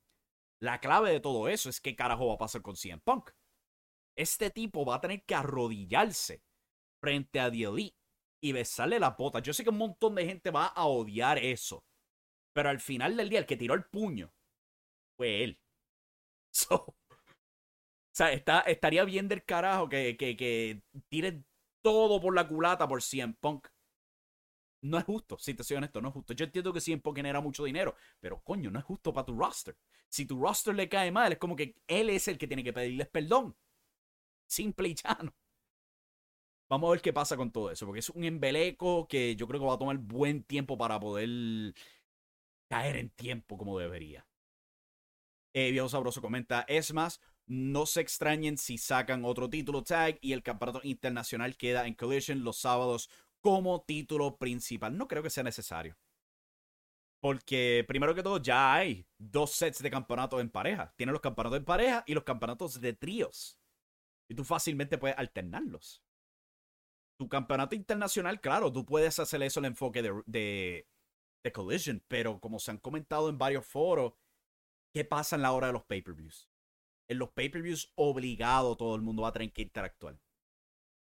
la 0.63 0.79
clave 0.79 1.11
de 1.11 1.21
todo 1.21 1.49
eso 1.49 1.69
es 1.69 1.81
qué 1.81 1.97
carajo 1.97 2.29
va 2.29 2.35
a 2.35 2.39
pasar 2.39 2.63
con 2.63 2.77
CM 2.77 3.03
Punk. 3.03 3.31
Este 4.17 4.49
tipo 4.51 4.85
va 4.85 4.97
a 4.97 5.01
tener 5.01 5.25
que 5.25 5.35
arrodillarse 5.35 6.41
frente 7.01 7.41
a 7.41 7.51
The 7.51 7.93
y 8.41 8.53
besarle 8.53 9.01
la 9.01 9.11
bota. 9.11 9.41
Yo 9.41 9.53
sé 9.53 9.65
que 9.65 9.71
un 9.71 9.79
montón 9.79 10.15
de 10.15 10.25
gente 10.25 10.53
va 10.53 10.67
a 10.67 10.87
odiar 10.87 11.39
eso, 11.39 11.85
pero 12.55 12.69
al 12.69 12.79
final 12.79 13.17
del 13.17 13.29
día 13.29 13.41
el 13.41 13.47
que 13.47 13.57
tiró 13.57 13.75
el 13.75 13.85
puño 13.85 14.33
fue 15.17 15.45
él. 15.45 15.59
So, 16.55 16.77
o 16.77 16.95
sea, 18.15 18.31
estaría 18.31 19.05
bien 19.05 19.27
del 19.27 19.43
carajo 19.43 19.89
que, 19.89 20.19
que, 20.19 20.83
todo 21.83 22.21
por 22.21 22.35
la 22.35 22.47
culata 22.47 22.87
por 22.87 23.03
CM 23.03 23.35
Punk. 23.41 23.69
No 24.83 24.99
es 24.99 25.05
justo, 25.05 25.39
si 25.39 25.55
te 25.55 25.65
soy 25.65 25.79
honesto, 25.79 26.03
no 26.03 26.09
es 26.09 26.15
justo. 26.15 26.35
Yo 26.35 26.45
entiendo 26.45 26.73
que 26.75 26.81
CM 26.81 27.01
Punk 27.01 27.17
genera 27.17 27.41
mucho 27.41 27.65
dinero, 27.65 27.97
pero 28.21 28.43
coño, 28.45 28.71
no 28.71 28.79
es 28.79 28.85
justo 28.85 29.15
para 29.15 29.25
tu 29.25 29.35
roster. 29.35 29.77
Si 30.13 30.27
tu 30.27 30.39
roster 30.39 30.75
le 30.75 30.89
cae 30.91 31.11
mal, 31.11 31.33
es 31.33 31.39
como 31.39 31.57
que 31.57 31.75
él 31.87 32.11
es 32.11 32.29
el 32.29 32.37
que 32.37 32.47
tiene 32.47 32.63
que 32.63 32.73
pedirles 32.73 33.09
perdón. 33.09 33.57
Simple 34.47 34.89
y 34.89 34.95
llano. 34.95 35.35
Vamos 36.69 36.89
a 36.89 36.93
ver 36.93 37.01
qué 37.03 37.13
pasa 37.13 37.37
con 37.37 37.51
todo 37.51 37.71
eso, 37.71 37.87
porque 37.87 38.01
es 38.01 38.11
un 38.11 38.25
embeleco 38.25 39.09
que 39.09 39.37
yo 39.37 39.47
creo 39.47 39.61
que 39.61 39.67
va 39.67 39.75
a 39.75 39.79
tomar 39.79 39.99
buen 39.99 40.43
tiempo 40.43 40.77
para 40.77 41.01
poder 41.01 41.75
caer 42.69 42.97
en 42.97 43.11
tiempo 43.11 43.57
como 43.57 43.79
debería. 43.79 44.27
Eh, 45.55 45.71
Viejo 45.71 45.89
Sabroso 45.89 46.21
comenta, 46.21 46.65
es 46.69 46.93
más, 46.93 47.21
no 47.47 47.87
se 47.87 48.01
extrañen 48.01 48.57
si 48.59 48.79
sacan 48.79 49.25
otro 49.25 49.49
título 49.51 49.83
tag 49.83 50.19
y 50.21 50.33
el 50.33 50.43
campeonato 50.43 50.81
internacional 50.83 51.57
queda 51.57 51.87
en 51.87 51.95
Collision 51.95 52.45
los 52.45 52.59
sábados 52.59 53.11
como 53.41 53.83
título 53.83 54.37
principal. 54.37 54.97
No 54.97 55.09
creo 55.09 55.23
que 55.23 55.31
sea 55.31 55.43
necesario. 55.43 55.97
Porque 57.23 57.85
primero 57.87 58.17
que 58.17 58.23
todo 58.25 58.39
ya 58.39 58.75
hay 58.75 59.07
dos 59.17 59.53
sets 59.53 59.81
de 59.81 59.93
campeonatos 59.93 60.41
en 60.41 60.51
pareja. 60.51 60.93
Tienes 60.97 61.13
los 61.13 61.21
campeonatos 61.21 61.61
en 61.61 61.65
pareja 61.65 62.03
y 62.05 62.15
los 62.15 62.25
campeonatos 62.25 62.81
de 62.81 62.95
tríos. 62.95 63.61
Y 64.29 64.35
tú 64.35 64.43
fácilmente 64.43 64.99
puedes 64.99 65.17
alternarlos. 65.17 66.03
Tu 67.21 67.29
campeonato 67.29 67.77
internacional, 67.77 68.41
claro, 68.41 68.73
tú 68.73 68.85
puedes 68.85 69.21
hacer 69.21 69.41
eso 69.45 69.61
el 69.61 69.67
enfoque 69.67 70.03
de, 70.03 70.21
de, 70.27 71.53
Collision, 71.53 72.03
pero 72.09 72.41
como 72.41 72.59
se 72.59 72.73
han 72.73 72.79
comentado 72.79 73.29
en 73.29 73.39
varios 73.39 73.65
foros, 73.67 74.15
¿qué 74.93 75.05
pasa 75.05 75.37
en 75.37 75.43
la 75.43 75.53
hora 75.53 75.69
de 75.69 75.75
los 75.75 75.85
pay-per-views? 75.85 76.51
En 77.09 77.19
los 77.19 77.31
pay-per-views 77.31 77.93
obligado 77.95 78.77
todo 78.77 78.97
el 78.97 79.03
mundo 79.03 79.23
va 79.23 79.29
a 79.29 79.33
tener 79.33 79.53
que 79.53 79.63
interactuar. 79.63 80.19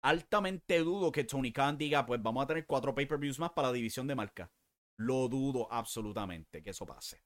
Altamente 0.02 0.78
dudo 0.78 1.10
que 1.10 1.24
Tony 1.24 1.50
Khan 1.50 1.76
diga, 1.76 2.06
pues 2.06 2.22
vamos 2.22 2.44
a 2.44 2.46
tener 2.46 2.66
cuatro 2.66 2.94
pay-per-views 2.94 3.40
más 3.40 3.50
para 3.50 3.68
la 3.68 3.74
división 3.74 4.06
de 4.06 4.14
marca. 4.14 4.52
Lo 4.96 5.28
dudo 5.28 5.70
absolutamente 5.72 6.62
que 6.62 6.70
eso 6.70 6.86
pase. 6.86 7.22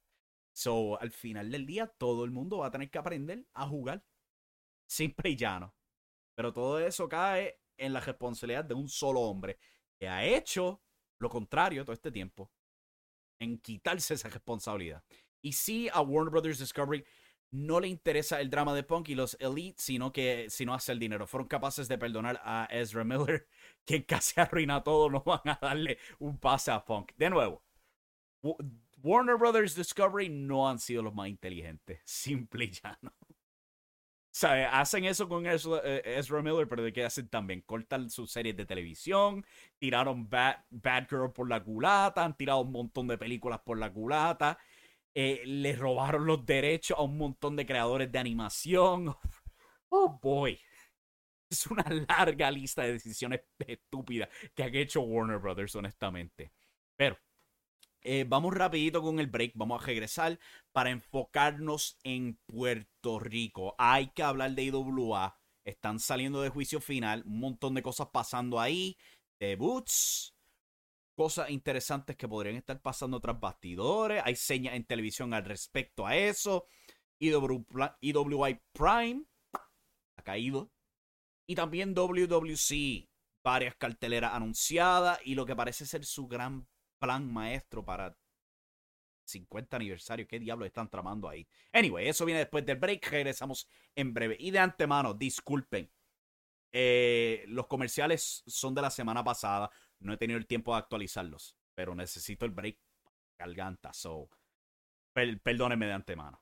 So, 0.52 1.00
al 1.00 1.10
final 1.10 1.50
del 1.50 1.66
día, 1.66 1.86
todo 1.86 2.24
el 2.24 2.30
mundo 2.30 2.58
va 2.58 2.66
a 2.66 2.70
tener 2.70 2.90
que 2.90 2.98
aprender 2.98 3.46
a 3.54 3.66
jugar. 3.66 4.04
Simple 4.88 5.30
y 5.30 5.36
llano. 5.36 5.74
Pero 6.34 6.52
todo 6.52 6.80
eso 6.80 7.08
cae 7.08 7.60
en 7.76 7.92
la 7.92 8.00
responsabilidad 8.00 8.64
de 8.64 8.74
un 8.74 8.88
solo 8.88 9.20
hombre 9.20 9.58
que 9.98 10.08
ha 10.08 10.24
hecho 10.24 10.82
lo 11.18 11.28
contrario 11.28 11.84
todo 11.84 11.92
este 11.92 12.10
tiempo. 12.10 12.50
En 13.40 13.58
quitarse 13.58 14.14
esa 14.14 14.28
responsabilidad. 14.28 15.04
Y 15.40 15.52
sí, 15.52 15.88
a 15.92 16.00
Warner 16.00 16.30
Brothers 16.30 16.58
Discovery 16.58 17.04
no 17.50 17.80
le 17.80 17.88
interesa 17.88 18.40
el 18.40 18.50
drama 18.50 18.74
de 18.74 18.82
Punk 18.82 19.08
y 19.08 19.14
los 19.14 19.36
Elite, 19.40 19.80
sino 19.80 20.12
que 20.12 20.46
si 20.50 20.66
no 20.66 20.74
hace 20.74 20.92
el 20.92 20.98
dinero. 20.98 21.26
Fueron 21.26 21.48
capaces 21.48 21.88
de 21.88 21.98
perdonar 21.98 22.40
a 22.44 22.68
Ezra 22.70 23.04
Miller, 23.04 23.48
quien 23.84 24.02
casi 24.02 24.40
arruina 24.40 24.82
todo. 24.82 25.10
No 25.10 25.22
van 25.22 25.40
a 25.44 25.58
darle 25.60 25.98
un 26.18 26.38
pase 26.38 26.70
a 26.70 26.84
Punk. 26.84 27.12
De 27.16 27.30
nuevo, 27.30 27.62
Warner 29.02 29.36
Brothers 29.36 29.74
Discovery 29.74 30.28
no 30.28 30.68
han 30.68 30.78
sido 30.78 31.02
los 31.02 31.14
más 31.14 31.28
inteligentes. 31.28 32.00
Simple 32.04 32.66
y 32.66 32.70
llano. 32.70 33.14
Hacen 34.70 35.04
eso 35.04 35.28
con 35.28 35.46
Ezra, 35.46 35.80
eh, 35.82 36.42
Miller, 36.42 36.68
pero 36.68 36.84
de 36.84 36.92
qué 36.92 37.04
hacen 37.04 37.28
también. 37.28 37.62
Cortan 37.62 38.08
sus 38.08 38.30
series 38.30 38.56
de 38.56 38.66
televisión, 38.66 39.44
tiraron 39.78 40.28
Bad, 40.28 40.58
Bad 40.70 41.08
Girl 41.08 41.32
por 41.32 41.48
la 41.48 41.64
culata, 41.64 42.24
han 42.24 42.36
tirado 42.36 42.60
un 42.60 42.70
montón 42.70 43.08
de 43.08 43.18
películas 43.18 43.60
por 43.64 43.78
la 43.78 43.92
culata 43.92 44.56
eh, 45.20 45.42
le 45.46 45.74
robaron 45.74 46.26
los 46.26 46.46
derechos 46.46 46.96
a 46.96 47.02
un 47.02 47.18
montón 47.18 47.56
de 47.56 47.66
creadores 47.66 48.10
de 48.12 48.20
animación. 48.20 49.16
Oh 49.90 50.18
boy. 50.22 50.60
Es 51.50 51.66
una 51.66 51.82
larga 52.06 52.50
lista 52.50 52.82
de 52.82 52.92
decisiones 52.92 53.40
estúpidas 53.58 54.28
que 54.54 54.62
han 54.62 54.74
hecho 54.74 55.00
Warner 55.00 55.38
Brothers, 55.38 55.74
honestamente. 55.76 56.52
Pero 56.94 57.18
eh, 58.02 58.26
vamos 58.28 58.54
rapidito 58.54 59.00
con 59.00 59.18
el 59.18 59.28
break, 59.28 59.52
vamos 59.54 59.82
a 59.82 59.86
regresar 59.86 60.38
para 60.72 60.90
enfocarnos 60.90 61.98
en 62.04 62.38
Puerto 62.46 63.18
Rico. 63.18 63.74
Hay 63.78 64.08
que 64.08 64.22
hablar 64.22 64.52
de 64.52 64.64
IWA. 64.64 65.40
Están 65.64 65.98
saliendo 66.00 66.42
de 66.42 66.50
juicio 66.50 66.82
final, 66.82 67.24
un 67.24 67.40
montón 67.40 67.74
de 67.74 67.82
cosas 67.82 68.08
pasando 68.12 68.60
ahí. 68.60 68.98
Debuts, 69.40 70.37
cosas 71.18 71.50
interesantes 71.50 72.16
que 72.16 72.28
podrían 72.28 72.54
estar 72.54 72.80
pasando 72.80 73.18
tras 73.18 73.40
bastidores. 73.40 74.22
Hay 74.24 74.36
señas 74.36 74.76
en 74.76 74.84
televisión 74.84 75.34
al 75.34 75.44
respecto 75.44 76.06
a 76.06 76.16
eso. 76.16 76.68
IWI 77.18 78.60
Prime 78.72 79.24
ha 79.52 80.22
caído. 80.22 80.70
Y 81.48 81.56
también 81.56 81.92
WWC. 81.92 83.08
Varias 83.42 83.74
carteleras 83.74 84.32
anunciadas 84.32 85.18
y 85.24 85.34
lo 85.34 85.44
que 85.44 85.56
parece 85.56 85.86
ser 85.86 86.04
su 86.04 86.28
gran 86.28 86.68
plan 87.00 87.28
maestro 87.32 87.84
para 87.84 88.16
50 89.24 89.76
aniversario. 89.76 90.28
¿Qué 90.28 90.38
diablos 90.38 90.68
están 90.68 90.88
tramando 90.88 91.28
ahí? 91.28 91.48
Anyway, 91.72 92.06
eso 92.06 92.26
viene 92.26 92.38
después 92.38 92.64
del 92.64 92.78
break. 92.78 93.04
Regresamos 93.10 93.68
en 93.96 94.14
breve. 94.14 94.36
Y 94.38 94.52
de 94.52 94.60
antemano, 94.60 95.14
disculpen. 95.14 95.90
Eh, 96.70 97.44
los 97.48 97.66
comerciales 97.66 98.44
son 98.46 98.72
de 98.72 98.82
la 98.82 98.90
semana 98.90 99.24
pasada. 99.24 99.68
No 100.00 100.12
he 100.12 100.16
tenido 100.16 100.38
el 100.38 100.46
tiempo 100.46 100.72
de 100.72 100.78
actualizarlos, 100.78 101.56
pero 101.74 101.94
necesito 101.94 102.44
el 102.44 102.52
break 102.52 102.78
garganta, 103.38 103.92
so 103.92 104.28
perdónenme 105.12 105.86
de 105.86 105.92
antemano. 105.92 106.40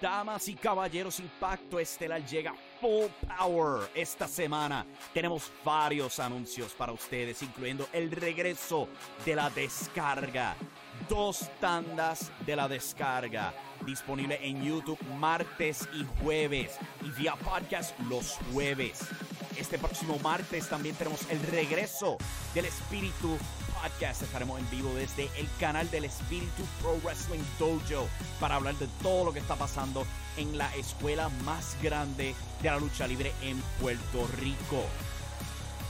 Damas 0.00 0.48
y 0.48 0.54
caballeros, 0.54 1.20
Impacto 1.20 1.78
Estelar 1.78 2.24
llega 2.26 2.54
full 2.80 3.06
power 3.38 3.88
esta 3.94 4.26
semana. 4.26 4.84
Tenemos 5.14 5.50
varios 5.64 6.18
anuncios 6.18 6.72
para 6.72 6.92
ustedes, 6.92 7.42
incluyendo 7.42 7.88
el 7.92 8.10
regreso 8.10 8.88
de 9.24 9.36
la 9.36 9.48
descarga. 9.50 10.56
Dos 11.08 11.50
tandas 11.60 12.32
de 12.44 12.56
la 12.56 12.68
descarga 12.68 13.54
disponible 13.84 14.38
en 14.42 14.62
YouTube 14.62 14.98
martes 15.18 15.88
y 15.94 16.04
jueves 16.22 16.78
y 17.02 17.10
vía 17.10 17.34
podcast 17.36 17.98
los 18.08 18.38
jueves. 18.52 19.00
Este 19.56 19.78
próximo 19.78 20.18
martes 20.18 20.68
también 20.68 20.96
tenemos 20.96 21.20
el 21.30 21.40
regreso 21.42 22.16
del 22.54 22.64
Espíritu 22.64 23.38
Podcast. 23.72 24.22
Estaremos 24.22 24.58
en 24.58 24.70
vivo 24.70 24.92
desde 24.94 25.24
el 25.38 25.48
canal 25.60 25.90
del 25.90 26.06
Espíritu 26.06 26.64
Pro 26.80 26.98
Wrestling 27.04 27.44
Dojo 27.58 28.08
para 28.40 28.56
hablar 28.56 28.74
de 28.76 28.88
todo 29.02 29.26
lo 29.26 29.32
que 29.32 29.38
está 29.38 29.54
pasando 29.54 30.04
en 30.36 30.58
la 30.58 30.74
escuela 30.74 31.28
más 31.44 31.76
grande 31.82 32.34
de 32.62 32.70
la 32.70 32.78
lucha 32.78 33.06
libre 33.06 33.32
en 33.42 33.60
Puerto 33.80 34.26
Rico. 34.40 34.82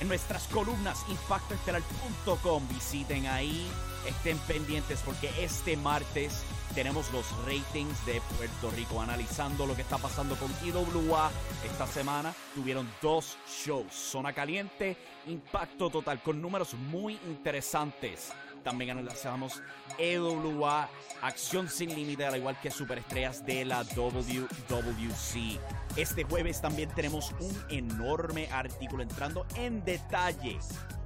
En 0.00 0.08
nuestras 0.08 0.46
columnas 0.48 1.04
impactoestelar.com 1.08 2.68
visiten 2.68 3.26
ahí, 3.26 3.66
estén 4.06 4.36
pendientes 4.40 5.00
porque 5.04 5.30
este 5.42 5.76
martes 5.76 6.42
tenemos 6.74 7.12
los 7.12 7.24
ratings 7.44 8.04
de 8.04 8.20
Puerto 8.36 8.70
Rico 8.72 9.00
analizando 9.00 9.66
lo 9.66 9.76
que 9.76 9.82
está 9.82 9.96
pasando 9.98 10.34
con 10.36 10.50
IWA 10.66 11.30
esta 11.64 11.86
semana. 11.86 12.34
Tuvieron 12.54 12.90
dos 13.00 13.36
shows, 13.48 13.92
Zona 13.92 14.32
Caliente, 14.32 14.96
Impacto 15.26 15.88
Total, 15.88 16.20
con 16.20 16.42
números 16.42 16.74
muy 16.74 17.14
interesantes. 17.26 18.32
También 18.64 18.90
analizamos 18.90 19.62
EWA, 19.98 20.88
Acción 21.22 21.68
Sin 21.68 21.94
Límite, 21.94 22.24
al 22.24 22.36
igual 22.38 22.58
que 22.60 22.70
Superestrellas 22.70 23.44
de 23.44 23.64
la 23.64 23.84
WWC. 23.84 25.60
Este 25.96 26.24
jueves 26.24 26.60
también 26.60 26.88
tenemos 26.90 27.32
un 27.40 27.56
enorme 27.68 28.48
artículo 28.50 29.02
entrando 29.02 29.46
en 29.54 29.84
detalle 29.84 30.58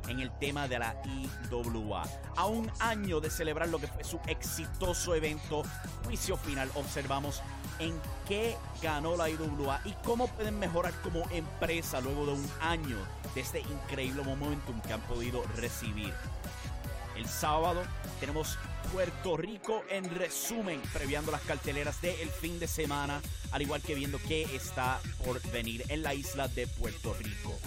en 0.08 0.20
el 0.20 0.30
tema 0.38 0.68
de 0.68 0.78
la 0.78 0.96
IWA. 1.50 2.04
A 2.36 2.46
un 2.46 2.70
año 2.80 3.20
de 3.20 3.30
celebrar 3.30 3.68
lo 3.68 3.78
que 3.78 3.86
fue 3.86 4.04
su 4.04 4.18
exitoso 4.26 5.14
evento, 5.14 5.62
juicio 6.04 6.36
final, 6.36 6.70
observamos 6.74 7.42
en 7.78 7.94
qué 8.26 8.56
ganó 8.82 9.16
la 9.16 9.30
IWA 9.30 9.80
y 9.84 9.92
cómo 10.04 10.26
pueden 10.28 10.58
mejorar 10.58 10.92
como 11.02 11.28
empresa 11.30 12.00
luego 12.00 12.26
de 12.26 12.32
un 12.32 12.50
año 12.60 12.98
de 13.34 13.40
este 13.40 13.60
increíble 13.60 14.22
momentum 14.22 14.80
que 14.80 14.92
han 14.92 15.00
podido 15.02 15.42
recibir. 15.56 16.12
El 17.16 17.26
sábado 17.26 17.82
tenemos 18.20 18.58
Puerto 18.92 19.36
Rico 19.36 19.82
en 19.90 20.08
resumen, 20.14 20.80
previando 20.92 21.32
las 21.32 21.42
carteleras 21.42 22.00
del 22.00 22.30
fin 22.30 22.58
de 22.60 22.68
semana, 22.68 23.20
al 23.50 23.62
igual 23.62 23.82
que 23.82 23.94
viendo 23.94 24.18
qué 24.28 24.44
está 24.54 25.00
por 25.24 25.42
venir 25.50 25.84
en 25.88 26.02
la 26.02 26.14
isla 26.14 26.48
de 26.48 26.66
Puerto 26.66 27.14
Rico. 27.14 27.58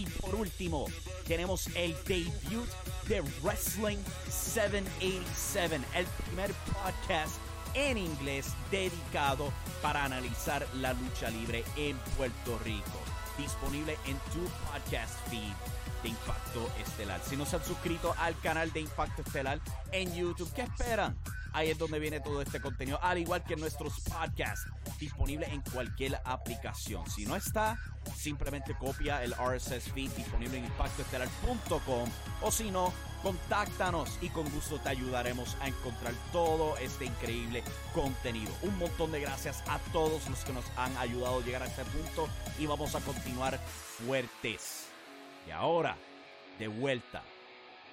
Y 0.00 0.06
por 0.06 0.34
último, 0.34 0.86
tenemos 1.28 1.66
el 1.76 1.94
debut 2.06 2.66
de 3.06 3.20
Wrestling 3.42 3.98
787, 4.30 5.78
el 5.94 6.06
primer 6.06 6.54
podcast 6.72 7.36
en 7.74 7.98
inglés 7.98 8.46
dedicado 8.70 9.52
para 9.82 10.02
analizar 10.02 10.66
la 10.76 10.94
lucha 10.94 11.28
libre 11.28 11.64
en 11.76 11.98
Puerto 12.16 12.58
Rico. 12.64 12.98
Disponible 13.36 13.98
en 14.06 14.16
tu 14.32 14.40
podcast 14.70 15.12
feed 15.28 15.52
de 16.02 16.08
Impacto 16.08 16.70
Estelar. 16.80 17.20
Si 17.22 17.36
no 17.36 17.44
se 17.44 17.56
han 17.56 17.64
suscrito 17.66 18.14
al 18.16 18.40
canal 18.40 18.72
de 18.72 18.80
Impacto 18.80 19.20
Estelar 19.20 19.60
en 19.92 20.14
YouTube, 20.14 20.50
¿qué 20.54 20.62
esperan? 20.62 21.14
Ahí 21.52 21.70
es 21.70 21.78
donde 21.78 21.98
viene 21.98 22.20
todo 22.20 22.42
este 22.42 22.60
contenido, 22.60 22.98
al 23.02 23.18
igual 23.18 23.42
que 23.42 23.56
nuestros 23.56 24.00
podcasts, 24.00 24.66
disponible 24.98 25.46
en 25.46 25.60
cualquier 25.62 26.20
aplicación. 26.24 27.08
Si 27.10 27.26
no 27.26 27.36
está, 27.36 27.78
simplemente 28.16 28.76
copia 28.78 29.22
el 29.24 29.34
RSS 29.34 29.92
feed 29.92 30.10
disponible 30.12 30.58
en 30.58 30.64
impactoestelar.com 30.66 32.08
o 32.42 32.50
si 32.50 32.70
no, 32.70 32.92
contáctanos 33.22 34.18
y 34.20 34.28
con 34.28 34.48
gusto 34.50 34.78
te 34.78 34.90
ayudaremos 34.90 35.56
a 35.60 35.68
encontrar 35.68 36.14
todo 36.32 36.76
este 36.78 37.06
increíble 37.06 37.62
contenido. 37.94 38.52
Un 38.62 38.78
montón 38.78 39.12
de 39.12 39.20
gracias 39.20 39.62
a 39.66 39.78
todos 39.92 40.28
los 40.28 40.44
que 40.44 40.52
nos 40.52 40.64
han 40.76 40.96
ayudado 40.98 41.40
a 41.40 41.42
llegar 41.42 41.62
a 41.62 41.66
este 41.66 41.84
punto 41.84 42.28
y 42.58 42.66
vamos 42.66 42.94
a 42.94 43.00
continuar 43.00 43.58
fuertes. 43.58 44.86
Y 45.46 45.50
ahora, 45.50 45.96
de 46.58 46.68
vuelta 46.68 47.22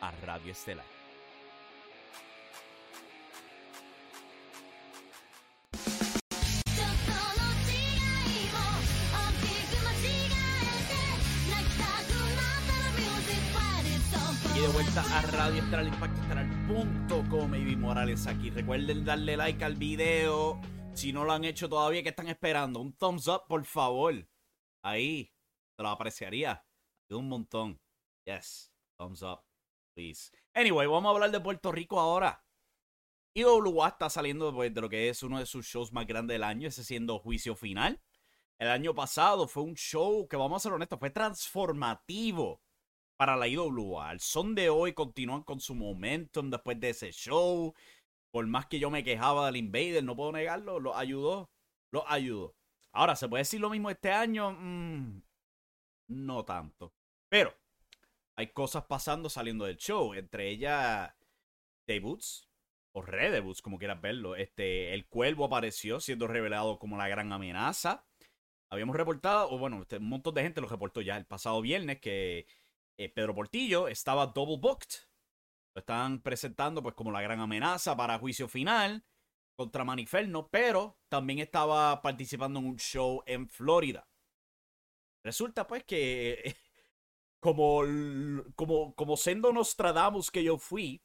a 0.01 0.11
Radio 0.25 0.51
Estelar. 0.51 0.96
A 14.97 15.21
Radio 15.21 15.61
Estelar 15.61 15.85
Impacto 15.85 16.19
Estelar.com 16.21 17.53
y 17.53 17.75
Morales 17.75 18.25
aquí. 18.25 18.49
Recuerden 18.49 19.05
darle 19.05 19.37
like 19.37 19.63
al 19.63 19.75
video. 19.75 20.59
Si 20.95 21.13
no 21.13 21.23
lo 21.23 21.33
han 21.33 21.45
hecho 21.45 21.69
todavía, 21.69 22.01
¿qué 22.01 22.09
están 22.09 22.27
esperando? 22.29 22.79
Un 22.81 22.93
thumbs 22.93 23.27
up, 23.27 23.43
por 23.47 23.63
favor. 23.63 24.27
Ahí. 24.81 25.31
Te 25.75 25.83
lo 25.83 25.89
apreciaría. 25.89 26.65
Un 27.11 27.29
montón. 27.29 27.79
Yes. 28.25 28.73
Thumbs 28.97 29.21
up. 29.21 29.41
Please. 29.93 30.31
Anyway, 30.55 30.87
vamos 30.87 31.11
a 31.11 31.13
hablar 31.13 31.29
de 31.29 31.41
Puerto 31.41 31.71
Rico 31.71 31.99
ahora. 31.99 32.43
IWA 33.35 33.89
está 33.89 34.09
saliendo 34.09 34.51
pues, 34.51 34.73
de 34.73 34.81
lo 34.81 34.89
que 34.89 35.09
es 35.09 35.21
uno 35.21 35.37
de 35.37 35.45
sus 35.45 35.67
shows 35.67 35.93
más 35.93 36.07
grandes 36.07 36.33
del 36.33 36.43
año, 36.43 36.69
ese 36.69 36.83
siendo 36.83 37.19
Juicio 37.19 37.55
Final. 37.55 38.01
El 38.57 38.69
año 38.69 38.95
pasado 38.95 39.47
fue 39.47 39.61
un 39.61 39.75
show 39.75 40.27
que, 40.27 40.37
vamos 40.37 40.59
a 40.59 40.63
ser 40.63 40.73
honestos, 40.73 40.97
fue 40.97 41.11
transformativo 41.11 42.63
para 43.17 43.35
la 43.35 43.47
IWA. 43.47 44.09
Al 44.09 44.19
son 44.19 44.55
de 44.55 44.69
hoy 44.69 44.93
continúan 44.93 45.43
con 45.43 45.59
su 45.59 45.75
momentum 45.75 46.49
después 46.49 46.79
de 46.79 46.91
ese 46.91 47.11
show. 47.11 47.73
Por 48.31 48.45
más 48.47 48.67
que 48.67 48.79
yo 48.79 48.89
me 48.89 49.03
quejaba 49.03 49.47
del 49.47 49.57
Invader, 49.57 50.03
no 50.03 50.15
puedo 50.15 50.31
negarlo, 50.31 50.79
lo 50.79 50.95
ayudó. 50.95 51.49
Lo 51.91 52.07
ayudó. 52.09 52.55
Ahora, 52.91 53.15
¿se 53.15 53.27
puede 53.27 53.41
decir 53.41 53.59
lo 53.59 53.69
mismo 53.69 53.89
este 53.89 54.11
año? 54.11 54.51
Mm, 54.51 55.21
no 56.09 56.45
tanto. 56.45 56.93
Pero 57.29 57.53
hay 58.35 58.47
cosas 58.47 58.85
pasando 58.85 59.29
saliendo 59.29 59.65
del 59.65 59.77
show. 59.77 60.13
Entre 60.13 60.49
ellas, 60.49 61.11
debuts 61.87 62.47
o 62.91 63.01
redebuts, 63.01 63.61
como 63.61 63.77
quieras 63.79 64.01
verlo. 64.01 64.35
Este, 64.35 64.93
el 64.93 65.07
cuervo 65.07 65.45
apareció 65.45 65.99
siendo 65.99 66.27
revelado 66.27 66.77
como 66.79 66.97
la 66.97 67.07
gran 67.07 67.31
amenaza. 67.33 68.05
Habíamos 68.69 68.95
reportado, 68.95 69.49
o 69.49 69.57
bueno, 69.57 69.81
este, 69.81 69.97
un 69.97 70.09
montón 70.09 70.35
de 70.35 70.43
gente 70.43 70.61
lo 70.61 70.67
reportó 70.67 71.01
ya 71.01 71.17
el 71.17 71.25
pasado 71.25 71.61
viernes 71.61 71.99
que 72.01 72.47
eh, 72.97 73.09
Pedro 73.09 73.35
Portillo 73.35 73.87
estaba 73.87 74.27
double 74.27 74.57
booked. 74.59 75.07
Lo 75.75 75.79
están 75.79 76.21
presentando 76.21 76.81
pues 76.81 76.95
como 76.95 77.11
la 77.11 77.21
gran 77.21 77.39
amenaza 77.39 77.95
para 77.95 78.19
juicio 78.19 78.47
final 78.47 79.05
contra 79.55 79.83
Maniferno, 79.83 80.49
pero 80.49 80.99
también 81.09 81.39
estaba 81.39 82.01
participando 82.01 82.59
en 82.59 82.65
un 82.65 82.77
show 82.77 83.23
en 83.25 83.47
Florida. 83.47 84.07
Resulta 85.23 85.67
pues 85.67 85.83
que 85.83 86.55
como, 87.39 87.83
como, 88.55 88.95
como 88.95 89.17
siendo 89.17 89.53
Nostradamus 89.53 90.31
que 90.31 90.43
yo 90.43 90.57
fui, 90.57 91.03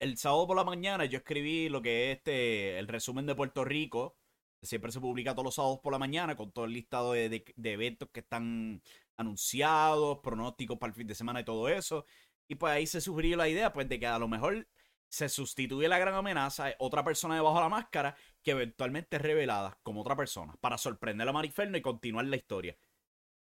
el 0.00 0.16
sábado 0.16 0.46
por 0.46 0.56
la 0.56 0.64
mañana 0.64 1.04
yo 1.04 1.18
escribí 1.18 1.68
lo 1.68 1.82
que 1.82 2.10
es 2.10 2.18
este, 2.18 2.78
el 2.78 2.88
resumen 2.88 3.26
de 3.26 3.34
Puerto 3.34 3.64
Rico. 3.64 4.17
Siempre 4.62 4.90
se 4.90 5.00
publica 5.00 5.32
todos 5.34 5.44
los 5.44 5.54
sábados 5.54 5.80
por 5.80 5.92
la 5.92 5.98
mañana 5.98 6.36
con 6.36 6.50
todo 6.50 6.64
el 6.64 6.72
listado 6.72 7.12
de, 7.12 7.28
de, 7.28 7.72
eventos 7.72 8.08
que 8.12 8.20
están 8.20 8.82
anunciados, 9.16 10.18
pronósticos 10.18 10.78
para 10.78 10.90
el 10.90 10.96
fin 10.96 11.06
de 11.06 11.14
semana 11.14 11.40
y 11.40 11.44
todo 11.44 11.68
eso. 11.68 12.04
Y 12.48 12.56
pues 12.56 12.72
ahí 12.72 12.86
se 12.86 13.00
sugirió 13.00 13.36
la 13.36 13.48
idea 13.48 13.72
pues 13.72 13.88
de 13.88 14.00
que 14.00 14.06
a 14.06 14.18
lo 14.18 14.26
mejor 14.26 14.66
se 15.08 15.28
sustituye 15.28 15.88
la 15.88 15.98
gran 15.98 16.14
amenaza, 16.14 16.74
otra 16.78 17.04
persona 17.04 17.34
debajo 17.34 17.56
de 17.56 17.62
la 17.62 17.68
máscara 17.68 18.16
que 18.42 18.50
eventualmente 18.52 19.16
es 19.16 19.22
revelada 19.22 19.78
como 19.82 20.02
otra 20.02 20.16
persona 20.16 20.54
para 20.60 20.78
sorprender 20.78 21.28
a 21.28 21.32
Mariferno 21.32 21.76
y 21.78 21.82
continuar 21.82 22.26
la 22.26 22.36
historia. 22.36 22.76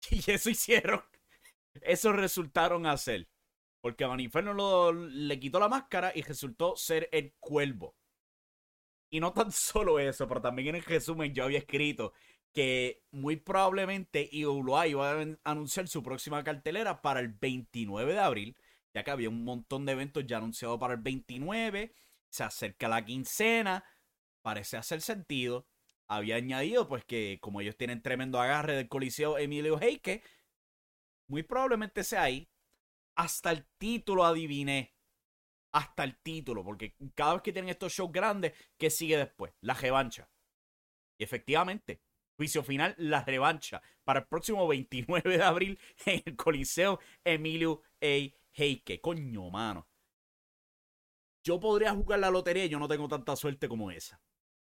Y 0.10 0.30
eso 0.30 0.50
hicieron. 0.50 1.02
Eso 1.80 2.12
resultaron 2.12 2.86
hacer. 2.86 3.28
Porque 3.80 4.04
a 4.04 4.08
Maniferno 4.08 4.92
le 4.92 5.40
quitó 5.40 5.58
la 5.60 5.68
máscara 5.68 6.12
y 6.14 6.22
resultó 6.22 6.76
ser 6.76 7.08
el 7.12 7.34
cuervo. 7.38 7.94
Y 9.14 9.20
no 9.20 9.32
tan 9.32 9.52
solo 9.52 10.00
eso, 10.00 10.26
pero 10.26 10.40
también 10.40 10.70
en 10.70 10.74
el 10.74 10.82
resumen 10.82 11.32
yo 11.32 11.44
había 11.44 11.58
escrito 11.60 12.12
que 12.52 13.04
muy 13.12 13.36
probablemente 13.36 14.28
IWA 14.32 14.88
iba 14.88 15.12
a 15.12 15.26
anunciar 15.44 15.86
su 15.86 16.02
próxima 16.02 16.42
cartelera 16.42 17.00
para 17.00 17.20
el 17.20 17.28
29 17.28 18.12
de 18.12 18.18
abril, 18.18 18.56
ya 18.92 19.04
que 19.04 19.12
había 19.12 19.28
un 19.28 19.44
montón 19.44 19.86
de 19.86 19.92
eventos 19.92 20.26
ya 20.26 20.38
anunciados 20.38 20.80
para 20.80 20.94
el 20.94 21.00
29, 21.00 21.94
se 22.28 22.42
acerca 22.42 22.88
la 22.88 23.04
quincena, 23.04 23.84
parece 24.42 24.78
hacer 24.78 25.00
sentido. 25.00 25.68
Había 26.08 26.34
añadido 26.34 26.88
pues 26.88 27.04
que 27.04 27.38
como 27.40 27.60
ellos 27.60 27.76
tienen 27.76 28.02
tremendo 28.02 28.40
agarre 28.40 28.74
del 28.74 28.88
Coliseo 28.88 29.38
Emilio 29.38 29.78
Heike, 29.80 30.24
muy 31.28 31.44
probablemente 31.44 32.02
sea 32.02 32.24
ahí. 32.24 32.48
Hasta 33.14 33.52
el 33.52 33.64
título 33.78 34.24
adiviné. 34.24 34.92
Hasta 35.74 36.04
el 36.04 36.16
título, 36.18 36.62
porque 36.62 36.94
cada 37.16 37.34
vez 37.34 37.42
que 37.42 37.52
tienen 37.52 37.70
estos 37.70 37.92
shows 37.92 38.12
grandes, 38.12 38.52
¿qué 38.78 38.90
sigue 38.90 39.16
después? 39.16 39.52
La 39.60 39.74
revancha. 39.74 40.30
Y 41.18 41.24
efectivamente, 41.24 42.00
juicio 42.36 42.62
final, 42.62 42.94
la 42.96 43.24
revancha. 43.24 43.82
Para 44.04 44.20
el 44.20 44.26
próximo 44.26 44.68
29 44.68 45.36
de 45.36 45.42
abril 45.42 45.78
en 46.06 46.22
el 46.24 46.36
Coliseo 46.36 47.00
Emilio 47.24 47.82
A. 48.00 48.32
Heike. 48.52 49.00
Coño, 49.00 49.50
mano. 49.50 49.88
Yo 51.44 51.58
podría 51.58 51.92
jugar 51.92 52.20
la 52.20 52.30
lotería 52.30 52.66
yo 52.66 52.78
no 52.78 52.88
tengo 52.88 53.08
tanta 53.08 53.34
suerte 53.34 53.68
como 53.68 53.90
esa. 53.90 54.20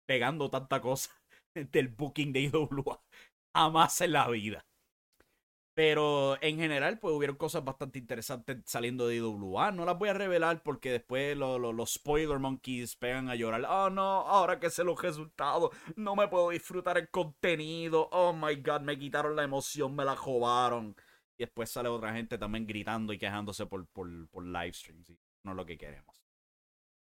Pegando 0.07 0.51
tanta 0.51 0.81
cosa 0.81 1.11
del 1.55 1.89
booking 1.89 2.35
de 2.35 2.41
IWA. 2.43 3.03
Jamás 3.55 4.01
en 4.03 4.13
la 4.13 4.29
vida. 4.29 4.67
Pero 5.79 6.37
en 6.43 6.57
general, 6.57 6.99
pues 6.99 7.15
hubieron 7.15 7.37
cosas 7.37 7.65
bastante 7.65 8.01
interesantes 8.01 8.57
saliendo 8.67 9.07
de 9.07 9.15
IWA. 9.15 9.71
No 9.71 9.85
las 9.85 9.97
voy 9.97 10.09
a 10.09 10.13
revelar 10.13 10.61
porque 10.65 10.91
después 10.91 11.37
los 11.37 11.93
spoiler 11.93 12.41
monkeys 12.41 12.97
pegan 12.97 13.29
a 13.29 13.37
llorar. 13.37 13.65
Oh 13.65 13.89
no, 13.89 14.23
ahora 14.27 14.59
que 14.59 14.71
sé 14.71 14.83
los 14.83 15.01
resultados, 15.01 15.71
no 15.95 16.17
me 16.17 16.27
puedo 16.27 16.51
disfrutar 16.51 16.99
el 16.99 17.09
contenido. 17.11 18.09
Oh 18.11 18.33
my 18.33 18.57
god, 18.57 18.81
me 18.81 18.99
quitaron 18.99 19.37
la 19.37 19.45
emoción, 19.45 19.95
me 19.95 20.05
la 20.05 20.17
jobaron. 20.17 20.97
Y 21.37 21.45
después 21.45 21.71
sale 21.71 21.89
otra 21.89 22.13
gente 22.13 22.39
también 22.39 22.67
gritando 22.67 23.13
y 23.13 23.19
quejándose 23.19 23.65
por, 23.67 23.87
por, 23.87 24.29
por 24.31 24.45
live 24.45 24.73
streams. 24.73 25.13
No 25.45 25.53
es 25.53 25.57
lo 25.57 25.65
que 25.65 25.79
queremos. 25.79 26.25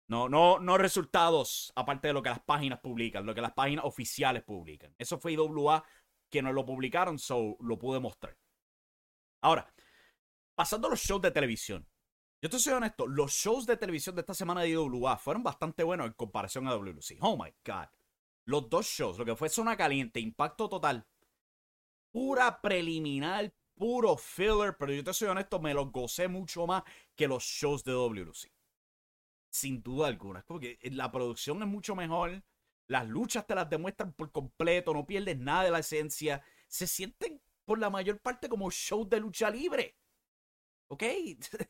No, 0.09 0.27
no, 0.27 0.59
no 0.59 0.77
resultados, 0.77 1.71
aparte 1.77 2.09
de 2.09 2.13
lo 2.13 2.21
que 2.21 2.29
las 2.29 2.43
páginas 2.43 2.81
publican, 2.81 3.25
lo 3.25 3.33
que 3.33 3.39
las 3.39 3.53
páginas 3.53 3.85
oficiales 3.85 4.43
publican. 4.43 4.93
Eso 4.97 5.17
fue 5.17 5.31
IWA 5.31 5.81
que 6.29 6.41
no 6.41 6.51
lo 6.51 6.65
publicaron, 6.65 7.17
so 7.17 7.55
lo 7.61 7.79
pude 7.79 8.01
mostrar. 8.01 8.35
Ahora, 9.41 9.71
pasando 10.55 10.87
a 10.87 10.91
los 10.91 10.99
shows 10.99 11.21
de 11.21 11.31
televisión. 11.31 11.87
Yo 12.41 12.49
te 12.49 12.59
soy 12.59 12.73
honesto, 12.73 13.07
los 13.07 13.31
shows 13.31 13.65
de 13.65 13.77
televisión 13.77 14.15
de 14.15 14.21
esta 14.21 14.33
semana 14.33 14.61
de 14.61 14.69
IWA 14.69 15.17
fueron 15.17 15.41
bastante 15.41 15.83
buenos 15.83 16.07
en 16.07 16.13
comparación 16.13 16.67
a 16.67 16.71
WC. 16.71 17.17
Oh 17.21 17.35
my 17.35 17.51
god. 17.65 17.87
Los 18.45 18.69
dos 18.69 18.85
shows, 18.85 19.17
lo 19.17 19.25
que 19.25 19.35
fue 19.35 19.49
Zona 19.49 19.75
Caliente, 19.75 20.19
Impacto 20.19 20.69
Total, 20.69 21.07
pura 22.11 22.61
preliminar, 22.61 23.51
puro 23.73 24.15
filler, 24.15 24.77
pero 24.77 24.93
yo 24.93 25.03
te 25.03 25.13
soy 25.13 25.27
honesto, 25.27 25.59
me 25.59 25.73
los 25.73 25.91
gocé 25.91 26.27
mucho 26.27 26.67
más 26.67 26.83
que 27.15 27.27
los 27.27 27.43
shows 27.43 27.83
de 27.83 27.93
WC. 27.93 28.53
Sin 29.49 29.81
duda 29.81 30.07
alguna. 30.07 30.43
Porque 30.45 30.77
la 30.83 31.11
producción 31.11 31.61
es 31.61 31.67
mucho 31.67 31.95
mejor. 31.95 32.43
Las 32.87 33.07
luchas 33.07 33.47
te 33.47 33.55
las 33.55 33.69
demuestran 33.69 34.13
por 34.13 34.31
completo, 34.31 34.93
no 34.93 35.07
pierdes 35.07 35.39
nada 35.39 35.63
de 35.63 35.71
la 35.71 35.79
esencia. 35.79 36.43
Se 36.67 36.85
sienten 36.85 37.41
por 37.65 37.79
la 37.79 37.89
mayor 37.89 38.19
parte 38.19 38.47
como 38.47 38.71
shows 38.71 39.09
de 39.09 39.19
lucha 39.19 39.49
libre. 39.49 39.97
¿Ok? 40.87 41.03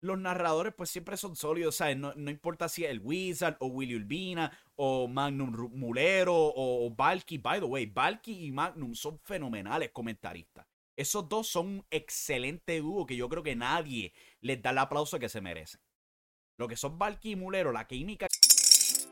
Los 0.00 0.18
narradores 0.18 0.74
pues 0.74 0.90
siempre 0.90 1.16
son 1.16 1.34
sólidos, 1.34 1.76
¿sabes? 1.76 1.96
No, 1.96 2.12
no 2.14 2.30
importa 2.30 2.68
si 2.68 2.84
es 2.84 2.90
el 2.90 3.00
Wizard 3.02 3.56
o 3.60 3.68
Willy 3.68 3.96
Urbina 3.96 4.52
o 4.76 5.08
Magnum 5.08 5.70
Mulero 5.72 6.34
o, 6.34 6.86
o 6.86 6.90
Valky. 6.94 7.38
By 7.38 7.60
the 7.60 7.66
way, 7.66 7.86
Valky 7.86 8.44
y 8.44 8.52
Magnum 8.52 8.94
son 8.94 9.18
fenomenales 9.20 9.92
comentaristas. 9.92 10.66
Esos 10.96 11.28
dos 11.28 11.48
son 11.48 11.66
un 11.66 11.86
excelente 11.90 12.80
dúo 12.80 13.06
que 13.06 13.16
yo 13.16 13.28
creo 13.28 13.42
que 13.42 13.56
nadie 13.56 14.12
les 14.40 14.60
da 14.60 14.70
el 14.70 14.78
aplauso 14.78 15.18
que 15.18 15.28
se 15.28 15.40
merecen. 15.40 15.80
Lo 16.56 16.68
que 16.68 16.76
son 16.76 16.98
Valky 16.98 17.32
y 17.32 17.36
Mulero, 17.36 17.72
la 17.72 17.86
química... 17.86 18.28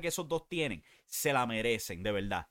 Que 0.00 0.08
esos 0.08 0.28
dos 0.28 0.48
tienen, 0.48 0.82
se 1.06 1.32
la 1.32 1.46
merecen, 1.46 2.02
de 2.02 2.12
verdad. 2.12 2.46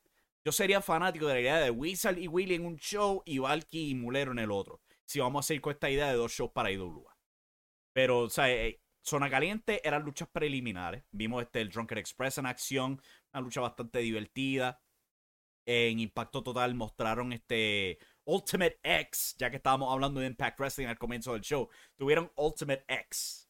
Yo 0.45 0.51
sería 0.51 0.81
fanático 0.81 1.27
de 1.27 1.35
la 1.35 1.39
idea 1.39 1.57
de 1.59 1.71
Wizard 1.71 2.17
y 2.17 2.27
Willy 2.27 2.55
en 2.55 2.65
un 2.65 2.77
show 2.77 3.23
y 3.25 3.39
Valky 3.39 3.91
y 3.91 3.95
Mulero 3.95 4.31
en 4.31 4.39
el 4.39 4.51
otro. 4.51 4.81
Si 5.05 5.19
vamos 5.19 5.39
a 5.39 5.43
hacer 5.45 5.61
con 5.61 5.73
esta 5.73 5.89
idea 5.89 6.07
de 6.07 6.15
dos 6.15 6.33
shows 6.33 6.51
para 6.51 6.71
IWA. 6.71 7.17
Pero, 7.93 8.21
o 8.25 8.29
eh, 8.45 8.81
Zona 9.01 9.29
Caliente 9.29 9.81
eran 9.87 10.03
luchas 10.03 10.27
preliminares. 10.29 11.03
Vimos 11.11 11.43
este, 11.43 11.61
el 11.61 11.69
Drunken 11.69 11.97
Express 11.97 12.37
en 12.39 12.45
acción, 12.45 13.01
una 13.33 13.41
lucha 13.41 13.61
bastante 13.61 13.99
divertida. 13.99 14.81
En 15.65 15.99
Impacto 15.99 16.43
Total 16.43 16.73
mostraron 16.75 17.31
este 17.31 17.97
Ultimate 18.25 18.79
X, 18.83 19.35
ya 19.37 19.49
que 19.49 19.57
estábamos 19.57 19.93
hablando 19.93 20.19
de 20.19 20.27
Impact 20.27 20.59
Wrestling 20.59 20.87
al 20.87 20.97
comienzo 20.97 21.33
del 21.33 21.41
show. 21.41 21.69
Tuvieron 21.95 22.31
Ultimate 22.35 22.83
X 22.87 23.49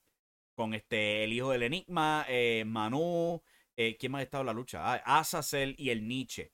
con 0.55 0.73
este 0.73 1.23
el 1.23 1.33
hijo 1.33 1.51
del 1.51 1.63
Enigma, 1.63 2.25
eh, 2.27 2.63
Manu, 2.65 3.41
eh, 3.75 3.97
¿Quién 3.97 4.11
más 4.11 4.19
ha 4.19 4.23
estado 4.23 4.41
en 4.41 4.47
la 4.47 4.53
lucha? 4.53 4.81
Ah, 4.83 5.19
Azazel 5.19 5.75
y 5.77 5.89
el 5.89 6.07
Nietzsche. 6.07 6.51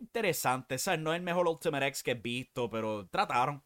interesante, 0.00 0.78
¿sabes? 0.78 1.00
No 1.00 1.12
es 1.12 1.18
el 1.18 1.24
mejor 1.24 1.48
Ultimate 1.48 1.86
X 1.88 2.02
que 2.02 2.12
he 2.12 2.14
visto, 2.14 2.70
pero 2.70 3.08
trataron 3.08 3.62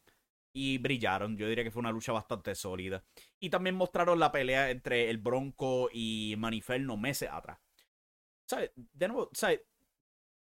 y 0.53 0.77
brillaron. 0.77 1.37
Yo 1.37 1.47
diría 1.47 1.63
que 1.63 1.71
fue 1.71 1.81
una 1.81 1.91
lucha 1.91 2.13
bastante 2.13 2.55
sólida. 2.55 3.03
Y 3.39 3.49
también 3.49 3.75
mostraron 3.75 4.19
la 4.19 4.31
pelea 4.31 4.69
entre 4.71 5.09
el 5.09 5.17
Bronco 5.17 5.89
y 5.91 6.35
Maniferno 6.37 6.97
meses 6.97 7.29
atrás. 7.31 7.59
¿Sabes? 8.47 8.71
De 8.75 9.07
nuevo, 9.07 9.29
¿sabes? 9.33 9.61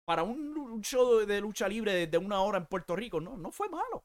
Para 0.05 0.23
un, 0.23 0.81
show 0.83 1.25
de 1.25 1.41
lucha 1.41 1.67
libre 1.67 2.07
de, 2.07 2.17
una 2.17 2.41
hora 2.41 2.57
en 2.57 2.65
Puerto 2.65 2.95
Rico, 2.95 3.21
no, 3.21 3.37
no 3.37 3.51
fue 3.51 3.69
malo. 3.69 4.03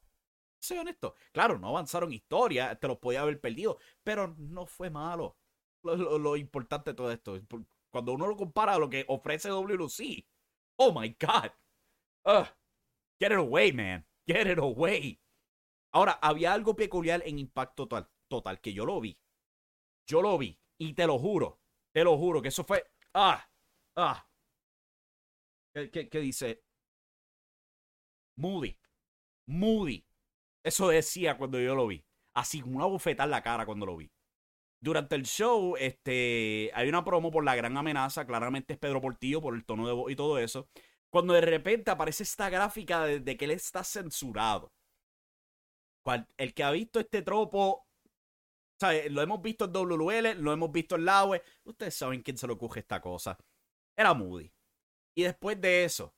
Soy 0.60 0.78
honesto. 0.78 1.14
Claro, 1.32 1.58
no 1.58 1.68
avanzaron 1.68 2.12
historia, 2.12 2.76
te 2.78 2.88
los 2.88 2.98
podía 2.98 3.22
haber 3.22 3.40
perdido, 3.40 3.78
pero 4.04 4.34
no 4.38 4.66
fue 4.66 4.90
malo. 4.90 5.36
Lo, 5.82 6.18
lo 6.18 6.36
importante 6.36 6.90
de 6.90 6.94
todo 6.94 7.10
esto, 7.12 7.38
cuando 7.96 8.12
uno 8.12 8.26
lo 8.26 8.36
compara 8.36 8.74
a 8.74 8.78
lo 8.78 8.90
que 8.90 9.06
ofrece 9.08 9.48
WLC. 9.48 10.28
Oh 10.78 10.92
my 10.92 11.16
God. 11.18 11.50
get 13.18 13.32
it 13.32 13.38
away, 13.38 13.72
man. 13.72 14.04
Get 14.28 14.46
it 14.46 14.58
away. 14.58 15.18
Ahora, 15.94 16.18
había 16.20 16.52
algo 16.52 16.76
peculiar 16.76 17.22
en 17.24 17.38
Impacto 17.38 17.88
Total, 17.88 18.10
total, 18.28 18.60
que 18.60 18.74
yo 18.74 18.84
lo 18.84 19.00
vi. 19.00 19.18
Yo 20.06 20.20
lo 20.20 20.36
vi. 20.36 20.60
Y 20.78 20.92
te 20.92 21.06
lo 21.06 21.18
juro. 21.18 21.58
Te 21.94 22.04
lo 22.04 22.18
juro 22.18 22.42
que 22.42 22.48
eso 22.48 22.64
fue. 22.64 22.84
Ah. 23.14 23.48
Ah. 23.96 24.28
¿Qué, 25.72 26.10
qué 26.10 26.20
dice? 26.20 26.62
Moody. 28.36 28.78
Moody. 29.48 30.04
Eso 30.62 30.88
decía 30.88 31.38
cuando 31.38 31.58
yo 31.58 31.74
lo 31.74 31.86
vi. 31.86 32.04
Así, 32.34 32.60
una 32.60 32.84
bofetada 32.84 33.24
en 33.24 33.30
la 33.30 33.42
cara 33.42 33.64
cuando 33.64 33.86
lo 33.86 33.96
vi. 33.96 34.10
Durante 34.80 35.14
el 35.16 35.24
show, 35.24 35.74
este, 35.78 36.70
hay 36.74 36.88
una 36.88 37.04
promo 37.04 37.30
por 37.30 37.44
la 37.44 37.56
gran 37.56 37.76
amenaza. 37.76 38.26
Claramente 38.26 38.74
es 38.74 38.78
Pedro 38.78 39.00
Portillo 39.00 39.40
por 39.40 39.54
el 39.54 39.64
tono 39.64 39.86
de 39.86 39.92
voz 39.92 40.10
y 40.10 40.16
todo 40.16 40.38
eso. 40.38 40.68
Cuando 41.10 41.34
de 41.34 41.40
repente 41.40 41.90
aparece 41.90 42.24
esta 42.24 42.50
gráfica 42.50 43.04
de, 43.04 43.36
que 43.36 43.44
él 43.44 43.52
está 43.52 43.82
censurado. 43.84 44.72
el 46.36 46.54
que 46.54 46.62
ha 46.62 46.70
visto 46.70 47.00
este 47.00 47.22
tropo, 47.22 47.86
lo 49.10 49.22
hemos 49.22 49.42
visto 49.42 49.64
en 49.64 49.72
WL, 49.72 50.34
lo 50.42 50.52
hemos 50.52 50.70
visto 50.70 50.96
en 50.96 51.04
Laue. 51.04 51.42
Ustedes 51.64 51.94
saben 51.94 52.22
quién 52.22 52.36
se 52.36 52.46
le 52.46 52.52
ocurre 52.52 52.80
esta 52.80 53.00
cosa. 53.00 53.38
Era 53.96 54.14
Moody. 54.14 54.52
Y 55.14 55.22
después 55.22 55.58
de 55.60 55.84
eso, 55.84 56.14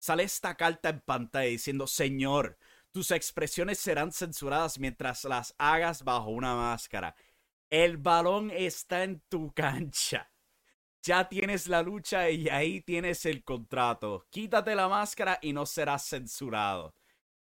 sale 0.00 0.22
esta 0.22 0.56
carta 0.56 0.88
en 0.88 1.00
pantalla 1.00 1.48
diciendo: 1.48 1.86
Señor, 1.86 2.56
tus 2.90 3.10
expresiones 3.10 3.78
serán 3.78 4.12
censuradas 4.12 4.78
mientras 4.78 5.24
las 5.24 5.54
hagas 5.58 6.04
bajo 6.04 6.30
una 6.30 6.54
máscara. 6.54 7.14
El 7.72 7.96
balón 7.96 8.50
está 8.50 9.02
en 9.02 9.20
tu 9.30 9.50
cancha. 9.54 10.30
Ya 11.02 11.26
tienes 11.26 11.68
la 11.68 11.82
lucha 11.82 12.28
y 12.28 12.50
ahí 12.50 12.82
tienes 12.82 13.24
el 13.24 13.42
contrato. 13.42 14.26
Quítate 14.28 14.74
la 14.74 14.90
máscara 14.90 15.38
y 15.40 15.54
no 15.54 15.64
serás 15.64 16.06
censurado. 16.06 16.94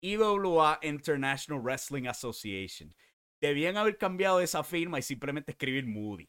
IWA 0.01 0.79
International 0.81 1.63
Wrestling 1.63 2.07
Association. 2.07 2.97
Debían 3.39 3.77
haber 3.77 3.99
cambiado 3.99 4.41
esa 4.41 4.65
firma 4.65 4.99
y 4.99 5.03
simplemente 5.03 5.53
escribir 5.53 5.87
Moody. 5.87 6.27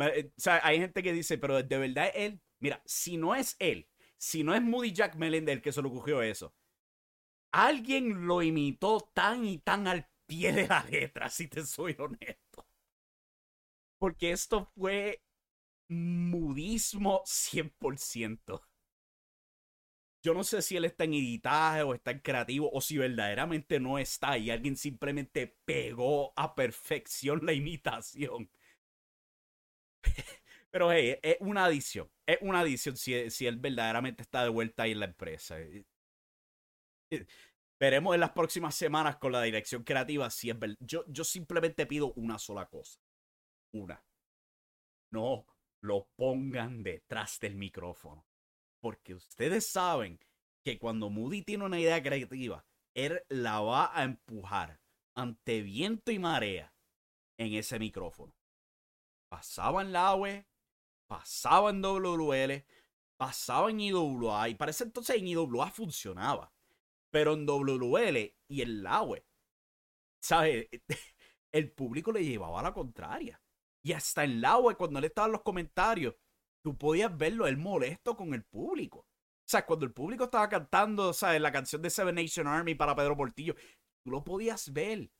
Eh, 0.00 0.32
o 0.34 0.40
sea, 0.40 0.60
hay 0.64 0.78
gente 0.78 1.02
que 1.02 1.12
dice, 1.12 1.36
pero 1.36 1.62
de 1.62 1.78
verdad 1.78 2.10
él. 2.14 2.40
Mira, 2.58 2.80
si 2.86 3.18
no 3.18 3.34
es 3.34 3.56
él, 3.58 3.86
si 4.16 4.42
no 4.42 4.54
es 4.54 4.62
Moody 4.62 4.92
Jack 4.92 5.14
Melender 5.16 5.60
que 5.60 5.72
se 5.72 5.82
le 5.82 5.88
ocurrió 5.88 6.22
eso, 6.22 6.54
alguien 7.52 8.26
lo 8.26 8.40
imitó 8.40 9.10
tan 9.12 9.44
y 9.44 9.58
tan 9.58 9.86
al 9.88 10.09
pie 10.30 10.52
de 10.52 10.68
la 10.68 10.84
letra, 10.84 11.28
si 11.28 11.48
te 11.48 11.66
soy 11.66 11.96
honesto. 11.98 12.66
Porque 13.98 14.30
esto 14.30 14.70
fue 14.76 15.20
mudismo 15.88 17.22
100%. 17.26 18.62
Yo 20.22 20.34
no 20.34 20.44
sé 20.44 20.62
si 20.62 20.76
él 20.76 20.84
está 20.84 21.04
en 21.04 21.14
editaje 21.14 21.82
o 21.82 21.94
está 21.94 22.10
en 22.12 22.20
creativo 22.20 22.70
o 22.72 22.80
si 22.80 22.98
verdaderamente 22.98 23.80
no 23.80 23.98
está 23.98 24.36
y 24.38 24.50
alguien 24.50 24.76
simplemente 24.76 25.56
pegó 25.64 26.32
a 26.36 26.54
perfección 26.54 27.40
la 27.44 27.54
imitación. 27.54 28.50
Pero 30.70 30.92
hey, 30.92 31.18
es 31.22 31.36
una 31.40 31.64
adición. 31.64 32.08
Es 32.26 32.38
una 32.42 32.60
adición 32.60 32.96
si, 32.96 33.30
si 33.30 33.46
él 33.46 33.56
verdaderamente 33.56 34.22
está 34.22 34.44
de 34.44 34.50
vuelta 34.50 34.84
ahí 34.84 34.92
en 34.92 35.00
la 35.00 35.06
empresa. 35.06 35.56
Veremos 37.80 38.14
en 38.14 38.20
las 38.20 38.32
próximas 38.32 38.74
semanas 38.74 39.16
con 39.16 39.32
la 39.32 39.40
dirección 39.40 39.82
creativa 39.82 40.28
si 40.28 40.50
es 40.50 40.58
verdad. 40.58 40.76
Yo, 40.80 41.04
yo 41.08 41.24
simplemente 41.24 41.86
pido 41.86 42.12
una 42.12 42.38
sola 42.38 42.66
cosa. 42.66 43.00
Una. 43.72 44.04
No 45.10 45.46
lo 45.82 46.08
pongan 46.14 46.82
detrás 46.82 47.40
del 47.40 47.56
micrófono. 47.56 48.26
Porque 48.82 49.14
ustedes 49.14 49.66
saben 49.66 50.20
que 50.62 50.78
cuando 50.78 51.08
Moody 51.08 51.42
tiene 51.42 51.64
una 51.64 51.80
idea 51.80 52.02
creativa, 52.02 52.64
él 52.94 53.22
la 53.28 53.60
va 53.60 53.96
a 53.98 54.04
empujar 54.04 54.78
ante 55.16 55.62
viento 55.62 56.12
y 56.12 56.18
marea 56.18 56.74
en 57.38 57.54
ese 57.54 57.78
micrófono. 57.78 58.34
Pasaba 59.30 59.80
en 59.80 59.92
la 59.92 60.08
AWE, 60.08 60.46
pasaba 61.08 61.70
en 61.70 61.80
WL, 61.82 62.64
pasaba 63.16 63.70
en 63.70 63.80
IWA 63.80 64.50
y 64.50 64.54
parece 64.54 64.84
entonces 64.84 65.16
en 65.16 65.28
IWA 65.28 65.70
funcionaba. 65.70 66.52
Pero 67.10 67.34
en 67.34 67.46
WL 67.46 68.34
y 68.48 68.62
en 68.62 68.82
la 68.82 69.02
web, 69.02 69.24
¿sabes? 70.20 70.68
El 71.52 71.72
público 71.72 72.12
le 72.12 72.24
llevaba 72.24 72.60
a 72.60 72.62
la 72.62 72.72
contraria. 72.72 73.40
Y 73.82 73.92
hasta 73.92 74.24
en 74.24 74.40
la 74.40 74.58
web, 74.58 74.76
cuando 74.76 74.98
él 74.98 75.06
estaba 75.06 75.26
en 75.26 75.32
los 75.32 75.42
comentarios, 75.42 76.14
tú 76.62 76.76
podías 76.76 77.16
verlo, 77.16 77.46
él 77.46 77.56
molesto 77.56 78.16
con 78.16 78.34
el 78.34 78.44
público. 78.44 78.98
O 78.98 79.06
sea, 79.50 79.66
cuando 79.66 79.84
el 79.86 79.92
público 79.92 80.24
estaba 80.24 80.48
cantando, 80.48 81.12
¿sabes? 81.12 81.40
La 81.40 81.50
canción 81.50 81.82
de 81.82 81.90
Seven 81.90 82.14
Nation 82.14 82.46
Army 82.46 82.74
para 82.74 82.94
Pedro 82.94 83.16
Portillo, 83.16 83.54
tú 84.04 84.10
lo 84.10 84.22
podías 84.22 84.72
ver. 84.72 85.10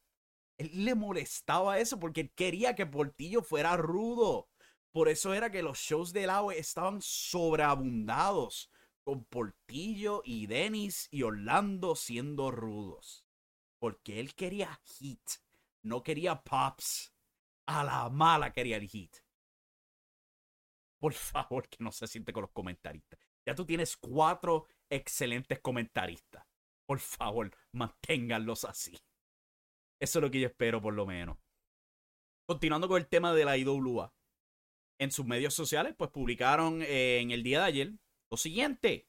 Él 0.58 0.84
le 0.84 0.94
molestaba 0.94 1.78
eso 1.78 1.98
porque 1.98 2.20
él 2.20 2.32
quería 2.34 2.74
que 2.74 2.86
Portillo 2.86 3.42
fuera 3.42 3.76
rudo. 3.76 4.48
Por 4.92 5.08
eso 5.08 5.34
era 5.34 5.50
que 5.50 5.62
los 5.62 5.78
shows 5.78 6.12
del 6.12 6.30
agua 6.30 6.54
estaban 6.54 7.00
sobreabundados 7.00 8.70
con 9.04 9.24
Portillo 9.24 10.22
y 10.24 10.46
Dennis 10.46 11.08
y 11.10 11.22
Orlando 11.22 11.96
siendo 11.96 12.50
rudos. 12.50 13.24
Porque 13.78 14.20
él 14.20 14.34
quería 14.34 14.80
hit, 14.84 15.22
no 15.82 16.02
quería 16.02 16.42
pops. 16.42 17.14
A 17.66 17.84
la 17.84 18.08
mala 18.10 18.52
quería 18.52 18.76
el 18.76 18.88
hit. 18.88 19.16
Por 20.98 21.14
favor, 21.14 21.68
que 21.68 21.82
no 21.82 21.92
se 21.92 22.06
siente 22.06 22.32
con 22.32 22.42
los 22.42 22.50
comentaristas. 22.50 23.18
Ya 23.46 23.54
tú 23.54 23.64
tienes 23.64 23.96
cuatro 23.96 24.66
excelentes 24.90 25.60
comentaristas. 25.60 26.44
Por 26.86 26.98
favor, 26.98 27.50
manténganlos 27.72 28.64
así. 28.64 28.98
Eso 30.00 30.18
es 30.18 30.22
lo 30.22 30.30
que 30.30 30.40
yo 30.40 30.48
espero, 30.48 30.82
por 30.82 30.94
lo 30.94 31.06
menos. 31.06 31.38
Continuando 32.46 32.88
con 32.88 32.98
el 32.98 33.06
tema 33.06 33.32
de 33.32 33.44
la 33.44 33.56
IWA. 33.56 34.12
En 34.98 35.12
sus 35.12 35.24
medios 35.24 35.54
sociales, 35.54 35.94
pues 35.96 36.10
publicaron 36.10 36.82
en 36.82 37.30
el 37.30 37.42
día 37.42 37.60
de 37.60 37.64
ayer 37.66 37.92
lo 38.30 38.36
siguiente, 38.36 39.08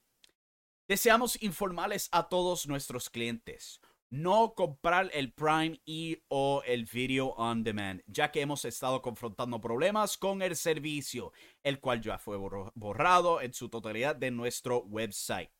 deseamos 0.88 1.40
informarles 1.42 2.08
a 2.10 2.28
todos 2.28 2.66
nuestros 2.66 3.08
clientes. 3.08 3.80
no 4.12 4.52
comprar 4.54 5.08
el 5.14 5.32
Prime 5.32 5.80
y 5.86 6.22
o 6.28 6.62
el 6.66 6.84
Video 6.84 7.28
on 7.28 7.64
Demand, 7.64 8.02
ya 8.06 8.30
que 8.30 8.42
hemos 8.42 8.66
estado 8.66 9.00
confrontando 9.00 9.58
problemas 9.58 10.18
con 10.18 10.42
el 10.42 10.54
servicio, 10.54 11.32
el 11.62 11.80
cual 11.80 12.02
ya 12.02 12.18
fue 12.18 12.36
borrado 12.36 13.40
en 13.40 13.54
su 13.54 13.70
totalidad 13.70 14.14
de 14.14 14.30
nuestro 14.30 14.80
website. 14.80 15.50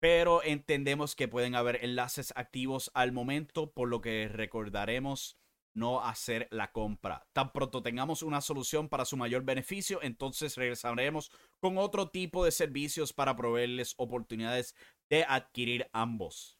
Pero 0.00 0.42
entendemos 0.42 1.16
que 1.16 1.28
pueden 1.28 1.54
haber 1.54 1.82
enlaces 1.82 2.30
activos 2.36 2.90
al 2.92 3.12
momento, 3.12 3.72
por 3.72 3.88
lo 3.88 4.02
que 4.02 4.28
recordaremos 4.28 5.38
no 5.74 6.04
hacer 6.04 6.48
la 6.50 6.72
compra. 6.72 7.26
Tan 7.32 7.52
pronto 7.52 7.82
tengamos 7.82 8.22
una 8.22 8.40
solución 8.40 8.88
para 8.88 9.04
su 9.04 9.16
mayor 9.16 9.42
beneficio, 9.42 10.00
entonces 10.02 10.56
regresaremos 10.56 11.30
con 11.60 11.78
otro 11.78 12.10
tipo 12.10 12.44
de 12.44 12.50
servicios 12.50 13.12
para 13.12 13.36
proveerles 13.36 13.94
oportunidades 13.96 14.74
de 15.08 15.24
adquirir 15.24 15.88
ambos. 15.92 16.58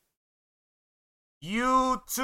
YouTube. 1.41 2.19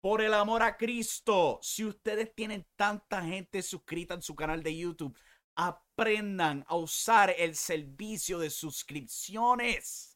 Por 0.00 0.20
el 0.20 0.34
amor 0.34 0.62
a 0.62 0.76
Cristo, 0.76 1.58
si 1.62 1.84
ustedes 1.84 2.34
tienen 2.34 2.66
tanta 2.76 3.22
gente 3.22 3.62
suscrita 3.62 4.12
en 4.12 4.20
su 4.20 4.34
canal 4.34 4.62
de 4.62 4.76
YouTube, 4.76 5.16
aprendan 5.56 6.64
a 6.68 6.76
usar 6.76 7.34
el 7.38 7.54
servicio 7.54 8.38
de 8.38 8.50
suscripciones. 8.50 10.13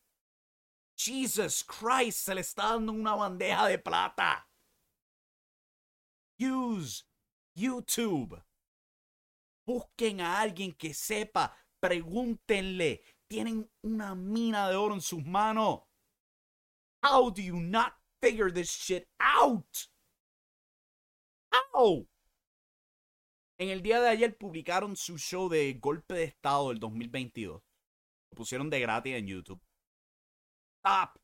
Jesus 0.99 1.63
Christ, 1.63 2.25
se 2.25 2.35
le 2.35 2.41
está 2.41 2.73
dando 2.73 2.93
una 2.93 3.15
bandeja 3.15 3.69
de 3.69 3.79
plata. 3.79 4.49
Use 6.41 7.05
YouTube. 7.55 8.43
Busquen 9.65 10.21
a 10.21 10.41
alguien 10.41 10.73
que 10.73 10.95
sepa, 10.95 11.55
pregúntenle, 11.81 13.03
tienen 13.29 13.71
una 13.83 14.15
mina 14.15 14.69
de 14.69 14.77
oro 14.77 14.95
en 14.95 15.01
sus 15.01 15.25
manos. 15.25 15.83
How 17.03 17.31
do 17.31 17.43
you 17.43 17.61
not 17.61 17.93
figure 18.21 18.51
this 18.51 18.71
shit 18.71 19.09
out? 19.21 19.89
How? 21.53 22.09
En 23.61 23.69
el 23.69 23.83
día 23.83 24.01
de 24.01 24.09
ayer 24.09 24.37
publicaron 24.37 24.97
su 24.97 25.19
show 25.19 25.49
de 25.49 25.75
golpe 25.75 26.15
de 26.15 26.25
estado 26.25 26.71
del 26.71 26.81
2022. 26.81 27.63
Lo 28.31 28.37
pusieron 28.37 28.71
de 28.71 28.81
gratis 28.81 29.15
en 29.15 29.27
YouTube. 29.27 29.61
Stop. 30.89 31.19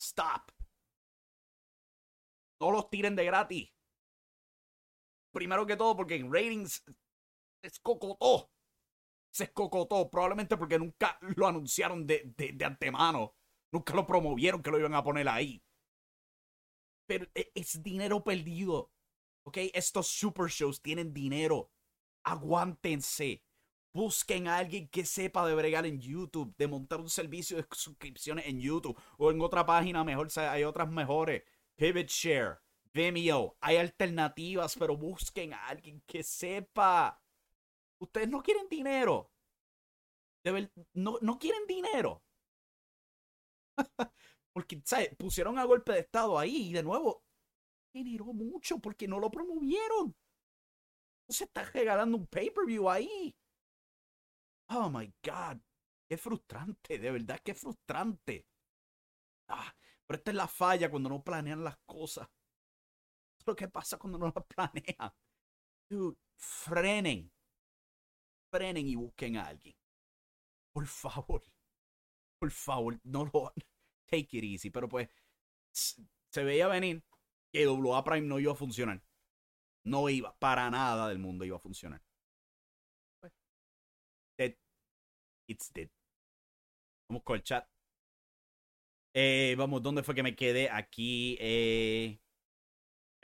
Stop. 0.00 0.52
No 2.60 2.70
los 2.70 2.88
tiren 2.90 3.14
de 3.14 3.24
gratis. 3.24 3.70
Primero 5.32 5.66
que 5.66 5.76
todo, 5.76 5.96
porque 5.96 6.16
en 6.16 6.32
ratings 6.32 6.82
es 7.62 7.78
cocotó 7.80 8.52
se 9.32 9.44
escocotó, 9.44 10.10
probablemente 10.10 10.56
porque 10.56 10.78
nunca 10.78 11.18
lo 11.36 11.46
anunciaron 11.46 12.06
de, 12.06 12.34
de, 12.36 12.64
antemano. 12.64 13.34
Nunca 13.72 13.94
lo 13.94 14.06
promovieron 14.06 14.62
que 14.62 14.70
lo 14.70 14.78
iban 14.78 14.94
a 14.94 15.02
poner 15.02 15.28
ahí. 15.28 15.62
Pero 17.06 17.26
e, 17.34 17.50
es 17.54 17.82
dinero 17.82 18.22
perdido. 18.22 18.92
¿Ok? 19.44 19.56
Estos 19.72 20.08
super 20.08 20.50
shows 20.50 20.82
tienen 20.82 21.14
dinero. 21.14 21.72
Aguántense. 22.24 23.42
Busquen 23.94 24.48
a 24.48 24.56
alguien 24.56 24.88
que 24.88 25.04
sepa 25.04 25.46
de 25.46 25.54
bregar 25.54 25.84
en 25.84 26.00
YouTube, 26.00 26.54
de 26.56 26.66
montar 26.66 27.00
un 27.00 27.10
servicio 27.10 27.58
de 27.58 27.66
suscripciones 27.72 28.46
en 28.46 28.58
YouTube 28.60 28.98
o 29.18 29.30
en 29.30 29.40
otra 29.42 29.66
página 29.66 30.02
mejor. 30.02 30.28
Hay 30.36 30.64
otras 30.64 30.90
mejores. 30.90 31.42
Pivot 31.76 32.08
Share, 32.08 32.58
Vimeo. 32.94 33.56
Hay 33.60 33.76
alternativas, 33.76 34.76
pero 34.78 34.96
busquen 34.96 35.52
a 35.52 35.66
alguien 35.66 36.02
que 36.06 36.22
sepa. 36.22 37.20
Ustedes 37.98 38.28
no 38.28 38.42
quieren 38.42 38.68
dinero. 38.68 39.30
no, 40.94 41.18
no 41.20 41.38
quieren 41.38 41.66
dinero. 41.66 42.22
porque, 44.52 44.80
¿sabes? 44.84 45.14
Pusieron 45.16 45.58
a 45.58 45.64
golpe 45.64 45.92
de 45.92 46.00
Estado 46.00 46.38
ahí 46.38 46.68
y 46.68 46.72
de 46.72 46.82
nuevo 46.82 47.24
generó 47.92 48.26
mucho 48.26 48.78
porque 48.78 49.06
no 49.06 49.18
lo 49.18 49.30
promovieron. 49.30 50.16
Se 51.28 51.44
está 51.44 51.64
regalando 51.64 52.16
un 52.16 52.26
pay-per-view 52.26 52.88
ahí. 52.90 53.34
Oh 54.74 54.90
my 54.90 55.12
God. 55.22 55.58
Qué 56.08 56.16
frustrante, 56.18 56.98
de 56.98 57.10
verdad, 57.10 57.40
qué 57.44 57.54
frustrante. 57.54 58.46
Ah, 59.48 59.74
pero 60.06 60.18
esta 60.18 60.30
es 60.30 60.36
la 60.36 60.48
falla 60.48 60.90
cuando 60.90 61.08
no 61.08 61.22
planean 61.22 61.64
las 61.64 61.78
cosas. 61.86 62.28
es 63.38 63.46
lo 63.46 63.54
que 63.56 63.68
pasa 63.68 63.98
cuando 63.98 64.18
no 64.18 64.32
las 64.34 64.44
planean. 64.54 65.12
Dude, 65.88 66.16
frenen 66.36 67.30
frenen 68.52 68.86
y 68.86 68.94
busquen 68.94 69.36
a 69.36 69.46
alguien. 69.46 69.74
Por 70.72 70.86
favor. 70.86 71.42
Por 72.38 72.50
favor, 72.50 73.00
no 73.04 73.24
lo. 73.24 73.52
Take 74.06 74.36
it 74.38 74.44
easy. 74.44 74.70
Pero 74.70 74.88
pues, 74.88 75.08
se 75.72 76.44
veía 76.44 76.68
venir 76.68 77.02
que 77.52 77.66
WA 77.66 78.04
Prime 78.04 78.26
no 78.26 78.38
iba 78.38 78.52
a 78.52 78.56
funcionar. 78.56 79.02
No 79.84 80.08
iba, 80.08 80.36
para 80.38 80.70
nada 80.70 81.08
del 81.08 81.18
mundo 81.18 81.44
iba 81.44 81.56
a 81.56 81.60
funcionar. 81.60 82.02
It's 85.46 85.72
dead. 85.72 85.88
Vamos 87.08 87.22
con 87.24 87.36
el 87.36 87.42
chat. 87.42 87.68
Eh, 89.14 89.54
vamos, 89.58 89.82
¿dónde 89.82 90.02
fue 90.02 90.14
que 90.14 90.22
me 90.22 90.34
quedé? 90.34 90.70
Aquí. 90.70 91.36
Eh, 91.40 92.18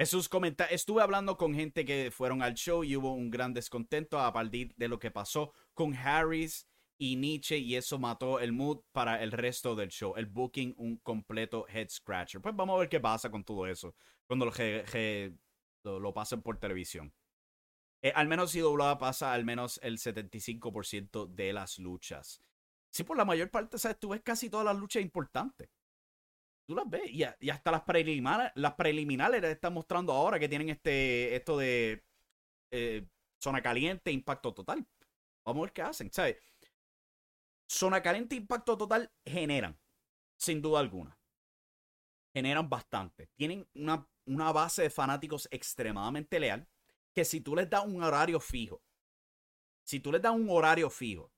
sus 0.05 0.29
comentarios. 0.29 0.81
Estuve 0.81 1.03
hablando 1.03 1.37
con 1.37 1.55
gente 1.55 1.85
que 1.85 2.11
fueron 2.11 2.43
al 2.43 2.55
show 2.55 2.85
y 2.85 2.97
hubo 2.97 3.15
un 3.15 3.31
gran 3.31 3.55
descontento 3.55 4.19
a 4.21 4.33
partir 4.33 4.75
de 4.77 4.89
lo 4.89 4.99
que 4.99 5.11
pasó 5.11 5.53
con 5.75 5.95
Harris 5.95 6.69
y 6.99 7.17
Nietzsche 7.17 7.59
y 7.59 7.77
eso 7.77 7.99
mató 7.99 8.41
el 8.41 8.53
mood 8.53 8.81
para 8.93 9.23
el 9.23 9.33
resto 9.33 9.75
del 9.75 9.89
show. 9.89 10.15
El 10.17 10.27
booking, 10.27 10.75
un 10.77 10.99
completo 10.99 11.67
head 11.69 11.89
scratcher. 11.89 12.41
Pues 12.41 12.55
vamos 12.55 12.77
a 12.77 12.81
ver 12.81 12.89
qué 12.89 13.01
pasa 13.01 13.31
con 13.31 13.45
todo 13.45 13.67
eso 13.67 13.95
cuando 14.27 14.45
lo, 14.45 15.99
lo, 15.99 16.13
pasen 16.13 16.43
por 16.43 16.59
televisión. 16.59 17.13
Eh, 18.03 18.13
al 18.15 18.29
menos 18.29 18.53
si 18.53 18.61
doblada 18.61 18.99
pasa 18.99 19.33
al 19.33 19.45
menos 19.45 19.81
el 19.83 19.99
75% 19.99 21.27
de 21.27 21.53
las 21.53 21.79
luchas. 21.79 22.43
Sí, 22.91 23.05
por 23.05 23.17
la 23.17 23.25
mayor 23.25 23.51
parte, 23.51 23.79
¿sabes? 23.79 23.99
Tú 23.99 24.11
ves 24.11 24.23
casi 24.23 24.49
todas 24.49 24.65
las 24.65 24.77
luchas 24.77 25.03
importantes 25.03 25.69
tú 26.69 26.75
las 26.75 26.89
ves 26.89 27.11
y, 27.11 27.25
hasta 27.51 27.71
las 27.71 27.83
preliminares, 27.83 28.53
las 28.55 28.75
preliminares 28.75 29.43
están 29.43 29.73
mostrando 29.73 30.13
ahora 30.13 30.39
que 30.39 30.51
tienen 30.51 30.69
este 30.69 31.35
esto 31.35 31.57
de 31.57 32.05
eh, 32.71 33.07
zona 33.43 33.63
caliente, 33.63 34.13
impacto 34.13 34.53
total. 34.53 34.87
Vamos 35.47 35.63
a 35.63 35.65
ver 35.65 35.73
qué 35.73 35.83
hacen, 35.83 36.13
¿sabes? 36.13 36.37
Zona 37.67 38.03
caliente, 38.03 38.37
impacto 38.37 38.77
total 38.77 39.11
generan, 39.25 39.79
sin 40.37 40.61
duda 40.61 40.81
alguna. 40.81 41.19
Generan 42.35 42.69
bastante. 42.69 43.29
Tienen 43.35 43.67
una, 43.75 44.07
una 44.27 44.53
base 44.53 44.83
de 44.83 44.91
fanáticos 44.91 45.49
extremadamente 45.51 46.39
leal 46.39 46.69
que 47.19 47.25
si 47.25 47.41
tú 47.41 47.57
les 47.57 47.69
das 47.69 47.85
un 47.85 48.01
horario 48.01 48.39
fijo, 48.39 48.81
si 49.85 49.99
tú 49.99 50.13
les 50.13 50.23
das 50.23 50.33
un 50.33 50.49
horario 50.49 50.89
fijo, 50.89 51.33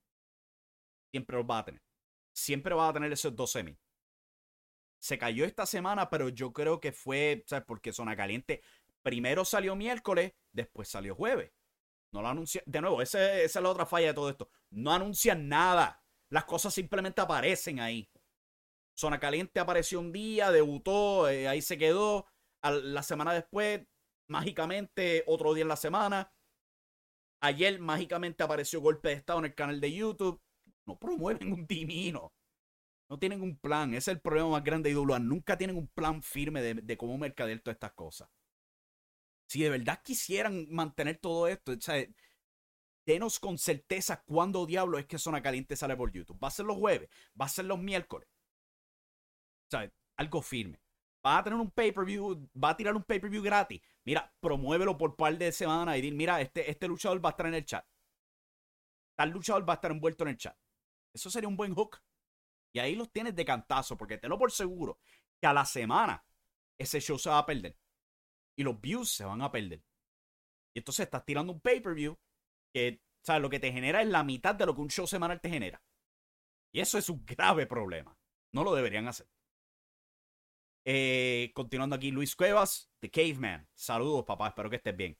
siempre 1.11 1.39
los 1.39 1.47
va 1.47 1.61
a 1.61 1.65
tener. 1.65 1.83
Siempre 2.33 2.75
va 2.75 2.89
a 2.89 2.93
tener 2.93 3.11
esos 3.11 3.35
12 3.35 3.65
mil 3.65 3.79
se 5.01 5.19
cayó 5.19 5.47
esta 5.47 5.65
semana, 5.65 6.11
pero 6.11 6.29
yo 6.29 6.53
creo 6.53 6.79
que 6.79 6.93
fue, 6.93 7.43
¿sabes? 7.47 7.65
Porque 7.67 7.93
Zona 7.93 8.15
Caliente 8.15 8.63
primero 9.03 9.47
salió 9.47 9.75
miércoles, 9.75 10.35
después 10.53 10.89
salió 10.89 11.15
jueves. 11.15 11.53
No 12.13 12.21
lo 12.21 12.29
anuncian. 12.29 12.63
De 12.67 12.83
nuevo, 12.83 13.01
esa 13.01 13.39
es 13.41 13.55
la 13.55 13.71
otra 13.71 13.87
falla 13.87 14.09
de 14.09 14.15
todo 14.15 14.29
esto. 14.29 14.51
No 14.69 14.93
anuncian 14.93 15.49
nada. 15.49 16.05
Las 16.29 16.45
cosas 16.45 16.75
simplemente 16.75 17.23
aparecen 17.23 17.81
ahí. 17.81 18.11
Zona 18.95 19.19
Caliente 19.19 19.59
apareció 19.59 19.99
un 20.01 20.13
día, 20.13 20.53
debutó, 20.53 21.31
eh, 21.31 21.49
ahí 21.49 21.63
se 21.63 21.79
quedó. 21.79 22.27
la 22.63 23.03
semana 23.03 23.33
después, 23.33 23.81
mágicamente, 24.31 25.25
otro 25.27 25.53
día 25.53 25.63
en 25.63 25.69
la 25.69 25.77
semana. 25.77 26.33
Ayer, 27.43 27.79
mágicamente, 27.81 28.43
apareció 28.43 28.81
Golpe 28.81 29.09
de 29.09 29.15
Estado 29.15 29.41
en 29.41 29.47
el 29.47 29.55
canal 29.55 29.81
de 29.81 29.93
YouTube. 29.93 30.41
No 30.87 30.99
promueven 30.99 31.53
un 31.53 31.67
dimino. 31.67 32.33
No 33.09 33.19
tienen 33.19 33.43
un 33.43 33.59
plan. 33.59 33.91
Ese 33.91 34.13
es 34.13 34.17
el 34.17 34.21
problema 34.21 34.51
más 34.51 34.65
grande 34.65 34.89
de 34.89 34.95
IWA. 34.95 35.19
Nunca 35.19 35.59
tienen 35.59 35.77
un 35.77 35.89
plan 35.89 36.23
firme 36.23 36.63
de, 36.63 36.97
cómo 36.97 37.19
mercadear 37.19 37.61
todas 37.61 37.75
estas 37.77 37.93
cosas. 37.93 38.29
Si 39.49 39.63
de 39.63 39.71
verdad 39.71 40.01
quisieran 40.05 40.69
mantener 40.71 41.19
todo 41.19 41.49
esto, 41.49 41.73
denos 43.05 43.41
con 43.41 43.59
certeza 43.59 44.23
cuándo 44.25 44.65
diablo 44.65 44.99
es 44.99 45.07
que 45.07 45.19
Zona 45.19 45.43
Caliente 45.43 45.75
sale 45.75 45.97
por 45.97 46.13
YouTube. 46.13 46.39
¿Va 46.43 46.49
a 46.49 46.53
ser 46.53 46.67
los 46.67 46.77
jueves? 46.77 47.09
¿Va 47.41 47.47
a 47.47 47.49
ser 47.49 47.65
los 47.65 47.81
miércoles? 47.81 48.29
sea, 49.71 49.91
Algo 50.17 50.43
firme. 50.43 50.81
Va 51.25 51.39
a 51.39 51.45
tener 51.45 51.59
un 51.59 51.71
pay-per-view, 51.71 52.49
va 52.57 52.71
a 52.71 52.77
tirar 52.77 52.97
un 52.97 53.03
pay-per-view 53.03 53.43
gratis. 53.43 53.81
Mira, 54.05 54.33
promuévelo 54.41 54.97
por 54.97 55.17
par 55.17 55.37
de 55.37 55.53
semanas 55.53 55.99
y 55.99 56.01
dir, 56.01 56.15
mira, 56.15 56.41
este, 56.41 56.71
este 56.71 56.89
luchador 56.89 57.23
va 57.23 57.31
a 57.31 57.33
estar 57.33 57.47
en 57.47 57.55
el 57.55 57.65
chat. 57.65 57.87
Tal 59.17 59.31
luchador 59.31 59.69
va 59.69 59.75
a 59.75 59.77
estar 59.77 59.91
envuelto 59.91 60.25
en 60.25 60.31
el 60.31 60.39
chat. 60.39 60.57
Eso 61.13 61.31
sería 61.31 61.49
un 61.49 61.57
buen 61.57 61.75
hook. 61.75 61.99
Y 62.73 62.79
ahí 62.79 62.95
los 62.95 63.11
tienes 63.13 63.35
de 63.35 63.45
cantazo, 63.45 63.97
porque 63.97 64.17
te 64.17 64.29
lo 64.29 64.39
por 64.39 64.51
seguro 64.53 64.99
que 65.41 65.47
a 65.47 65.53
la 65.53 65.65
semana 65.67 66.25
ese 66.79 67.01
show 67.01 67.19
se 67.19 67.29
va 67.29 67.39
a 67.39 67.47
perder. 67.47 67.77
Y 68.57 68.63
los 68.63 68.81
views 68.81 69.11
se 69.11 69.25
van 69.25 69.43
a 69.43 69.51
perder. 69.51 69.83
Y 70.75 70.79
entonces 70.79 71.05
estás 71.05 71.25
tirando 71.25 71.53
un 71.53 71.61
pay-per-view 71.61 72.17
que, 72.73 73.03
¿sabes? 73.23 73.43
Lo 73.43 73.51
que 73.51 73.61
te 73.61 73.73
genera 73.73 74.01
es 74.01 74.09
la 74.09 74.25
mitad 74.25 74.55
de 74.55 74.67
lo 74.67 74.75
que 74.75 74.81
un 74.81 74.91
show 74.91 75.07
semanal 75.07 75.41
te 75.41 75.51
genera. 75.51 75.83
Y 76.73 76.81
eso 76.81 76.97
es 76.97 77.09
un 77.09 77.25
grave 77.27 77.67
problema. 77.67 78.17
No 78.53 78.65
lo 78.65 78.75
deberían 78.75 79.09
hacer. 79.09 79.29
Eh, 80.85 81.53
continuando 81.55 81.97
aquí, 81.97 82.11
Luis 82.11 82.35
Cuevas, 82.35 82.91
The 83.01 83.11
Caveman. 83.11 83.69
Saludos, 83.75 84.25
papá, 84.25 84.49
espero 84.49 84.71
que 84.71 84.77
estés 84.77 84.97
bien. 84.97 85.19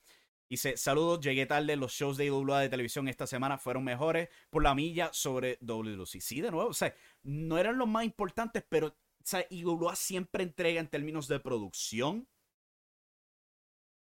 Dice, 0.49 0.75
saludos, 0.75 1.21
llegué 1.21 1.45
tarde, 1.45 1.77
los 1.77 1.93
shows 1.93 2.17
de 2.17 2.25
IWA 2.25 2.59
de 2.59 2.67
televisión 2.67 3.07
esta 3.07 3.25
semana 3.25 3.57
fueron 3.57 3.85
mejores 3.85 4.27
por 4.49 4.61
la 4.63 4.75
milla 4.75 5.09
sobre 5.13 5.57
WLC. 5.61 6.19
Sí, 6.19 6.41
de 6.41 6.51
nuevo, 6.51 6.69
o 6.69 6.73
sea, 6.73 6.93
no 7.23 7.57
eran 7.57 7.77
los 7.77 7.87
más 7.87 8.03
importantes, 8.03 8.63
pero 8.67 8.87
o 8.87 9.45
IWA 9.49 9.95
siempre 9.95 10.43
entrega 10.43 10.79
en 10.79 10.89
términos 10.89 11.27
de 11.27 11.39
producción. 11.39 12.27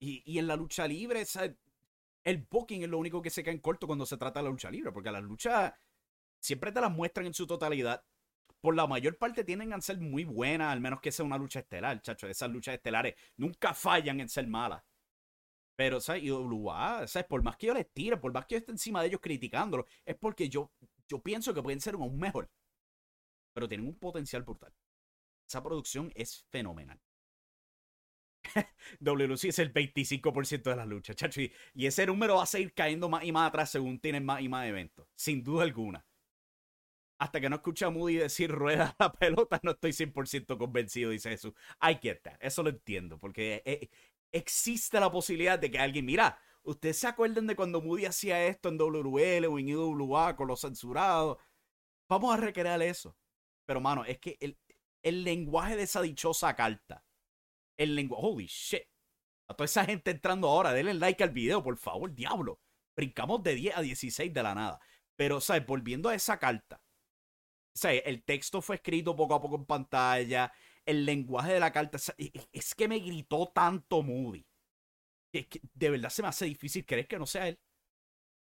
Y, 0.01 0.39
en 0.39 0.49
la 0.49 0.57
lucha 0.57 0.89
libre, 0.89 1.25
el 2.25 2.47
booking 2.51 2.83
es 2.83 2.89
lo 2.89 2.99
único 2.99 3.23
que 3.23 3.31
se 3.31 3.45
queda 3.45 3.53
en 3.53 3.61
corto 3.61 3.87
cuando 3.87 4.05
se 4.05 4.17
trata 4.17 4.41
de 4.41 4.45
la 4.45 4.51
lucha 4.51 4.71
libre, 4.71 4.91
porque 4.91 5.13
las 5.13 5.23
luchas 5.23 5.73
siempre 6.41 6.73
te 6.73 6.81
las 6.81 6.91
muestran 6.91 7.27
en 7.27 7.35
su 7.35 7.47
totalidad. 7.47 8.05
Por 8.63 8.77
la 8.77 8.87
mayor 8.87 9.19
parte 9.19 9.43
tienden 9.43 9.73
a 9.73 9.81
ser 9.81 9.99
muy 9.99 10.23
buenas, 10.23 10.73
al 10.73 10.81
menos 10.81 11.01
que 11.01 11.11
sea 11.11 11.25
una 11.27 11.37
lucha 11.37 11.59
estelar, 11.59 12.01
chacho. 12.01 12.29
Esas 12.29 12.49
luchas 12.49 12.77
estelares 12.77 13.17
nunca 13.37 13.75
fallan 13.75 14.21
en 14.21 14.29
ser 14.29 14.47
malas. 14.47 14.85
Pero, 15.75 16.01
¿sabes? 16.01 16.23
IWA, 16.23 17.09
¿sabes? 17.09 17.27
Por 17.27 17.43
más 17.43 17.57
que 17.57 17.67
yo 17.67 17.75
les 17.75 17.93
tire, 17.93 18.17
por 18.19 18.33
más 18.33 18.47
que 18.47 18.55
yo 18.55 18.59
esté 18.61 18.71
encima 18.71 19.01
de 19.01 19.09
ellos 19.09 19.21
criticándolo, 19.21 19.85
es 20.05 20.15
porque 20.15 20.49
yo, 20.49 20.71
yo 21.09 21.21
pienso 21.21 21.53
que 21.53 21.61
pueden 21.61 21.81
ser 21.81 21.95
aún 21.95 22.17
mejor. 22.17 22.49
Pero 23.53 23.67
tienen 23.67 23.89
un 23.89 23.99
potencial 23.99 24.43
brutal. 24.45 24.73
Esa 25.49 25.61
producción 25.61 26.13
es 26.15 26.47
fenomenal. 26.51 27.01
WLC 29.01 29.47
es 29.47 29.59
el 29.59 29.73
25% 29.73 30.71
de 30.71 30.77
las 30.77 30.87
luchas, 30.87 31.17
chacho. 31.17 31.41
Y, 31.41 31.53
y, 31.75 31.87
ese 31.87 32.07
número 32.07 32.37
va 32.37 32.45
a 32.45 32.47
seguir 32.47 32.73
cayendo 32.75 33.09
más 33.09 33.25
y 33.25 33.33
más 33.33 33.49
atrás 33.49 33.71
según 33.71 33.99
tienen 33.99 34.25
más 34.25 34.41
y 34.41 34.49
más 34.49 34.69
eventos. 34.69 35.09
Sin 35.17 35.43
duda 35.43 35.65
alguna. 35.65 36.07
Hasta 37.23 37.41
que 37.41 37.49
no 37.49 37.55
escucha 37.55 37.87
a 37.87 37.91
Moody 37.91 38.17
decir 38.17 38.51
rueda 38.51 38.97
la 38.99 39.13
pelota, 39.21 39.61
no 39.63 39.71
estoy 39.71 39.93
100% 39.93 40.59
convencido, 40.59 41.11
dice 41.11 41.31
Jesús. 41.31 41.53
I 41.81 41.95
get 42.03 42.21
that. 42.23 42.37
Eso 42.41 42.65
lo 42.65 42.71
entiendo. 42.71 43.17
Porque 43.21 43.63
eh, 43.65 43.91
existe 44.33 44.99
la 44.99 45.09
posibilidad 45.09 45.57
de 45.57 45.71
que 45.71 45.79
alguien, 45.79 46.05
mira, 46.05 46.37
ustedes 46.65 46.99
se 46.99 47.07
acuerden 47.07 47.47
de 47.47 47.55
cuando 47.55 47.81
Moody 47.81 48.07
hacía 48.07 48.45
esto 48.45 48.71
en 48.71 48.77
WL 48.77 49.47
o 49.47 49.57
en 49.57 49.69
IWA 49.69 50.35
con 50.35 50.49
los 50.49 50.63
censurados. 50.63 51.39
Vamos 52.09 52.35
a 52.35 52.39
recrear 52.39 52.83
eso. 52.83 53.17
Pero, 53.67 53.81
mano, 53.81 54.05
es 54.05 54.19
que 54.19 54.37
el, 54.41 54.59
el 55.05 55.23
lenguaje 55.23 55.77
de 55.77 55.85
esa 55.85 56.03
dichosa 56.03 56.57
carta, 56.57 57.05
el 57.77 57.95
lenguaje, 57.95 58.27
holy 58.27 58.47
shit. 58.47 58.83
A 59.47 59.55
toda 59.55 59.67
esa 59.67 59.85
gente 59.85 60.11
entrando 60.11 60.49
ahora, 60.49 60.73
denle 60.73 60.95
like 60.95 61.23
al 61.23 61.31
video, 61.31 61.63
por 61.63 61.77
favor, 61.77 62.13
diablo. 62.13 62.59
Brincamos 62.97 63.45
de 63.45 63.55
10 63.55 63.77
a 63.77 63.81
16 63.81 64.35
de 64.35 64.43
la 64.43 64.57
nada. 64.57 64.81
Pero, 65.15 65.41
¿sabes? 65.41 65.65
Volviendo 65.65 66.09
a 66.09 66.17
esa 66.17 66.41
carta. 66.41 66.82
El 67.83 68.23
texto 68.23 68.61
fue 68.61 68.77
escrito 68.77 69.17
poco 69.17 69.35
a 69.35 69.41
poco 69.41 69.57
en 69.57 69.65
pantalla 69.65 70.53
el 70.85 71.05
lenguaje 71.05 71.55
de 71.55 71.61
la 71.61 71.73
carta. 71.73 71.99
Es 72.53 72.75
que 72.75 72.89
me 72.89 72.99
gritó 72.99 73.49
tanto 73.49 74.03
Moody. 74.03 74.45
Que, 75.33 75.49
de 75.75 75.91
verdad 75.91 76.11
se 76.11 76.23
me 76.23 76.29
hace 76.29 76.45
difícil 76.45 76.85
creer 76.85 77.09
que 77.09 77.19
no 77.19 77.27
sea 77.27 77.49
él. 77.49 77.59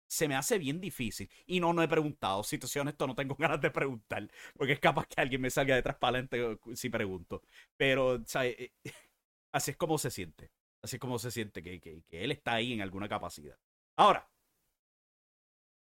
Se 0.10 0.28
me 0.28 0.36
hace 0.36 0.58
bien 0.58 0.80
difícil. 0.80 1.30
Y 1.46 1.60
no, 1.60 1.74
no 1.74 1.82
he 1.84 1.88
preguntado. 1.88 2.44
Si 2.44 2.58
te 2.58 2.68
soy 2.68 2.82
honesto, 2.82 3.08
no 3.08 3.16
tengo 3.16 3.36
ganas 3.40 3.62
de 3.62 3.72
preguntar. 3.72 4.30
Porque 4.56 4.74
es 4.74 4.80
capaz 4.80 5.08
que 5.08 5.22
alguien 5.22 5.42
me 5.42 5.50
salga 5.50 5.76
de 5.76 5.82
transparente 5.82 6.60
si 6.76 6.90
pregunto. 6.90 7.44
Pero, 7.76 8.24
¿sabes? 8.26 8.56
Eh, 8.60 8.74
así 9.52 9.72
es 9.72 9.78
como 9.78 9.98
se 9.98 10.12
siente. 10.12 10.52
Así 10.82 10.98
es 10.98 11.00
como 11.00 11.20
se 11.20 11.32
siente 11.32 11.62
que, 11.64 11.80
que, 11.82 12.04
que 12.08 12.24
él 12.24 12.32
está 12.32 12.54
ahí 12.54 12.74
en 12.74 12.82
alguna 12.82 13.10
capacidad. 13.10 13.58
Ahora. 13.98 14.30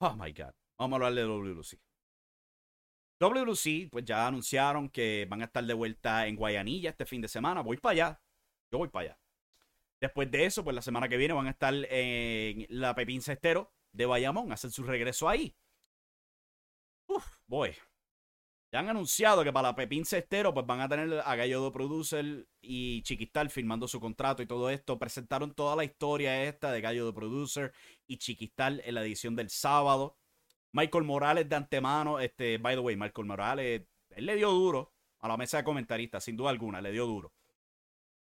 Oh 0.01 0.15
my 0.17 0.33
God. 0.33 0.53
Vamos 0.79 1.01
a 1.01 1.07
hablar 1.07 1.15
de 1.15 1.25
WLC. 1.25 1.92
WC, 3.23 3.89
pues 3.91 4.05
ya 4.05 4.27
anunciaron 4.27 4.89
que 4.89 5.27
van 5.31 5.43
a 5.43 5.45
estar 5.45 5.65
de 5.65 5.75
vuelta 5.75 6.27
en 6.27 6.37
Guayanilla 6.37 6.91
este 6.91 7.07
fin 7.07 7.21
de 7.21 7.29
semana. 7.29 7.61
Voy 7.63 7.77
para 7.77 7.93
allá. 7.93 8.23
Yo 8.71 8.79
voy 8.79 8.89
para 8.89 9.07
allá. 9.07 9.19
Después 10.01 10.31
de 10.31 10.47
eso, 10.47 10.65
pues 10.65 10.75
la 10.75 10.83
semana 10.83 11.09
que 11.09 11.17
viene 11.17 11.35
van 11.35 11.47
a 11.47 11.51
estar 11.51 11.73
en 11.73 12.67
la 12.69 12.95
Pepín 12.95 13.23
Cestero 13.23 13.73
de 13.93 14.07
Bayamón, 14.07 14.51
a 14.51 14.55
hacer 14.55 14.71
su 14.73 14.83
regreso 14.83 15.29
ahí. 15.29 15.55
Uf, 17.07 17.25
voy. 17.47 17.77
Ya 18.73 18.81
han 18.81 18.89
anunciado 18.89 19.45
que 19.45 19.53
para 19.53 19.69
la 19.69 19.75
Pepín 19.77 20.05
Cestero, 20.05 20.53
pues 20.55 20.67
van 20.67 20.81
a 20.81 20.89
tener 20.89 21.23
a 21.25 21.37
Gallo 21.37 21.65
de 21.65 21.71
Producer 21.71 22.49
y 22.61 23.03
Chiquistal 23.03 23.51
firmando 23.51 23.87
su 23.87 24.01
contrato 24.01 24.43
y 24.43 24.47
todo 24.47 24.71
esto. 24.71 24.99
Presentaron 24.99 25.55
toda 25.55 25.77
la 25.77 25.85
historia 25.85 26.43
esta 26.45 26.73
de 26.73 26.81
Gallo 26.81 27.07
de 27.07 27.13
Producer 27.13 27.73
y 28.07 28.17
Chiquistal 28.17 28.81
en 28.85 28.95
la 28.95 29.03
edición 29.03 29.37
del 29.37 29.51
sábado. 29.51 30.17
Michael 30.73 31.05
Morales 31.05 31.49
de 31.49 31.57
antemano, 31.57 32.19
este, 32.19 32.59
by 32.59 32.75
the 32.75 32.81
way, 32.81 32.97
Michael 32.97 33.27
Morales, 33.27 33.83
él 34.11 34.27
le 34.27 34.37
dio 34.37 34.51
duro 34.51 34.93
a 35.21 35.29
la 35.29 35.37
mesa 35.37 35.59
de 35.59 35.65
comentaristas, 35.65 36.25
sin 36.25 36.37
duda 36.37 36.51
alguna, 36.51 36.81
le 36.81 36.93
dio 36.93 37.07
duro. 37.07 37.33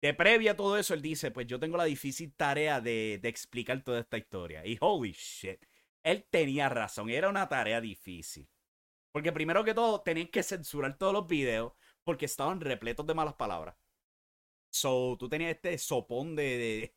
De 0.01 0.15
previa 0.15 0.53
a 0.53 0.57
todo 0.57 0.77
eso, 0.77 0.95
él 0.95 1.03
dice, 1.03 1.31
pues 1.31 1.47
yo 1.47 1.61
tengo 1.61 1.77
la 1.77 1.85
difícil 1.85 2.35
tarea 2.35 2.81
de, 2.81 3.21
de 3.23 3.29
explicar 3.29 3.83
toda 3.85 4.01
esta 4.01 4.19
historia. 4.19 4.67
Y 4.67 4.77
holy 4.81 5.13
shit, 5.13 5.65
él 6.03 6.27
tenía 6.29 6.69
razón, 6.69 7.09
era 7.09 7.29
una 7.29 7.49
tarea 7.49 7.81
difícil. 7.81 8.49
Porque 9.13 9.31
primero 9.31 9.63
que 9.63 9.75
todo, 9.75 10.01
tenían 10.01 10.29
que 10.29 10.43
censurar 10.43 10.99
todos 10.99 11.13
los 11.13 11.27
videos 11.27 11.75
porque 12.03 12.25
estaban 12.25 12.61
repletos 12.61 13.07
de 13.07 13.15
malas 13.15 13.35
palabras. 13.35 13.77
So, 14.71 15.17
tú 15.19 15.29
tenías 15.29 15.53
este 15.53 15.77
sopón 15.79 16.35
de, 16.35 16.43
de 16.43 16.95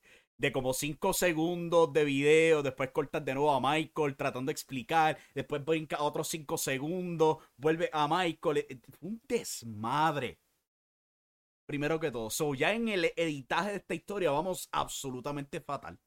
como 0.51 0.73
5 0.73 1.13
segundos 1.13 1.91
de 1.93 2.05
video, 2.05 2.61
después 2.61 2.91
cortas 2.91 3.23
de 3.23 3.33
nuevo 3.33 3.53
a 3.53 3.59
Michael 3.59 4.15
tratando 4.15 4.49
de 4.49 4.53
explicar, 4.53 5.17
después 5.33 5.63
brinca 5.63 6.01
otros 6.01 6.27
5 6.27 6.57
segundos, 6.57 7.37
vuelve 7.57 7.89
a 7.91 8.07
Michael. 8.07 8.57
Eh, 8.57 8.79
un 9.01 9.21
desmadre. 9.27 10.39
Primero 11.65 11.99
que 11.99 12.11
todo. 12.11 12.29
So, 12.29 12.53
ya 12.53 12.73
en 12.73 12.89
el 12.89 13.11
editaje 13.15 13.71
de 13.71 13.77
esta 13.77 13.95
historia 13.95 14.31
vamos 14.31 14.69
absolutamente 14.71 15.61
fatal. 15.61 15.99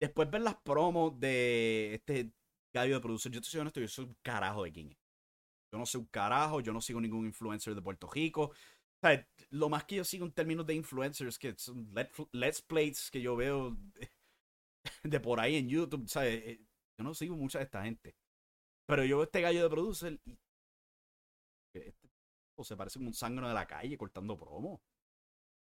Después 0.00 0.30
ver 0.30 0.42
las 0.42 0.56
promos 0.56 1.18
de 1.18 1.94
este 1.94 2.32
gallo 2.72 2.94
de 2.94 3.00
producción. 3.00 3.34
Yo 3.34 3.40
te 3.40 3.48
soy 3.48 3.60
honesto, 3.60 3.80
yo 3.80 3.88
soy 3.88 4.04
un 4.06 4.16
carajo 4.22 4.64
de 4.64 4.72
quién. 4.72 4.96
Yo 5.72 5.78
no 5.78 5.86
sé 5.86 5.98
un 5.98 6.06
carajo, 6.06 6.60
yo 6.60 6.72
no 6.72 6.80
sigo 6.80 7.00
ningún 7.00 7.26
influencer 7.26 7.74
de 7.74 7.82
Puerto 7.82 8.08
Rico 8.10 8.52
lo 9.50 9.68
más 9.68 9.84
que 9.84 9.96
yo 9.96 10.04
sigo 10.04 10.26
en 10.26 10.32
términos 10.32 10.66
de 10.66 10.74
influencers, 10.74 11.38
que 11.38 11.54
son 11.56 11.92
let's 12.32 12.62
plays 12.62 13.10
que 13.10 13.20
yo 13.20 13.36
veo 13.36 13.76
de 15.04 15.20
por 15.20 15.40
ahí 15.40 15.56
en 15.56 15.68
YouTube, 15.68 16.08
¿sabes? 16.08 16.42
Eh, 16.44 16.60
yo 16.98 17.04
no 17.04 17.14
sigo 17.14 17.36
mucha 17.36 17.58
de 17.58 17.64
esta 17.64 17.82
gente. 17.82 18.14
Pero 18.86 19.04
yo 19.04 19.18
veo 19.18 19.24
este 19.24 19.40
gallo 19.40 19.62
de 19.62 19.70
producer 19.70 20.20
y. 20.24 20.38
Este, 21.74 22.10
o 22.56 22.64
se 22.64 22.76
parece 22.76 22.98
como 22.98 23.08
un 23.08 23.14
sangre 23.14 23.48
de 23.48 23.54
la 23.54 23.66
calle 23.66 23.96
cortando 23.96 24.36
promo. 24.36 24.82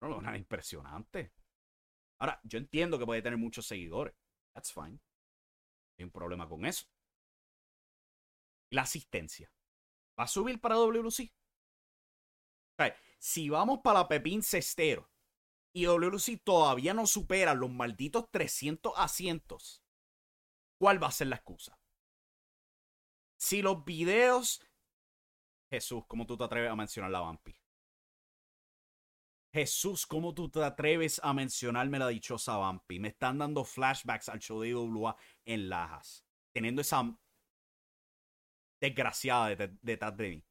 No, 0.02 0.10
no, 0.10 0.22
nada 0.22 0.38
impresionante. 0.38 1.32
Ahora, 2.20 2.40
yo 2.44 2.58
entiendo 2.58 3.00
que 3.00 3.06
puede 3.06 3.22
tener 3.22 3.38
muchos 3.38 3.66
seguidores. 3.66 4.14
That's 4.54 4.74
fine. 4.74 5.00
Hay 5.98 6.06
un 6.06 6.12
problema 6.12 6.48
con 6.48 6.66
eso. 6.66 6.86
La 8.72 8.84
asistencia. 8.84 9.52
¿Va 10.20 10.26
a 10.26 10.28
subir 10.28 10.60
para 10.60 10.76
WC? 10.76 11.32
Si 13.20 13.50
vamos 13.50 13.82
para 13.84 14.00
la 14.00 14.08
Pepín 14.08 14.42
Cestero 14.42 15.12
y 15.74 15.86
WLC 15.86 16.42
todavía 16.44 16.94
no 16.94 17.06
supera 17.06 17.54
los 17.54 17.70
malditos 17.70 18.26
300 18.32 18.94
asientos, 18.96 19.84
¿cuál 20.80 21.04
va 21.04 21.08
a 21.08 21.12
ser 21.12 21.28
la 21.28 21.36
excusa? 21.36 21.78
Si 23.38 23.62
los 23.62 23.84
videos... 23.86 24.62
Jesús, 25.72 26.04
¿cómo 26.08 26.26
tú 26.26 26.36
te 26.36 26.46
atreves 26.46 26.72
a 26.72 26.76
mencionar 26.76 27.12
la 27.12 27.20
Vampi? 27.20 27.56
Jesús, 29.54 30.08
¿cómo 30.08 30.34
tú 30.34 30.50
te 30.50 30.64
atreves 30.64 31.20
a 31.24 31.34
mencionarme 31.34 32.00
la 32.00 32.08
dichosa 32.08 32.58
Vampi? 32.58 33.00
Me 33.00 33.10
están 33.10 33.38
dando 33.38 33.64
flashbacks 33.64 34.30
al 34.30 34.40
show 34.40 34.62
de 34.62 34.70
IWA 34.70 35.16
en 35.46 35.70
Lajas. 35.70 36.26
Teniendo 36.52 36.82
esa 36.82 37.16
desgraciada 38.80 39.56
detrás 39.82 40.18
de 40.18 40.30
mí 40.30 40.49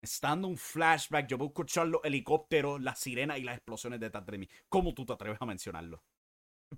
estando 0.00 0.48
un 0.48 0.56
flashback, 0.56 1.26
yo 1.26 1.38
voy 1.38 1.46
a 1.46 1.48
escuchar 1.48 1.88
los 1.88 2.04
helicópteros, 2.04 2.80
las 2.80 2.98
sirenas 2.98 3.38
y 3.38 3.42
las 3.42 3.56
explosiones 3.56 4.00
detrás 4.00 4.24
de 4.26 4.38
mí. 4.38 4.48
¿Cómo 4.68 4.94
tú 4.94 5.04
te 5.04 5.12
atreves 5.12 5.40
a 5.40 5.46
mencionarlo? 5.46 6.02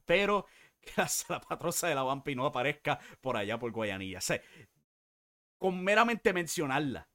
Pero 0.04 0.46
que 0.80 0.92
la 1.28 1.40
patrosa 1.40 1.88
de 1.88 1.94
la 1.94 2.02
Vampi 2.02 2.34
no 2.34 2.46
aparezca 2.46 2.98
por 3.20 3.36
allá 3.36 3.58
por 3.58 3.72
Guayanilla. 3.72 4.20
con 5.58 5.82
meramente 5.82 6.32
mencionarla, 6.32 7.08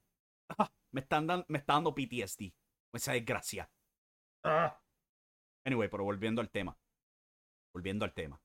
ah, 0.58 0.72
me, 0.92 1.00
están 1.00 1.26
me 1.48 1.58
está 1.58 1.74
dando 1.74 1.94
PTSD. 1.94 2.52
Esa 2.92 3.12
desgracia. 3.12 3.70
Ah. 4.44 4.80
Anyway, 5.64 5.88
pero 5.88 6.04
volviendo 6.04 6.40
al 6.40 6.50
tema. 6.50 6.78
Volviendo 7.74 8.04
al 8.04 8.14
tema. 8.14 8.40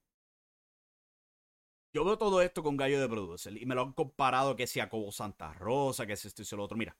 Yo 1.93 2.05
veo 2.05 2.17
todo 2.17 2.41
esto 2.41 2.63
con 2.63 2.77
Gallo 2.77 2.99
de 2.99 3.07
Producer 3.07 3.55
y 3.55 3.65
me 3.65 3.75
lo 3.75 3.81
han 3.81 3.93
comparado 3.93 4.55
que 4.55 4.65
sea 4.65 4.89
Cobo 4.89 5.11
Santa 5.11 5.53
Rosa, 5.53 6.05
que 6.07 6.13
es 6.13 6.25
esto 6.25 6.41
y 6.41 6.55
lo 6.55 6.63
otro. 6.63 6.77
Mira, 6.77 6.97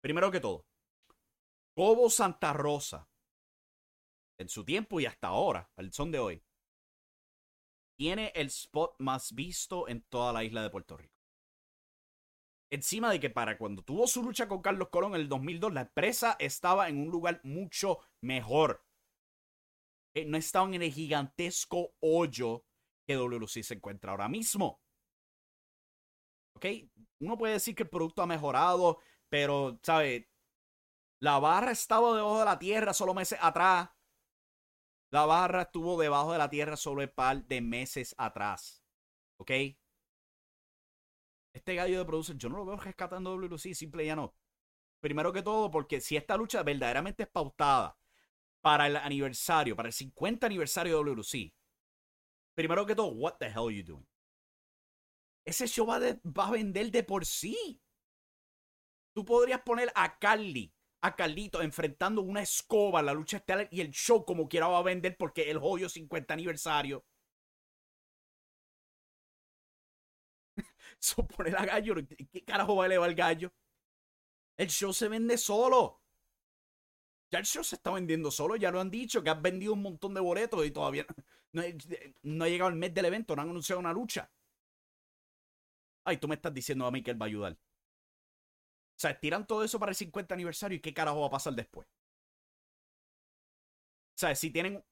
Primero 0.00 0.30
que 0.30 0.40
todo, 0.40 0.66
Cobo 1.74 2.08
Santa 2.08 2.52
Rosa, 2.52 3.08
en 4.38 4.48
su 4.48 4.64
tiempo 4.64 5.00
y 5.00 5.06
hasta 5.06 5.28
ahora, 5.28 5.70
al 5.76 5.92
son 5.92 6.10
de 6.10 6.18
hoy, 6.18 6.42
tiene 7.98 8.32
el 8.34 8.48
spot 8.48 8.94
más 8.98 9.34
visto 9.34 9.88
en 9.88 10.02
toda 10.02 10.32
la 10.32 10.44
isla 10.44 10.62
de 10.62 10.70
Puerto 10.70 10.96
Rico. 10.96 11.14
Encima 12.70 13.10
de 13.10 13.20
que 13.20 13.30
para 13.30 13.58
cuando 13.58 13.82
tuvo 13.82 14.06
su 14.06 14.22
lucha 14.22 14.48
con 14.48 14.60
Carlos 14.60 14.88
Colón 14.88 15.14
en 15.14 15.20
el 15.20 15.28
2002, 15.28 15.72
la 15.72 15.82
empresa 15.82 16.36
estaba 16.38 16.88
en 16.88 16.98
un 16.98 17.08
lugar 17.08 17.40
mucho 17.44 18.00
mejor. 18.20 18.84
Eh, 20.14 20.24
no 20.24 20.36
estaban 20.36 20.74
en 20.74 20.82
el 20.82 20.92
gigantesco 20.92 21.94
hoyo 22.00 22.64
que 23.06 23.16
WLC 23.16 23.62
se 23.62 23.74
encuentra 23.74 24.10
ahora 24.10 24.28
mismo. 24.28 24.80
¿Ok? 26.54 26.66
Uno 27.20 27.38
puede 27.38 27.54
decir 27.54 27.74
que 27.74 27.84
el 27.84 27.90
producto 27.90 28.22
ha 28.22 28.26
mejorado, 28.26 28.98
pero, 29.28 29.78
¿sabe? 29.82 30.30
La 31.20 31.38
barra 31.38 31.72
estaba 31.72 32.14
debajo 32.14 32.38
de 32.38 32.44
la 32.44 32.58
tierra 32.58 32.92
solo 32.92 33.14
meses 33.14 33.38
atrás. 33.40 33.90
La 35.10 35.24
barra 35.24 35.62
estuvo 35.62 36.00
debajo 36.00 36.32
de 36.32 36.38
la 36.38 36.50
tierra 36.50 36.76
solo 36.76 37.02
un 37.02 37.08
par 37.08 37.44
de 37.44 37.60
meses 37.60 38.14
atrás. 38.18 38.82
¿Ok? 39.38 39.50
Este 41.52 41.74
gallo 41.74 41.98
de 41.98 42.04
producer, 42.04 42.36
yo 42.36 42.50
no 42.50 42.58
lo 42.58 42.66
veo 42.66 42.76
rescatando 42.76 43.34
WLC, 43.34 43.74
simple 43.74 44.04
y 44.04 44.14
no. 44.14 44.34
Primero 45.00 45.32
que 45.32 45.42
todo, 45.42 45.70
porque 45.70 46.00
si 46.00 46.16
esta 46.16 46.36
lucha 46.36 46.62
verdaderamente 46.62 47.22
es 47.22 47.28
pautada 47.30 47.96
para 48.60 48.86
el 48.86 48.96
aniversario, 48.96 49.74
para 49.74 49.88
el 49.88 49.94
50 49.94 50.46
aniversario 50.46 50.98
de 50.98 51.12
WLC, 51.12 51.54
primero 52.54 52.84
que 52.84 52.94
todo, 52.94 53.08
what 53.08 53.36
the 53.38 53.46
hell 53.46 53.68
are 53.68 53.74
you 53.74 53.82
doing? 53.82 54.06
Ese 55.46 55.66
show 55.66 55.86
va, 55.86 55.98
va 55.98 56.48
a 56.48 56.50
vender 56.50 56.90
de 56.90 57.04
por 57.04 57.24
sí. 57.24 57.80
Tú 59.16 59.24
podrías 59.24 59.62
poner 59.62 59.90
a 59.94 60.18
Carly, 60.18 60.74
a 61.00 61.16
Carlito, 61.16 61.62
enfrentando 61.62 62.20
una 62.20 62.42
escoba 62.42 63.00
en 63.00 63.06
la 63.06 63.14
lucha 63.14 63.38
estelar 63.38 63.66
y 63.70 63.80
el 63.80 63.90
show 63.90 64.26
como 64.26 64.46
quiera 64.46 64.68
va 64.68 64.76
a 64.76 64.82
vender 64.82 65.16
porque 65.16 65.50
el 65.50 65.58
joyo 65.58 65.88
50 65.88 66.34
aniversario. 66.34 67.02
so, 71.00 71.26
poner 71.26 71.56
a 71.56 71.64
Gallo, 71.64 71.94
¿qué 72.32 72.44
carajo 72.44 72.76
va 72.76 72.84
a 72.84 72.86
elevar 72.86 73.08
el 73.10 73.16
Gallo? 73.16 73.52
El 74.58 74.68
show 74.68 74.92
se 74.92 75.08
vende 75.08 75.38
solo. 75.38 76.02
Ya 77.30 77.38
el 77.38 77.44
show 77.44 77.62
se 77.64 77.76
está 77.76 77.90
vendiendo 77.92 78.30
solo, 78.30 78.56
ya 78.56 78.70
lo 78.70 78.80
han 78.80 78.90
dicho, 78.90 79.22
que 79.22 79.30
has 79.30 79.40
vendido 79.42 79.72
un 79.72 79.82
montón 79.82 80.14
de 80.14 80.20
boletos 80.20 80.64
y 80.64 80.70
todavía 80.70 81.06
no, 81.52 81.62
no 82.22 82.44
ha 82.44 82.48
llegado 82.48 82.70
el 82.70 82.76
mes 82.76 82.94
del 82.94 83.06
evento, 83.06 83.34
no 83.36 83.42
han 83.42 83.50
anunciado 83.50 83.80
una 83.80 83.92
lucha. 83.92 84.30
Ay, 86.04 86.16
tú 86.18 86.26
me 86.28 86.36
estás 86.36 86.54
diciendo 86.54 86.86
a 86.86 86.90
mí 86.90 87.02
que 87.02 87.10
él 87.10 87.20
va 87.20 87.26
a 87.26 87.28
ayudar. 87.28 87.58
O 88.96 88.98
sea, 88.98 89.18
tiran 89.18 89.46
todo 89.46 89.62
eso 89.62 89.78
para 89.78 89.90
el 89.90 89.96
50 89.96 90.34
aniversario 90.34 90.76
y 90.76 90.80
qué 90.80 90.94
carajo 90.94 91.20
va 91.20 91.26
a 91.26 91.30
pasar 91.30 91.54
después. 91.54 91.86
O 94.14 94.18
sea, 94.18 94.34
si 94.34 94.50
tienen 94.50 94.82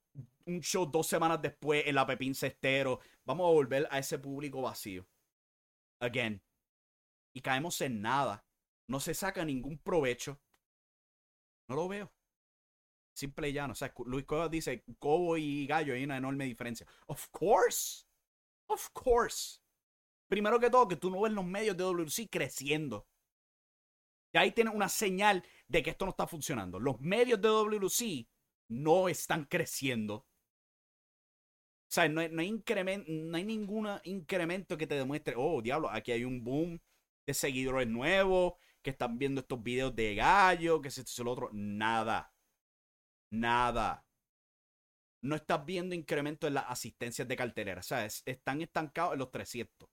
un 0.44 0.60
show 0.60 0.84
dos 0.84 1.06
semanas 1.06 1.40
después 1.40 1.86
en 1.86 1.94
la 1.94 2.06
Pepín 2.06 2.34
Cestero, 2.34 3.00
vamos 3.24 3.48
a 3.48 3.52
volver 3.52 3.88
a 3.90 3.98
ese 3.98 4.18
público 4.18 4.60
vacío. 4.60 5.06
Again. 6.00 6.42
Y 7.32 7.40
caemos 7.40 7.80
en 7.80 8.02
nada. 8.02 8.44
No 8.86 9.00
se 9.00 9.14
saca 9.14 9.42
ningún 9.42 9.78
provecho. 9.78 10.38
No 11.68 11.76
lo 11.76 11.88
veo. 11.88 12.12
Simple 13.14 13.48
y 13.48 13.52
llano. 13.54 13.72
O 13.72 13.76
sea, 13.76 13.94
Luis 14.04 14.26
Cuevas 14.26 14.50
dice, 14.50 14.84
Cobo 14.98 15.38
y 15.38 15.66
Gallo 15.66 15.94
hay 15.94 16.04
una 16.04 16.18
enorme 16.18 16.44
diferencia. 16.44 16.86
Of 17.06 17.28
course. 17.30 18.04
Of 18.66 18.90
course. 18.92 19.60
Primero 20.28 20.60
que 20.60 20.68
todo, 20.68 20.88
que 20.88 20.96
tú 20.96 21.10
no 21.10 21.22
ves 21.22 21.32
los 21.32 21.44
medios 21.46 21.74
de 21.76 21.84
WC 21.84 22.28
creciendo. 22.28 23.06
Y 24.34 24.38
ahí 24.38 24.50
tienes 24.50 24.74
una 24.74 24.88
señal 24.88 25.44
de 25.68 25.82
que 25.82 25.90
esto 25.90 26.04
no 26.04 26.10
está 26.10 26.26
funcionando. 26.26 26.80
Los 26.80 27.00
medios 27.00 27.40
de 27.40 27.48
WC 27.48 28.26
no 28.68 29.08
están 29.08 29.44
creciendo. 29.44 30.14
O 30.16 30.26
sea, 31.86 32.08
no 32.08 32.20
hay, 32.20 32.30
no 32.30 32.42
hay, 32.42 32.50
no 33.06 33.36
hay 33.36 33.44
ningún 33.44 33.88
incremento 34.02 34.76
que 34.76 34.88
te 34.88 34.96
demuestre, 34.96 35.34
oh, 35.36 35.62
diablo, 35.62 35.88
aquí 35.88 36.10
hay 36.10 36.24
un 36.24 36.42
boom 36.42 36.80
de 37.24 37.32
seguidores 37.32 37.86
nuevos 37.86 38.54
que 38.82 38.90
están 38.90 39.18
viendo 39.18 39.42
estos 39.42 39.62
videos 39.62 39.94
de 39.94 40.16
gallo, 40.16 40.80
que 40.80 40.88
es 40.88 40.98
esto 40.98 41.12
es 41.12 41.24
lo 41.24 41.30
otro. 41.30 41.50
Nada. 41.52 42.34
Nada. 43.30 44.04
No 45.22 45.36
estás 45.36 45.64
viendo 45.64 45.94
incremento 45.94 46.48
en 46.48 46.54
las 46.54 46.64
asistencias 46.68 47.28
de 47.28 47.36
cartelera. 47.36 47.78
O 47.78 47.84
sea, 47.84 48.04
están 48.04 48.62
estancados 48.62 49.12
en 49.12 49.20
los 49.20 49.30
300. 49.30 49.88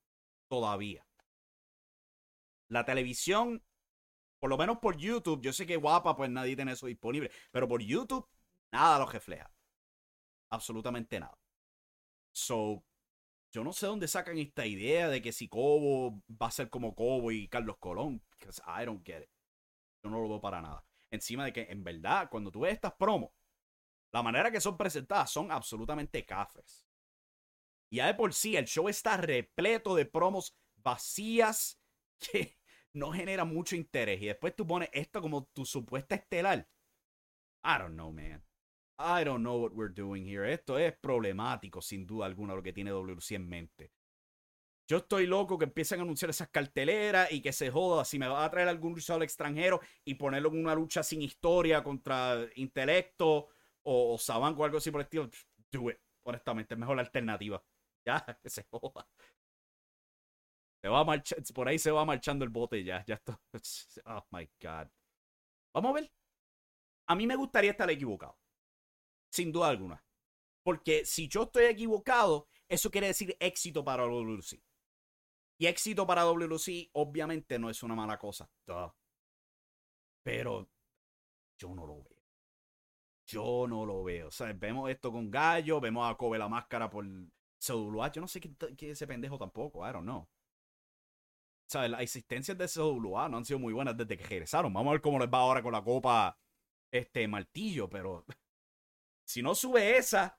Todavía. 0.49 1.05
La 2.69 2.83
televisión 2.85 3.63
por 4.41 4.49
lo 4.49 4.57
menos 4.57 4.79
por 4.79 4.97
YouTube, 4.97 5.39
yo 5.39 5.53
sé 5.53 5.67
que 5.67 5.77
guapa, 5.77 6.15
pues 6.15 6.27
nadie 6.31 6.55
tiene 6.55 6.71
eso 6.71 6.87
disponible. 6.87 7.29
Pero 7.51 7.67
por 7.67 7.79
YouTube, 7.79 8.27
nada 8.71 8.97
lo 8.97 9.05
refleja. 9.05 9.51
Absolutamente 10.49 11.19
nada. 11.19 11.37
So, 12.31 12.83
yo 13.51 13.63
no 13.63 13.71
sé 13.71 13.85
dónde 13.85 14.07
sacan 14.07 14.39
esta 14.39 14.65
idea 14.65 15.09
de 15.09 15.21
que 15.21 15.31
si 15.31 15.47
Cobo 15.47 16.23
va 16.29 16.47
a 16.47 16.51
ser 16.51 16.71
como 16.71 16.95
Cobo 16.95 17.31
y 17.31 17.47
Carlos 17.49 17.77
Colón. 17.77 18.23
I 18.65 18.83
don't 18.83 19.05
get 19.05 19.21
it. 19.21 19.29
Yo 20.03 20.09
no 20.09 20.19
lo 20.19 20.27
veo 20.27 20.41
para 20.41 20.59
nada. 20.59 20.83
Encima 21.11 21.45
de 21.45 21.53
que, 21.53 21.67
en 21.69 21.83
verdad, 21.83 22.27
cuando 22.31 22.49
tú 22.49 22.61
ves 22.61 22.73
estas 22.73 22.93
promos, 22.93 23.29
la 24.11 24.23
manera 24.23 24.49
que 24.49 24.59
son 24.59 24.75
presentadas 24.75 25.29
son 25.29 25.51
absolutamente 25.51 26.25
cafres. 26.25 26.87
Ya 27.91 28.07
de 28.07 28.15
por 28.15 28.33
sí, 28.33 28.55
el 28.55 28.65
show 28.65 28.89
está 28.89 29.17
repleto 29.17 29.93
de 29.93 30.07
promos 30.07 30.57
vacías 30.77 31.79
que 32.17 32.57
no 32.93 33.11
genera 33.11 33.45
mucho 33.45 33.75
interés. 33.75 34.21
Y 34.21 34.27
después 34.27 34.55
tú 34.55 34.65
pones 34.65 34.89
esto 34.93 35.21
como 35.21 35.45
tu 35.45 35.65
supuesta 35.65 36.15
estelar. 36.15 36.67
I 37.63 37.77
don't 37.77 37.93
know, 37.93 38.11
man. 38.11 38.43
I 38.97 39.23
don't 39.23 39.41
know 39.41 39.59
what 39.61 39.73
we're 39.73 39.93
doing 39.93 40.25
here. 40.25 40.51
Esto 40.51 40.77
es 40.77 40.93
problemático, 40.93 41.81
sin 41.81 42.05
duda 42.05 42.25
alguna, 42.25 42.55
lo 42.55 42.61
que 42.61 42.73
tiene 42.73 42.91
WC 42.91 43.35
en 43.35 43.49
mente. 43.49 43.91
Yo 44.87 44.97
estoy 44.97 45.25
loco 45.25 45.57
que 45.57 45.65
empiecen 45.65 45.99
a 45.99 46.03
anunciar 46.03 46.29
esas 46.29 46.49
carteleras 46.49 47.31
y 47.31 47.41
que 47.41 47.53
se 47.53 47.71
joda. 47.71 48.03
Si 48.03 48.19
me 48.19 48.27
va 48.27 48.43
a 48.43 48.51
traer 48.51 48.67
algún 48.67 48.93
luchador 48.93 49.23
extranjero 49.23 49.79
y 50.03 50.15
ponerlo 50.15 50.49
en 50.49 50.59
una 50.59 50.75
lucha 50.75 51.01
sin 51.01 51.21
historia 51.21 51.83
contra 51.83 52.45
intelecto 52.55 53.47
o, 53.83 54.15
o 54.15 54.17
o 54.17 54.63
algo 54.65 54.77
así 54.77 54.91
por 54.91 55.01
el 55.01 55.05
estilo, 55.05 55.29
do 55.71 55.89
it. 55.89 55.97
Honestamente, 56.23 56.73
es 56.73 56.79
mejor 56.79 56.97
la 56.97 57.03
alternativa. 57.03 57.63
Ya, 58.05 58.23
que 58.43 58.49
se 58.49 58.65
joda. 58.69 59.07
Se 60.81 60.89
va 60.89 61.05
por 61.53 61.67
ahí 61.67 61.77
se 61.77 61.91
va 61.91 62.05
marchando 62.05 62.43
el 62.43 62.49
bote 62.49 62.83
ya. 62.83 63.03
Ya 63.05 63.15
está. 63.15 63.39
Oh 64.05 64.25
my 64.31 64.49
God. 64.61 64.87
Vamos 65.73 65.91
a 65.91 65.93
ver. 65.93 66.11
A 67.07 67.15
mí 67.15 67.27
me 67.27 67.35
gustaría 67.35 67.71
estar 67.71 67.89
equivocado. 67.89 68.37
Sin 69.31 69.51
duda 69.51 69.69
alguna. 69.69 70.03
Porque 70.63 71.05
si 71.05 71.27
yo 71.27 71.43
estoy 71.43 71.65
equivocado, 71.65 72.47
eso 72.67 72.89
quiere 72.91 73.07
decir 73.07 73.35
éxito 73.39 73.83
para 73.83 74.05
WLC. 74.05 74.61
Y 75.57 75.67
éxito 75.67 76.07
para 76.07 76.23
WLC, 76.23 76.89
obviamente, 76.93 77.59
no 77.59 77.69
es 77.69 77.83
una 77.83 77.95
mala 77.95 78.17
cosa. 78.17 78.49
Pero 80.23 80.69
yo 81.57 81.73
no 81.75 81.85
lo 81.85 82.03
veo. 82.03 82.21
Yo 83.27 83.67
no 83.67 83.85
lo 83.85 84.03
veo. 84.03 84.27
O 84.27 84.31
sea, 84.31 84.51
vemos 84.53 84.89
esto 84.89 85.11
con 85.11 85.29
Gallo, 85.29 85.79
vemos 85.79 86.09
a 86.09 86.15
Kobe 86.15 86.37
la 86.37 86.49
máscara 86.49 86.89
por 86.89 87.05
CWA. 87.59 88.11
Yo 88.11 88.21
no 88.21 88.27
sé 88.27 88.41
qué, 88.41 88.75
qué 88.75 88.91
ese 88.91 89.07
pendejo 89.07 89.37
tampoco. 89.37 89.87
I 89.87 89.93
don't 89.93 90.05
know 90.05 90.27
sea, 91.71 91.87
las 91.87 92.01
existencias 92.01 92.57
de 92.57 92.67
CWA 92.67 93.29
no 93.29 93.37
han 93.37 93.45
sido 93.45 93.59
muy 93.59 93.73
buenas 93.73 93.95
desde 93.95 94.17
que 94.17 94.25
regresaron. 94.25 94.73
Vamos 94.73 94.89
a 94.89 94.93
ver 94.93 95.01
cómo 95.01 95.19
les 95.19 95.29
va 95.29 95.39
ahora 95.39 95.63
con 95.63 95.71
la 95.71 95.83
copa 95.83 96.37
este 96.91 97.27
martillo, 97.27 97.89
pero 97.89 98.25
si 99.25 99.41
no 99.41 99.55
sube 99.55 99.97
esa, 99.97 100.37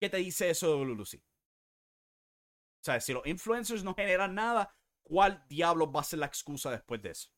¿qué 0.00 0.08
te 0.08 0.18
dice 0.18 0.50
eso 0.50 0.78
de? 0.78 0.92
O 1.02 2.84
sea, 2.84 3.00
si 3.00 3.12
los 3.12 3.26
influencers 3.26 3.82
no 3.82 3.94
generan 3.94 4.34
nada, 4.34 4.72
¿cuál 5.02 5.44
diablos 5.48 5.88
va 5.94 6.00
a 6.00 6.04
ser 6.04 6.20
la 6.20 6.26
excusa 6.26 6.70
después 6.70 7.02
de 7.02 7.10
eso? 7.10 7.30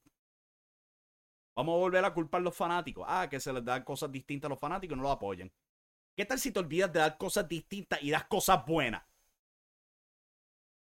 Vamos 1.56 1.74
a 1.74 1.78
volver 1.78 2.04
a 2.04 2.12
culpar 2.12 2.40
a 2.40 2.44
los 2.44 2.56
fanáticos. 2.56 3.06
Ah, 3.08 3.28
que 3.30 3.40
se 3.40 3.52
les 3.52 3.64
dan 3.64 3.84
cosas 3.84 4.10
distintas 4.10 4.48
a 4.48 4.50
los 4.50 4.60
fanáticos 4.60 4.94
y 4.94 4.96
no 4.96 5.02
lo 5.02 5.10
apoyan. 5.10 5.52
¿Qué 6.16 6.24
tal 6.24 6.38
si 6.38 6.52
te 6.52 6.58
olvidas 6.58 6.92
de 6.92 7.00
dar 7.00 7.16
cosas 7.16 7.48
distintas 7.48 8.02
y 8.02 8.10
das 8.10 8.26
cosas 8.26 8.64
buenas? 8.66 9.02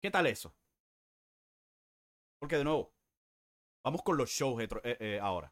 ¿Qué 0.01 0.11
tal 0.11 0.27
eso? 0.27 0.55
Porque 2.45 2.59
de 2.59 2.65
nuevo, 2.65 2.93
vamos 3.83 4.03
con 4.03 4.19
los 4.19 4.29
shows 4.29 4.63
eh, 4.63 4.69
eh, 5.01 5.19
ahora. 5.19 5.51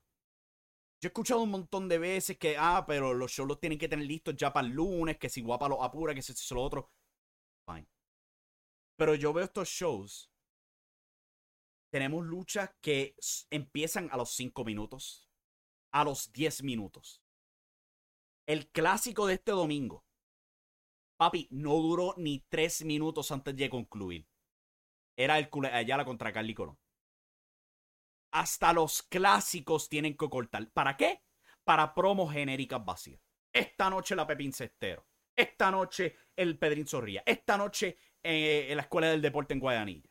Yo 1.01 1.07
he 1.07 1.09
escuchado 1.09 1.41
un 1.41 1.49
montón 1.49 1.89
de 1.89 1.97
veces 1.97 2.37
que, 2.37 2.55
ah, 2.59 2.85
pero 2.87 3.15
los 3.15 3.33
shows 3.33 3.49
los 3.49 3.59
tienen 3.59 3.79
que 3.79 3.89
tener 3.89 4.05
listos 4.05 4.37
ya 4.37 4.53
para 4.53 4.67
el 4.67 4.75
lunes, 4.75 5.17
que 5.17 5.31
si 5.31 5.41
guapa 5.41 5.71
los 5.71 5.79
apura, 5.81 6.15
que 6.15 6.21
si 6.21 6.33
eso 6.33 6.55
lo 6.55 6.63
otro. 6.63 6.93
Fine. 7.67 7.89
Pero 8.99 9.15
yo 9.15 9.33
veo 9.33 9.47
estos 9.47 9.71
shows. 9.71 10.31
Tenemos 11.91 12.27
luchas 12.27 12.69
que 12.83 13.17
empiezan 13.49 14.11
a 14.13 14.19
los 14.19 14.35
5 14.35 14.63
minutos, 14.63 15.31
a 15.95 16.05
los 16.05 16.31
10 16.31 16.63
minutos. 16.63 17.23
El 18.47 18.69
clásico 18.71 19.27
de 19.27 19.35
este 19.35 19.53
domingo. 19.53 20.05
Papi, 21.17 21.49
no 21.53 21.73
duró 21.77 22.13
ni 22.19 22.41
3 22.51 22.85
minutos 22.85 23.33
antes 23.33 23.57
de 23.57 23.71
concluir. 23.71 24.29
Era 25.17 25.39
el 25.39 25.49
Ayala 25.73 26.05
contra 26.05 26.35
Carly 26.35 26.53
Colón 26.53 26.82
hasta 28.33 28.73
los 28.73 29.03
clásicos 29.03 29.89
tienen 29.89 30.17
que 30.17 30.29
cortar. 30.29 30.71
¿Para 30.73 30.97
qué? 30.97 31.23
Para 31.65 31.95
promos 31.95 32.33
genéricas 32.33 32.85
vacías. 32.85 33.21
Esta 33.53 33.89
noche 33.91 34.17
la 34.17 34.27
Pepín 34.27 34.53
Cestero. 34.53 35.07
Esta 35.37 35.71
noche 35.71 36.17
el 36.35 36.59
Pedrín 36.59 36.87
Zorrilla. 36.87 37.23
Esta 37.25 37.57
noche 37.57 37.97
eh, 38.23 38.67
en 38.71 38.77
la 38.77 38.83
Escuela 38.83 39.09
del 39.09 39.23
Deporte 39.23 39.55
en 39.55 39.61
Guayanilla. 39.61 40.11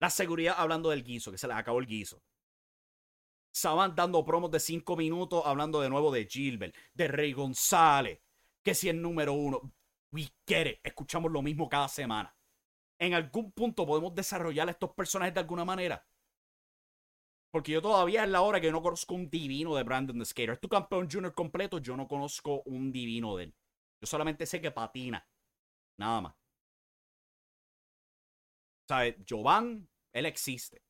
La 0.00 0.08
seguridad 0.08 0.54
hablando 0.56 0.90
del 0.90 1.04
guiso, 1.04 1.30
que 1.30 1.38
se 1.38 1.46
les 1.46 1.56
acabó 1.56 1.78
el 1.78 1.86
guiso. 1.86 2.22
Saban 3.52 3.94
dando 3.94 4.24
promos 4.24 4.50
de 4.50 4.60
5 4.60 4.96
minutos 4.96 5.42
hablando 5.44 5.80
de 5.80 5.90
nuevo 5.90 6.10
de 6.12 6.26
Gilbert, 6.26 6.74
de 6.94 7.08
Rey 7.08 7.32
González, 7.32 8.20
que 8.62 8.74
si 8.74 8.88
el 8.88 9.00
número 9.00 9.32
uno. 9.32 9.60
We. 10.12 10.28
Escuchamos 10.82 11.30
lo 11.30 11.42
mismo 11.42 11.68
cada 11.68 11.88
semana. 11.88 12.34
En 12.98 13.14
algún 13.14 13.52
punto 13.52 13.86
podemos 13.86 14.14
desarrollar 14.14 14.68
a 14.68 14.72
estos 14.72 14.92
personajes 14.92 15.34
de 15.34 15.40
alguna 15.40 15.64
manera. 15.64 16.04
Porque 17.50 17.72
yo 17.72 17.82
todavía 17.82 18.22
es 18.24 18.30
la 18.30 18.42
hora 18.42 18.60
que 18.60 18.70
no 18.70 18.80
conozco 18.80 19.14
un 19.14 19.28
divino 19.28 19.74
de 19.74 19.82
Brandon 19.82 20.18
the 20.18 20.24
Skater. 20.24 20.50
Es 20.50 20.60
tu 20.60 20.68
campeón 20.68 21.08
junior 21.10 21.34
completo, 21.34 21.78
yo 21.78 21.96
no 21.96 22.06
conozco 22.06 22.62
un 22.62 22.92
divino 22.92 23.36
de 23.36 23.44
él. 23.44 23.54
Yo 24.00 24.06
solamente 24.06 24.46
sé 24.46 24.60
que 24.60 24.70
patina. 24.70 25.26
Nada 25.98 26.20
más. 26.20 26.34
¿Sabes? 28.88 29.16
Jovan, 29.28 29.88
él 30.12 30.26
existe. 30.26 30.82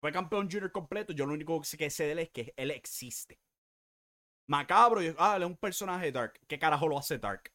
Fue 0.00 0.12
campeón 0.12 0.50
junior 0.50 0.72
completo. 0.72 1.12
Yo 1.12 1.26
lo 1.26 1.34
único 1.34 1.60
que 1.60 1.90
sé 1.90 2.04
de 2.04 2.12
él 2.12 2.18
es 2.18 2.30
que 2.30 2.52
él 2.56 2.70
existe. 2.72 3.40
Macabro, 4.48 5.00
ah, 5.18 5.36
él 5.36 5.42
es 5.42 5.48
un 5.48 5.56
personaje 5.56 6.10
Dark. 6.10 6.40
¿Qué 6.48 6.58
carajo 6.58 6.88
lo 6.88 6.98
hace 6.98 7.18
Dark? 7.18 7.52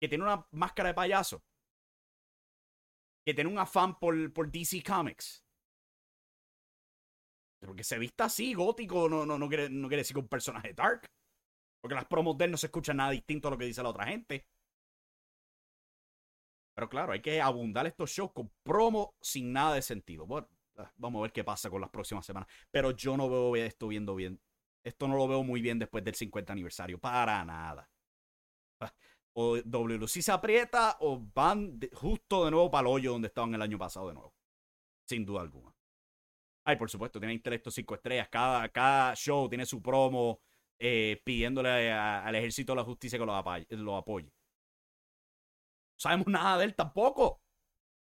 Que 0.00 0.08
tiene 0.08 0.24
una 0.24 0.46
máscara 0.50 0.88
de 0.88 0.94
payaso. 0.94 1.42
Que 3.24 3.34
tiene 3.34 3.50
un 3.50 3.58
afán 3.58 3.98
por, 3.98 4.32
por 4.32 4.50
DC 4.50 4.82
Comics. 4.82 5.45
Porque 7.66 7.84
se 7.84 7.98
vista 7.98 8.24
así, 8.24 8.54
gótico, 8.54 9.08
no, 9.08 9.26
no, 9.26 9.38
no, 9.38 9.48
quiere, 9.48 9.68
no 9.68 9.88
quiere 9.88 10.00
decir 10.02 10.14
que 10.14 10.20
un 10.20 10.28
personaje 10.28 10.72
dark. 10.72 11.06
Porque 11.80 11.94
las 11.94 12.06
promos 12.06 12.36
de 12.38 12.46
él 12.46 12.50
no 12.50 12.56
se 12.56 12.66
escuchan 12.66 12.96
nada 12.96 13.10
distinto 13.10 13.48
a 13.48 13.50
lo 13.50 13.58
que 13.58 13.66
dice 13.66 13.82
la 13.82 13.90
otra 13.90 14.06
gente. 14.06 14.46
Pero 16.74 16.88
claro, 16.88 17.12
hay 17.12 17.22
que 17.22 17.40
abundar 17.40 17.86
estos 17.86 18.10
shows 18.10 18.32
con 18.32 18.50
promos 18.62 19.10
sin 19.20 19.52
nada 19.52 19.74
de 19.74 19.82
sentido. 19.82 20.26
Bueno, 20.26 20.48
ah, 20.76 20.92
vamos 20.96 21.20
a 21.20 21.22
ver 21.22 21.32
qué 21.32 21.42
pasa 21.42 21.70
con 21.70 21.80
las 21.80 21.90
próximas 21.90 22.26
semanas. 22.26 22.48
Pero 22.70 22.90
yo 22.90 23.16
no 23.16 23.28
veo 23.30 23.56
esto 23.56 23.88
viendo 23.88 24.14
bien. 24.14 24.40
Esto 24.84 25.08
no 25.08 25.16
lo 25.16 25.26
veo 25.26 25.42
muy 25.42 25.60
bien 25.60 25.78
después 25.78 26.04
del 26.04 26.14
50 26.14 26.52
aniversario. 26.52 26.98
Para 26.98 27.44
nada. 27.44 27.90
Ah, 28.80 28.92
o 29.32 29.56
WLC 29.56 30.22
se 30.22 30.32
aprieta 30.32 30.96
o 31.00 31.20
van 31.34 31.78
justo 31.92 32.44
de 32.44 32.50
nuevo 32.50 32.70
para 32.70 32.88
el 32.88 32.94
hoyo 32.94 33.12
donde 33.12 33.28
estaban 33.28 33.54
el 33.54 33.62
año 33.62 33.78
pasado 33.78 34.08
de 34.08 34.14
nuevo. 34.14 34.34
Sin 35.06 35.24
duda 35.24 35.42
alguna. 35.42 35.75
Ay, 36.68 36.74
por 36.74 36.90
supuesto, 36.90 37.20
tiene 37.20 37.32
intelecto 37.32 37.70
cinco 37.70 37.94
estrellas. 37.94 38.28
Cada, 38.28 39.14
show 39.14 39.48
tiene 39.48 39.64
su 39.64 39.80
promo 39.80 40.40
eh, 40.80 41.22
pidiéndole 41.24 41.92
al 41.92 42.34
ejército 42.34 42.72
de 42.72 42.76
la 42.76 42.84
justicia 42.84 43.20
que 43.20 43.24
lo, 43.24 43.96
apoye. 43.96 44.26
No 44.26 44.32
sabemos 45.96 46.26
nada 46.26 46.58
de 46.58 46.64
él 46.64 46.74
tampoco. 46.74 47.40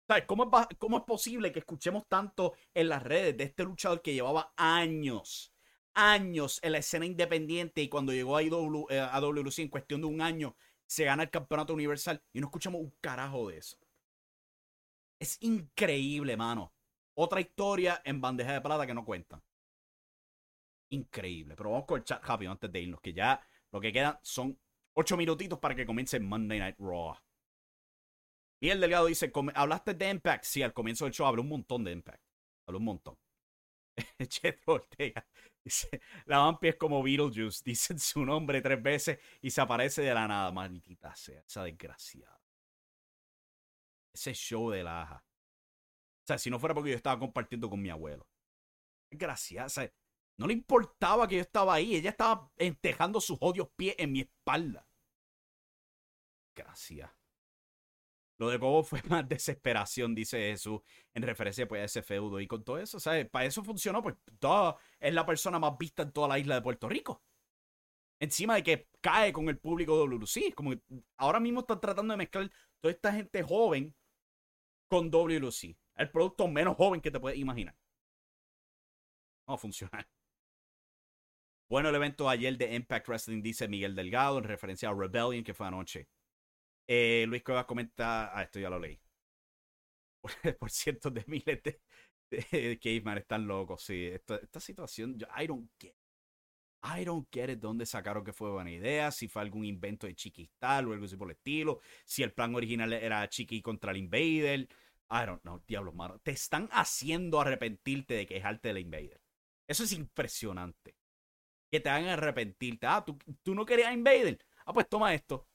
¿Sabes? 0.07 0.25
¿Cómo 0.27 0.43
es, 0.43 0.77
¿Cómo 0.77 0.97
es 0.97 1.03
posible 1.05 1.51
que 1.51 1.57
escuchemos 1.59 2.07
tanto 2.07 2.53
en 2.75 2.89
las 2.89 3.01
redes 3.01 3.35
de 3.35 3.45
este 3.45 3.63
luchador 3.63 4.03
que 4.03 4.13
llevaba 4.13 4.53
años, 4.55 5.51
años 5.95 6.59
en 6.61 6.73
la 6.73 6.77
escena 6.77 7.07
independiente 7.07 7.81
y 7.81 7.89
cuando 7.89 8.13
llegó 8.13 8.37
a, 8.37 8.43
IW, 8.43 8.85
eh, 8.91 8.99
WC 8.99 9.63
en 9.63 9.69
cuestión 9.69 10.01
de 10.01 10.07
un 10.07 10.21
año 10.21 10.55
se 10.85 11.05
gana 11.05 11.23
el 11.23 11.31
campeonato 11.31 11.73
universal 11.73 12.21
y 12.31 12.39
no 12.39 12.47
escuchamos 12.47 12.79
un 12.81 12.93
carajo 13.01 13.49
de 13.49 13.57
eso? 13.57 13.77
Es 15.19 15.37
increíble, 15.41 16.37
mano. 16.37 16.71
Otra 17.23 17.39
historia 17.39 18.01
en 18.03 18.19
bandeja 18.19 18.53
de 18.53 18.61
plata 18.61 18.87
que 18.87 18.95
no 18.95 19.05
cuenta. 19.05 19.39
Increíble. 20.89 21.55
Pero 21.55 21.69
vamos 21.69 21.85
con 21.85 21.99
el 21.99 22.03
chat 22.03 22.23
rápido 22.23 22.51
antes 22.51 22.71
de 22.71 22.81
irnos, 22.81 22.99
que 22.99 23.13
ya 23.13 23.39
lo 23.71 23.79
que 23.79 23.93
quedan 23.93 24.17
son 24.23 24.59
ocho 24.93 25.15
minutitos 25.17 25.59
para 25.59 25.75
que 25.75 25.85
comience 25.85 26.19
Monday 26.19 26.57
Night 26.57 26.77
Raw. 26.79 27.15
Y 28.59 28.69
el 28.69 28.81
Delgado 28.81 29.05
dice, 29.05 29.31
¿hablaste 29.53 29.93
de 29.93 30.09
Impact? 30.09 30.45
Sí, 30.45 30.63
al 30.63 30.73
comienzo 30.73 31.05
del 31.05 31.13
show 31.13 31.27
hablé 31.27 31.41
un 31.41 31.49
montón 31.49 31.83
de 31.83 31.91
Impact. 31.91 32.23
Hablé 32.65 32.79
un 32.79 32.85
montón. 32.85 33.15
Chet 34.27 34.59
Ortega 34.65 35.23
dice, 35.63 36.01
la 36.25 36.39
vampi 36.39 36.69
es 36.69 36.75
como 36.75 37.03
Beetlejuice. 37.03 37.61
Dicen 37.65 37.99
su 37.99 38.25
nombre 38.25 38.63
tres 38.63 38.81
veces 38.81 39.19
y 39.43 39.51
se 39.51 39.61
aparece 39.61 40.01
de 40.01 40.13
la 40.15 40.27
nada. 40.27 40.51
Maldita 40.51 41.15
sea, 41.15 41.41
esa 41.41 41.63
desgraciada. 41.65 42.41
Ese 44.11 44.33
show 44.33 44.71
de 44.71 44.83
la 44.83 45.03
aja. 45.03 45.23
O 46.23 46.27
sea, 46.27 46.37
si 46.37 46.49
no 46.49 46.59
fuera 46.59 46.75
porque 46.75 46.91
yo 46.91 46.95
estaba 46.95 47.19
compartiendo 47.19 47.69
con 47.69 47.81
mi 47.81 47.89
abuelo. 47.89 48.27
Gracias. 49.11 49.79
No 50.37 50.47
le 50.47 50.53
importaba 50.53 51.27
que 51.27 51.35
yo 51.35 51.41
estaba 51.41 51.73
ahí. 51.73 51.95
Ella 51.95 52.11
estaba 52.11 52.51
entejando 52.57 53.19
sus 53.19 53.37
odios 53.41 53.69
pies 53.75 53.95
en 53.97 54.11
mi 54.11 54.21
espalda. 54.21 54.87
Gracias. 56.55 57.09
Lo 58.37 58.49
de 58.49 58.59
Cobo 58.59 58.83
fue 58.83 59.01
más 59.09 59.27
desesperación, 59.27 60.15
dice 60.15 60.37
Jesús, 60.39 60.81
en 61.13 61.23
referencia 61.23 61.67
pues, 61.67 61.81
a 61.81 61.85
ese 61.85 62.01
feudo. 62.01 62.39
Y 62.39 62.47
con 62.47 62.63
todo 62.63 62.77
eso, 62.77 62.99
¿sabes? 62.99 63.29
Para 63.29 63.45
eso 63.45 63.63
funcionó, 63.63 64.01
pues 64.01 64.15
toda, 64.39 64.77
es 64.99 65.13
la 65.13 65.25
persona 65.25 65.59
más 65.59 65.77
vista 65.77 66.03
en 66.03 66.11
toda 66.11 66.27
la 66.27 66.39
isla 66.39 66.55
de 66.55 66.61
Puerto 66.61 66.87
Rico. 66.87 67.23
Encima 68.19 68.55
de 68.55 68.63
que 68.63 68.89
cae 69.01 69.33
con 69.33 69.49
el 69.49 69.57
público 69.57 69.97
de 69.97 70.15
WLC. 70.15 70.53
Como 70.53 70.71
que 70.71 70.81
ahora 71.17 71.39
mismo 71.39 71.61
están 71.61 71.81
tratando 71.81 72.13
de 72.13 72.17
mezclar 72.17 72.51
toda 72.79 72.91
esta 72.91 73.11
gente 73.11 73.41
joven 73.43 73.95
con 74.87 75.09
WLC 75.09 75.80
el 75.95 76.09
producto 76.11 76.47
menos 76.47 76.75
joven 76.75 77.01
que 77.01 77.11
te 77.11 77.19
puedes 77.19 77.37
imaginar. 77.39 77.75
No 79.47 79.53
va 79.53 79.55
a 79.55 79.57
funcionar. 79.57 80.07
Bueno, 81.69 81.87
el 81.87 81.95
evento 81.95 82.27
ayer 82.27 82.57
de 82.57 82.75
Impact 82.75 83.07
Wrestling, 83.07 83.41
dice 83.41 83.67
Miguel 83.69 83.95
Delgado, 83.95 84.37
en 84.39 84.43
referencia 84.43 84.89
a 84.89 84.93
Rebellion, 84.93 85.43
que 85.43 85.53
fue 85.53 85.67
anoche. 85.67 86.09
Eh, 86.85 87.25
Luis 87.29 87.43
Cuevas 87.43 87.65
comenta. 87.65 88.37
Ah, 88.37 88.43
esto 88.43 88.59
ya 88.59 88.69
lo 88.69 88.77
leí. 88.77 88.99
Por, 90.59 90.69
cientos 90.69 91.13
de 91.13 91.23
miles 91.27 91.63
de, 91.63 91.81
de, 92.29 92.79
caveman 92.79 93.19
están 93.19 93.47
locos. 93.47 93.83
Sí, 93.83 94.07
esta, 94.07 94.59
situación, 94.59 95.17
I 95.37 95.47
don't 95.47 95.71
get. 95.79 95.95
I 96.83 97.05
don't 97.05 97.27
get 97.31 97.49
it. 97.49 97.59
¿Dónde 97.59 97.85
sacaron 97.85 98.25
que 98.25 98.33
fue 98.33 98.51
buena 98.51 98.71
idea? 98.71 99.09
Si 99.11 99.29
fue 99.29 99.41
algún 99.41 99.63
invento 99.63 100.07
de 100.07 100.15
Chiquistal 100.15 100.87
o 100.87 100.93
algo 100.93 101.05
así 101.05 101.15
por 101.15 101.29
el 101.29 101.37
estilo. 101.37 101.79
Si 102.03 102.21
el 102.21 102.33
plan 102.33 102.53
original 102.53 102.91
era 102.91 103.27
Chiqui 103.29 103.61
contra 103.61 103.91
el 103.91 103.97
Invader. 103.97 104.67
I 105.11 105.25
don't 105.25 105.41
know, 105.43 105.61
diablos, 105.67 105.93
mano. 105.93 106.19
Te 106.19 106.31
están 106.31 106.69
haciendo 106.71 107.41
arrepentirte 107.41 108.13
de 108.13 108.25
quejarte 108.25 108.69
de 108.69 108.73
la 108.73 108.79
Invader. 108.79 109.21
Eso 109.67 109.83
es 109.83 109.91
impresionante. 109.91 110.95
Que 111.71 111.79
te 111.81 111.89
hagan 111.89 112.09
arrepentirte. 112.09 112.87
Ah, 112.87 113.03
¿tú, 113.05 113.17
tú 113.43 113.53
no 113.53 113.65
querías 113.65 113.93
Invader. 113.93 114.39
Ah, 114.65 114.73
pues 114.73 114.87
toma 114.87 115.13
esto. 115.13 115.47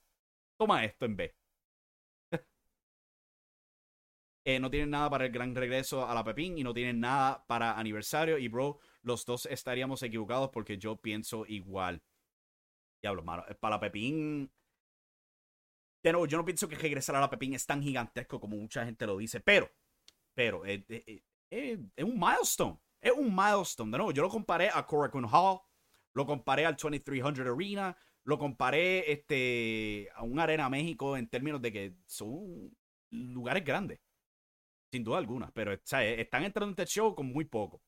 Toma 0.59 0.85
esto 0.85 1.07
en 1.07 1.17
vez. 1.17 1.35
eh, 4.45 4.61
no 4.61 4.71
tienen 4.71 4.91
nada 4.91 5.11
para 5.11 5.27
el 5.27 5.33
gran 5.33 5.55
regreso 5.55 6.07
a 6.07 6.15
la 6.15 6.25
Pepín 6.25 6.59
y 6.59 6.63
no 6.63 6.75
tienen 6.75 7.01
nada 7.01 7.45
para 7.47 7.79
aniversario. 7.79 8.39
Y 8.39 8.49
bro, 8.49 8.79
los 9.03 9.25
dos 9.25 9.47
estaríamos 9.47 10.03
equivocados 10.03 10.51
porque 10.51 10.79
yo 10.79 10.97
pienso 10.97 11.47
igual. 11.47 12.03
Diablos, 13.03 13.25
mano. 13.25 13.45
Para 13.61 13.77
la 13.77 13.81
Pepín 13.81 14.51
de 16.07 16.13
nuevo, 16.13 16.27
yo 16.27 16.39
no 16.39 16.45
pienso 16.45 16.69
que 16.69 16.77
regresar 16.77 17.17
a 17.17 17.21
la 17.21 17.29
Pepín 17.29 17.55
es 17.55 17.67
tan 17.67 17.83
gigantesco 17.83 18.39
como 18.39 18.57
mucha 18.57 18.85
gente 18.85 19.07
lo 19.07 19.17
dice, 19.17 19.41
pero, 19.41 19.69
pero, 20.35 20.65
es, 20.65 20.85
un 21.99 22.15
milestone. 22.15 22.79
Es 23.01 23.11
un 23.11 23.35
milestone. 23.35 23.91
De 23.91 23.99
nuevo, 23.99 24.13
yo 24.13 24.23
lo 24.23 24.29
comparé 24.29 24.71
a 24.73 24.87
Korakuen 24.87 25.25
Hall, 25.25 25.59
lo 26.15 26.25
comparé 26.25 26.65
al 26.65 26.77
2300 26.77 27.45
Arena, 27.45 27.97
lo 28.23 28.39
comparé 28.39 29.11
este, 29.11 30.09
a 30.15 30.23
un 30.23 30.39
Arena 30.39 30.69
México 30.69 31.17
en 31.17 31.29
términos 31.29 31.61
de 31.61 31.73
que 31.73 31.97
son 32.07 32.73
lugares 33.11 33.65
grandes. 33.65 33.99
Sin 34.93 35.03
duda 35.03 35.19
alguna. 35.19 35.51
Pero 35.53 35.73
están 35.73 36.45
entrando 36.45 36.67
en 36.67 36.81
este 36.81 36.87
show 36.87 37.17
con 37.17 37.27
muy 37.27 37.47
poco. 37.47 37.83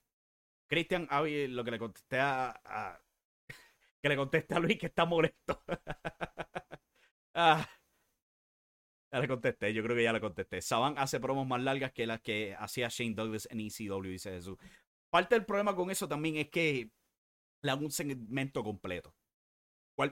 Cristian, 0.66 1.08
lo 1.10 1.64
que 1.64 1.70
le 1.70 1.78
contesté 1.78 2.18
a, 2.18 3.00
que 4.02 4.08
le 4.08 4.16
contesté 4.16 4.56
a 4.56 4.58
Luis 4.58 4.76
que 4.76 4.86
está 4.86 5.04
molesto. 5.04 5.62
ah, 7.34 7.64
le 9.20 9.28
contesté, 9.28 9.72
yo 9.72 9.82
creo 9.82 9.96
que 9.96 10.02
ya 10.02 10.12
le 10.12 10.20
contesté. 10.20 10.60
Saban 10.62 10.98
hace 10.98 11.20
promos 11.20 11.46
más 11.46 11.62
largas 11.62 11.92
que 11.92 12.06
las 12.06 12.20
que 12.20 12.54
hacía 12.58 12.88
Shane 12.88 13.14
Douglas 13.14 13.48
en 13.50 13.60
ECW, 13.60 14.02
dice 14.02 14.30
Jesús. 14.30 14.58
Parte 15.10 15.34
del 15.34 15.44
problema 15.44 15.74
con 15.74 15.90
eso 15.90 16.06
también 16.08 16.36
es 16.36 16.50
que 16.50 16.90
le 17.62 17.70
dan 17.70 17.82
un 17.82 17.90
segmento 17.90 18.62
completo. 18.62 19.14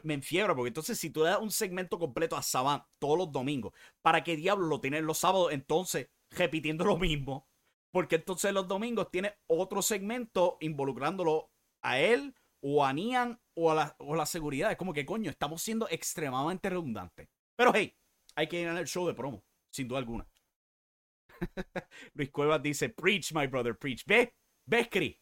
Me 0.03 0.15
enfiebro, 0.15 0.57
porque 0.57 0.69
entonces 0.69 0.99
si 0.99 1.11
tú 1.11 1.23
le 1.23 1.31
das 1.31 1.41
un 1.41 1.53
segmento 1.53 1.99
completo 1.99 2.37
a 2.37 2.43
Saban 2.43 2.85
todos 2.99 3.17
los 3.17 3.31
domingos, 3.31 3.73
¿para 4.03 4.25
qué 4.25 4.35
diablos 4.35 4.69
lo 4.69 4.81
tienes 4.81 5.03
los 5.03 5.19
sábados 5.19 5.53
entonces 5.53 6.09
repitiendo 6.31 6.85
lo 6.85 6.97
mismo? 6.97 7.47
Porque 7.93 8.17
entonces 8.17 8.53
los 8.53 8.67
domingos 8.67 9.11
tiene 9.13 9.37
otro 9.47 9.83
segmento 9.83 10.57
involucrándolo 10.61 11.51
a 11.83 12.01
él 12.01 12.35
o 12.61 12.85
a 12.85 12.93
Nian 12.93 13.41
o 13.55 13.71
a 13.71 13.75
la, 13.75 13.97
o 13.99 14.17
la 14.17 14.27
seguridad. 14.27 14.73
Es 14.73 14.77
como 14.77 14.93
que 14.93 15.07
coño, 15.07 15.31
estamos 15.31 15.63
siendo 15.63 15.89
extremadamente 15.89 16.69
redundantes. 16.69 17.29
Pero 17.57 17.73
hey, 17.75 17.97
hay 18.37 18.47
que 18.49 18.61
ir 18.61 18.69
al 18.69 18.87
show 18.87 19.07
de 19.07 19.15
promo, 19.15 19.45
sin 19.71 19.89
duda 19.89 19.99
alguna. 19.99 20.29
Luis 22.15 22.31
Cuevas 22.31 22.63
dice, 22.63 22.91
preach, 22.91 23.33
my 23.33 23.47
brother, 23.47 23.77
preach. 23.77 24.05
¿Ves? 24.07 24.29
¿Ves, 24.67 24.89
Chris? 24.91 25.17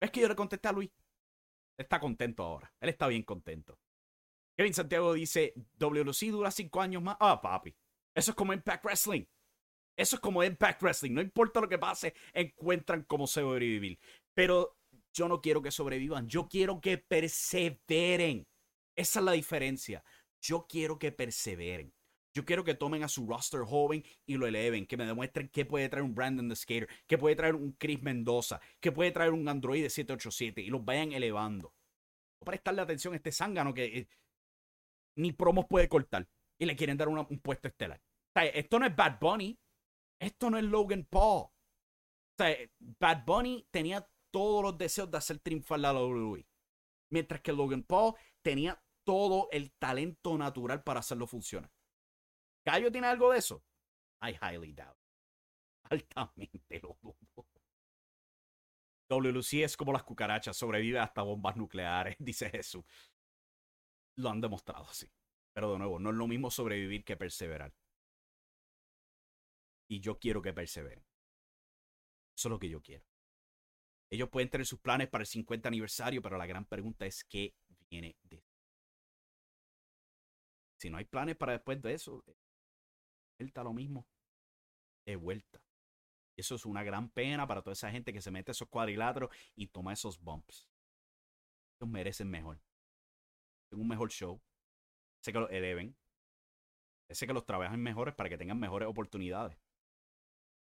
¿Ves 0.00 0.10
que 0.10 0.20
yo 0.20 0.28
le 0.28 0.34
contesté 0.34 0.68
a 0.68 0.72
Luis? 0.72 0.90
Está 1.76 2.00
contento 2.00 2.42
ahora. 2.42 2.72
Él 2.80 2.88
está 2.88 3.06
bien 3.06 3.22
contento. 3.22 3.78
Kevin 4.56 4.74
Santiago 4.74 5.12
dice, 5.12 5.54
WLC 5.78 6.30
dura 6.30 6.50
cinco 6.50 6.80
años 6.80 7.02
más. 7.02 7.16
Ah, 7.20 7.40
papi. 7.40 7.74
Eso 8.14 8.32
es 8.32 8.36
como 8.36 8.52
Impact 8.52 8.84
Wrestling. 8.84 9.24
Eso 9.96 10.16
es 10.16 10.20
como 10.20 10.42
Impact 10.42 10.82
Wrestling. 10.82 11.12
No 11.12 11.20
importa 11.20 11.60
lo 11.60 11.68
que 11.68 11.78
pase, 11.78 12.14
encuentran 12.32 13.04
cómo 13.04 13.26
sobrevivir. 13.26 13.98
Pero 14.34 14.76
yo 15.12 15.28
no 15.28 15.40
quiero 15.40 15.62
que 15.62 15.70
sobrevivan. 15.70 16.28
Yo 16.28 16.48
quiero 16.48 16.80
que 16.80 16.98
perseveren. 16.98 18.46
Esa 18.96 19.18
es 19.20 19.24
la 19.24 19.32
diferencia. 19.32 20.02
Yo 20.40 20.66
quiero 20.68 20.98
que 20.98 21.12
perseveren. 21.12 21.92
Yo 22.38 22.44
quiero 22.44 22.62
que 22.62 22.76
tomen 22.76 23.02
a 23.02 23.08
su 23.08 23.26
roster 23.26 23.62
joven 23.62 24.04
y 24.24 24.36
lo 24.36 24.46
eleven, 24.46 24.86
que 24.86 24.96
me 24.96 25.04
demuestren 25.04 25.48
qué 25.48 25.64
puede 25.64 25.88
traer 25.88 26.04
un 26.04 26.14
Brandon 26.14 26.48
the 26.48 26.54
Skater, 26.54 26.88
qué 27.08 27.18
puede 27.18 27.34
traer 27.34 27.56
un 27.56 27.72
Chris 27.72 28.00
Mendoza, 28.00 28.60
qué 28.78 28.92
puede 28.92 29.10
traer 29.10 29.32
un 29.32 29.48
Android 29.48 29.82
787 29.82 30.60
y 30.60 30.70
los 30.70 30.84
vayan 30.84 31.10
elevando. 31.10 31.74
No 32.40 32.44
prestarle 32.44 32.82
atención 32.82 33.12
a 33.12 33.16
este 33.16 33.32
zángano 33.32 33.74
que 33.74 33.86
eh, 33.86 34.08
ni 35.16 35.32
promos 35.32 35.66
puede 35.66 35.88
cortar 35.88 36.28
y 36.60 36.66
le 36.66 36.76
quieren 36.76 36.96
dar 36.96 37.08
un 37.08 37.40
puesto 37.40 37.66
estelar. 37.66 38.00
esto 38.36 38.78
no 38.78 38.86
es 38.86 38.94
Bad 38.94 39.18
Bunny, 39.18 39.58
esto 40.20 40.48
no 40.48 40.58
es 40.58 40.64
Logan 40.64 41.08
Paul. 41.10 41.48
Bad 43.00 43.24
Bunny 43.26 43.66
tenía 43.72 44.08
todos 44.30 44.62
los 44.62 44.78
deseos 44.78 45.10
de 45.10 45.18
hacer 45.18 45.40
triunfar 45.40 45.80
la 45.80 45.92
WWE, 45.92 46.46
mientras 47.10 47.40
que 47.40 47.52
Logan 47.52 47.82
Paul 47.82 48.14
tenía 48.42 48.80
todo 49.02 49.48
el 49.50 49.72
talento 49.72 50.38
natural 50.38 50.84
para 50.84 51.00
hacerlo 51.00 51.26
funcionar. 51.26 51.72
¿Gallo 52.68 52.92
tiene 52.92 53.06
algo 53.06 53.32
de 53.32 53.38
eso? 53.38 53.64
I 54.20 54.36
highly 54.42 54.74
doubt. 54.74 54.98
Altamente 55.90 56.80
lo 56.82 56.98
dudo. 57.00 57.48
WLC 59.08 59.64
es 59.64 59.74
como 59.74 59.90
las 59.90 60.02
cucarachas, 60.02 60.54
sobrevive 60.54 60.98
hasta 60.98 61.22
bombas 61.22 61.56
nucleares, 61.56 62.16
dice 62.18 62.50
Jesús. 62.50 62.84
Lo 64.16 64.28
han 64.28 64.42
demostrado, 64.42 64.86
sí. 64.92 65.10
Pero 65.54 65.72
de 65.72 65.78
nuevo, 65.78 65.98
no 65.98 66.10
es 66.10 66.16
lo 66.16 66.28
mismo 66.28 66.50
sobrevivir 66.50 67.04
que 67.06 67.16
perseverar. 67.16 67.72
Y 69.88 70.00
yo 70.00 70.18
quiero 70.18 70.42
que 70.42 70.52
perseveren. 70.52 71.06
Eso 72.36 72.48
es 72.48 72.50
lo 72.50 72.58
que 72.58 72.68
yo 72.68 72.82
quiero. 72.82 73.06
Ellos 74.10 74.28
pueden 74.28 74.50
tener 74.50 74.66
sus 74.66 74.80
planes 74.80 75.08
para 75.08 75.22
el 75.22 75.26
50 75.26 75.68
aniversario, 75.68 76.20
pero 76.20 76.36
la 76.36 76.44
gran 76.44 76.66
pregunta 76.66 77.06
es 77.06 77.24
qué 77.24 77.54
viene 77.88 78.18
de 78.24 78.44
Si 80.76 80.90
no 80.90 80.98
hay 80.98 81.06
planes 81.06 81.36
para 81.36 81.52
después 81.52 81.80
de 81.80 81.94
eso, 81.94 82.22
vuelta 83.38 83.62
lo 83.62 83.72
mismo. 83.72 84.06
De 85.06 85.16
vuelta. 85.16 85.62
Eso 86.36 86.54
es 86.54 86.66
una 86.66 86.82
gran 86.82 87.10
pena 87.10 87.46
para 87.46 87.62
toda 87.62 87.72
esa 87.72 87.90
gente 87.90 88.12
que 88.12 88.20
se 88.20 88.30
mete 88.30 88.52
esos 88.52 88.68
cuadriláteros 88.68 89.30
y 89.56 89.68
toma 89.68 89.92
esos 89.92 90.20
bumps. 90.20 90.68
Ellos 91.80 91.90
merecen 91.90 92.30
mejor. 92.30 92.60
Tienen 93.68 93.82
un 93.82 93.88
mejor 93.88 94.10
show. 94.10 94.40
Sé 95.24 95.32
que 95.32 95.40
los 95.40 95.50
eleven. 95.50 95.96
Sé 97.10 97.26
que 97.26 97.32
los 97.32 97.46
trabajan 97.46 97.80
mejores 97.80 98.14
para 98.14 98.28
que 98.28 98.38
tengan 98.38 98.58
mejores 98.58 98.88
oportunidades. 98.88 99.58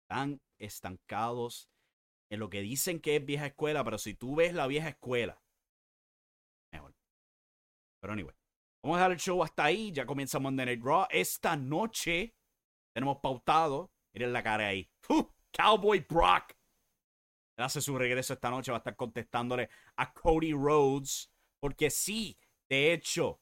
Están 0.02 0.40
estancados 0.58 1.68
en 2.30 2.40
lo 2.40 2.48
que 2.48 2.62
dicen 2.62 3.00
que 3.00 3.16
es 3.16 3.24
vieja 3.24 3.46
escuela, 3.46 3.84
pero 3.84 3.98
si 3.98 4.14
tú 4.14 4.36
ves 4.36 4.54
la 4.54 4.66
vieja 4.66 4.88
escuela, 4.88 5.42
mejor. 6.72 6.94
Pero 8.00 8.12
anyway, 8.14 8.34
vamos 8.82 8.96
a 8.96 9.00
dejar 9.00 9.12
el 9.12 9.18
show 9.18 9.42
hasta 9.44 9.64
ahí. 9.64 9.92
Ya 9.92 10.06
comienza 10.06 10.38
Monday 10.38 10.66
Night 10.66 10.82
Raw. 10.82 11.06
Esta 11.10 11.56
noche 11.56 12.34
tenemos 12.92 13.18
pautado. 13.18 13.90
Miren 14.12 14.32
la 14.32 14.42
cara 14.42 14.68
ahí. 14.68 14.90
Cowboy 15.52 16.00
Brock. 16.08 16.54
Hace 17.56 17.80
su 17.80 17.96
regreso 17.96 18.32
esta 18.32 18.50
noche. 18.50 18.70
Va 18.70 18.78
a 18.78 18.80
estar 18.80 18.96
contestándole 18.96 19.68
a 19.96 20.12
Cody 20.12 20.52
Rhodes. 20.52 21.30
Porque 21.60 21.90
sí, 21.90 22.38
de 22.68 22.92
hecho, 22.92 23.40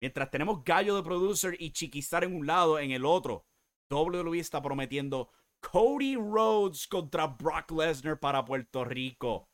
mientras 0.00 0.30
tenemos 0.30 0.62
Gallo 0.64 0.96
de 0.96 1.02
Producer 1.02 1.56
y 1.58 1.72
Chiquistar 1.72 2.24
en 2.24 2.36
un 2.36 2.46
lado, 2.46 2.78
en 2.78 2.92
el 2.92 3.04
otro, 3.04 3.44
WWE 3.90 4.38
está 4.38 4.62
prometiendo 4.62 5.30
Cody 5.60 6.16
Rhodes 6.16 6.86
contra 6.86 7.26
Brock 7.26 7.72
Lesnar 7.72 8.20
para 8.20 8.44
Puerto 8.44 8.84
Rico. 8.84 9.48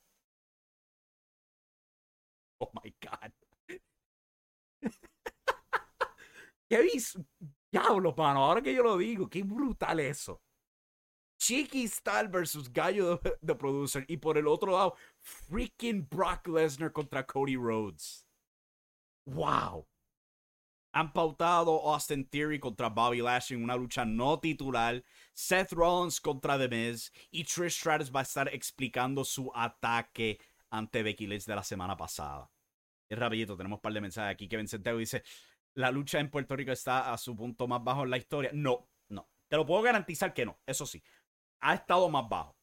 Oh 2.60 2.70
my 2.82 2.94
God. 3.00 3.32
¿Qué 6.68 6.82
Diablo, 7.72 8.14
mano, 8.14 8.44
ahora 8.44 8.60
que 8.60 8.74
yo 8.74 8.82
lo 8.82 8.98
digo, 8.98 9.28
qué 9.30 9.42
brutal 9.42 9.98
eso. 10.00 10.42
Chiqui 11.38 11.84
Star 11.84 12.28
versus 12.28 12.72
Gallo 12.72 13.18
de, 13.40 13.54
Producer. 13.54 14.04
Y 14.06 14.18
por 14.18 14.38
el 14.38 14.46
otro 14.46 14.72
lado, 14.72 14.94
freaking 15.18 16.06
Brock 16.08 16.46
Lesnar 16.46 16.92
contra 16.92 17.26
Cody 17.26 17.56
Rhodes. 17.56 18.24
Wow. 19.26 19.88
Han 20.92 21.12
pautado 21.12 21.80
Austin 21.90 22.28
Theory 22.28 22.60
contra 22.60 22.90
Bobby 22.90 23.22
Lashley 23.22 23.56
en 23.56 23.64
una 23.64 23.76
lucha 23.76 24.04
no 24.04 24.38
titular. 24.38 25.02
Seth 25.32 25.72
Rollins 25.72 26.20
contra 26.20 26.58
The 26.58 26.68
Miz. 26.68 27.10
Y 27.30 27.44
Trish 27.44 27.78
Stratus 27.78 28.12
va 28.14 28.20
a 28.20 28.24
estar 28.24 28.48
explicando 28.54 29.24
su 29.24 29.50
ataque 29.54 30.38
ante 30.70 31.02
Becky 31.02 31.26
Lynch 31.26 31.46
de 31.46 31.56
la 31.56 31.64
semana 31.64 31.96
pasada. 31.96 32.50
Es 33.08 33.18
rapidito, 33.18 33.56
tenemos 33.56 33.78
un 33.78 33.82
par 33.82 33.92
de 33.92 34.00
mensajes 34.00 34.32
aquí. 34.32 34.48
Kevin 34.48 34.68
Centeno 34.68 34.98
dice: 34.98 35.24
la 35.74 35.90
lucha 35.90 36.20
en 36.20 36.30
Puerto 36.30 36.56
Rico 36.56 36.72
está 36.72 37.12
a 37.12 37.18
su 37.18 37.36
punto 37.36 37.66
más 37.66 37.82
bajo 37.82 38.04
en 38.04 38.10
la 38.10 38.18
historia. 38.18 38.50
No, 38.52 38.88
no. 39.08 39.28
Te 39.48 39.56
lo 39.56 39.66
puedo 39.66 39.82
garantizar 39.82 40.34
que 40.34 40.44
no. 40.44 40.60
Eso 40.66 40.86
sí. 40.86 41.02
Ha 41.60 41.74
estado 41.74 42.08
más 42.08 42.28
bajo. 42.28 42.56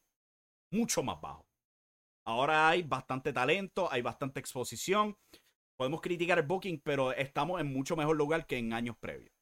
Mucho 0.72 1.04
más 1.04 1.20
bajo. 1.20 1.48
Ahora 2.26 2.70
hay 2.70 2.84
bastante 2.84 3.34
talento, 3.34 3.92
hay 3.92 4.02
bastante 4.02 4.40
exposición. 4.40 5.18
Podemos 5.78 6.02
criticar 6.02 6.38
el 6.38 6.46
booking, 6.46 6.82
pero 6.82 7.12
estamos 7.14 7.60
en 7.60 7.72
mucho 7.72 7.96
mejor 7.96 8.18
lugar 8.18 8.46
que 8.46 8.58
en 8.58 8.74
años 8.74 8.98
previos. 8.98 9.34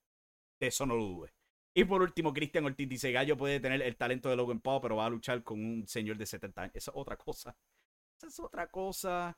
Eso 0.61 0.85
no 0.85 0.95
lo 0.95 1.03
dudes. 1.03 1.33
Y 1.75 1.83
por 1.83 2.01
último, 2.01 2.33
Cristian 2.33 2.65
Ortiz 2.65 2.87
dice: 2.87 3.11
Gallo 3.11 3.35
puede 3.35 3.59
tener 3.59 3.81
el 3.81 3.97
talento 3.97 4.29
de 4.29 4.35
Logan 4.35 4.61
Paul, 4.61 4.81
pero 4.81 4.95
va 4.95 5.05
a 5.05 5.09
luchar 5.09 5.43
con 5.43 5.63
un 5.63 5.87
señor 5.87 6.17
de 6.17 6.25
70 6.25 6.61
años. 6.61 6.75
Esa 6.75 6.91
es 6.91 6.97
otra 6.97 7.17
cosa. 7.17 7.55
Esa 8.17 8.27
es 8.27 8.39
otra 8.39 8.67
cosa 8.67 9.37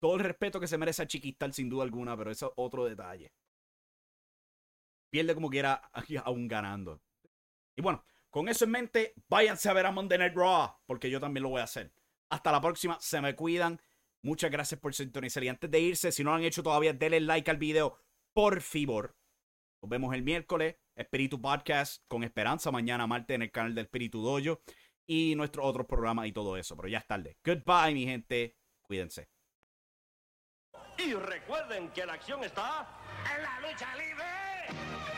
todo 0.00 0.16
el 0.16 0.20
respeto 0.20 0.60
que 0.60 0.68
se 0.68 0.78
merece 0.78 1.02
a 1.02 1.06
Chiquistal, 1.06 1.52
sin 1.52 1.68
duda 1.68 1.84
alguna, 1.84 2.16
pero 2.16 2.30
eso 2.30 2.46
es 2.46 2.52
otro 2.56 2.84
detalle. 2.84 3.32
Pierde 5.10 5.34
como 5.34 5.50
quiera, 5.50 5.90
aún 6.24 6.48
ganando. 6.48 7.00
Y 7.76 7.82
bueno, 7.82 8.04
con 8.30 8.48
eso 8.48 8.64
en 8.64 8.72
mente, 8.72 9.14
váyanse 9.28 9.68
a 9.68 9.72
ver 9.72 9.86
a 9.86 9.92
Monday 9.92 10.18
Night 10.18 10.34
Raw, 10.34 10.76
porque 10.86 11.10
yo 11.10 11.20
también 11.20 11.42
lo 11.42 11.50
voy 11.50 11.60
a 11.60 11.64
hacer. 11.64 11.92
Hasta 12.30 12.52
la 12.52 12.60
próxima, 12.60 12.98
se 13.00 13.20
me 13.20 13.34
cuidan. 13.34 13.80
Muchas 14.22 14.50
gracias 14.50 14.80
por 14.80 14.94
sintonizar. 14.94 15.42
Y 15.44 15.48
antes 15.48 15.70
de 15.70 15.80
irse, 15.80 16.12
si 16.12 16.22
no 16.22 16.30
lo 16.30 16.36
han 16.36 16.42
hecho 16.42 16.62
todavía, 16.62 16.92
denle 16.92 17.20
like 17.20 17.50
al 17.50 17.56
video, 17.56 17.98
por 18.34 18.60
favor. 18.60 19.16
Nos 19.80 19.88
vemos 19.88 20.14
el 20.14 20.22
miércoles, 20.22 20.76
Espíritu 20.96 21.40
Podcast, 21.40 22.02
con 22.08 22.24
Esperanza, 22.24 22.70
mañana 22.70 23.06
martes 23.06 23.34
en 23.36 23.42
el 23.42 23.52
canal 23.52 23.74
del 23.74 23.84
Espíritu 23.84 24.20
Dojo 24.22 24.60
y 25.06 25.34
nuestros 25.36 25.64
otros 25.64 25.86
programas 25.86 26.26
y 26.26 26.32
todo 26.32 26.56
eso. 26.56 26.76
Pero 26.76 26.88
ya 26.88 26.98
es 26.98 27.06
tarde. 27.06 27.38
Goodbye, 27.44 27.94
mi 27.94 28.04
gente. 28.04 28.56
Cuídense. 28.82 29.28
Y 30.98 31.14
recuerden 31.14 31.90
que 31.90 32.04
la 32.04 32.14
acción 32.14 32.42
está 32.42 32.86
en 33.36 33.42
la 33.42 33.60
lucha 33.60 33.94
libre. 33.94 35.17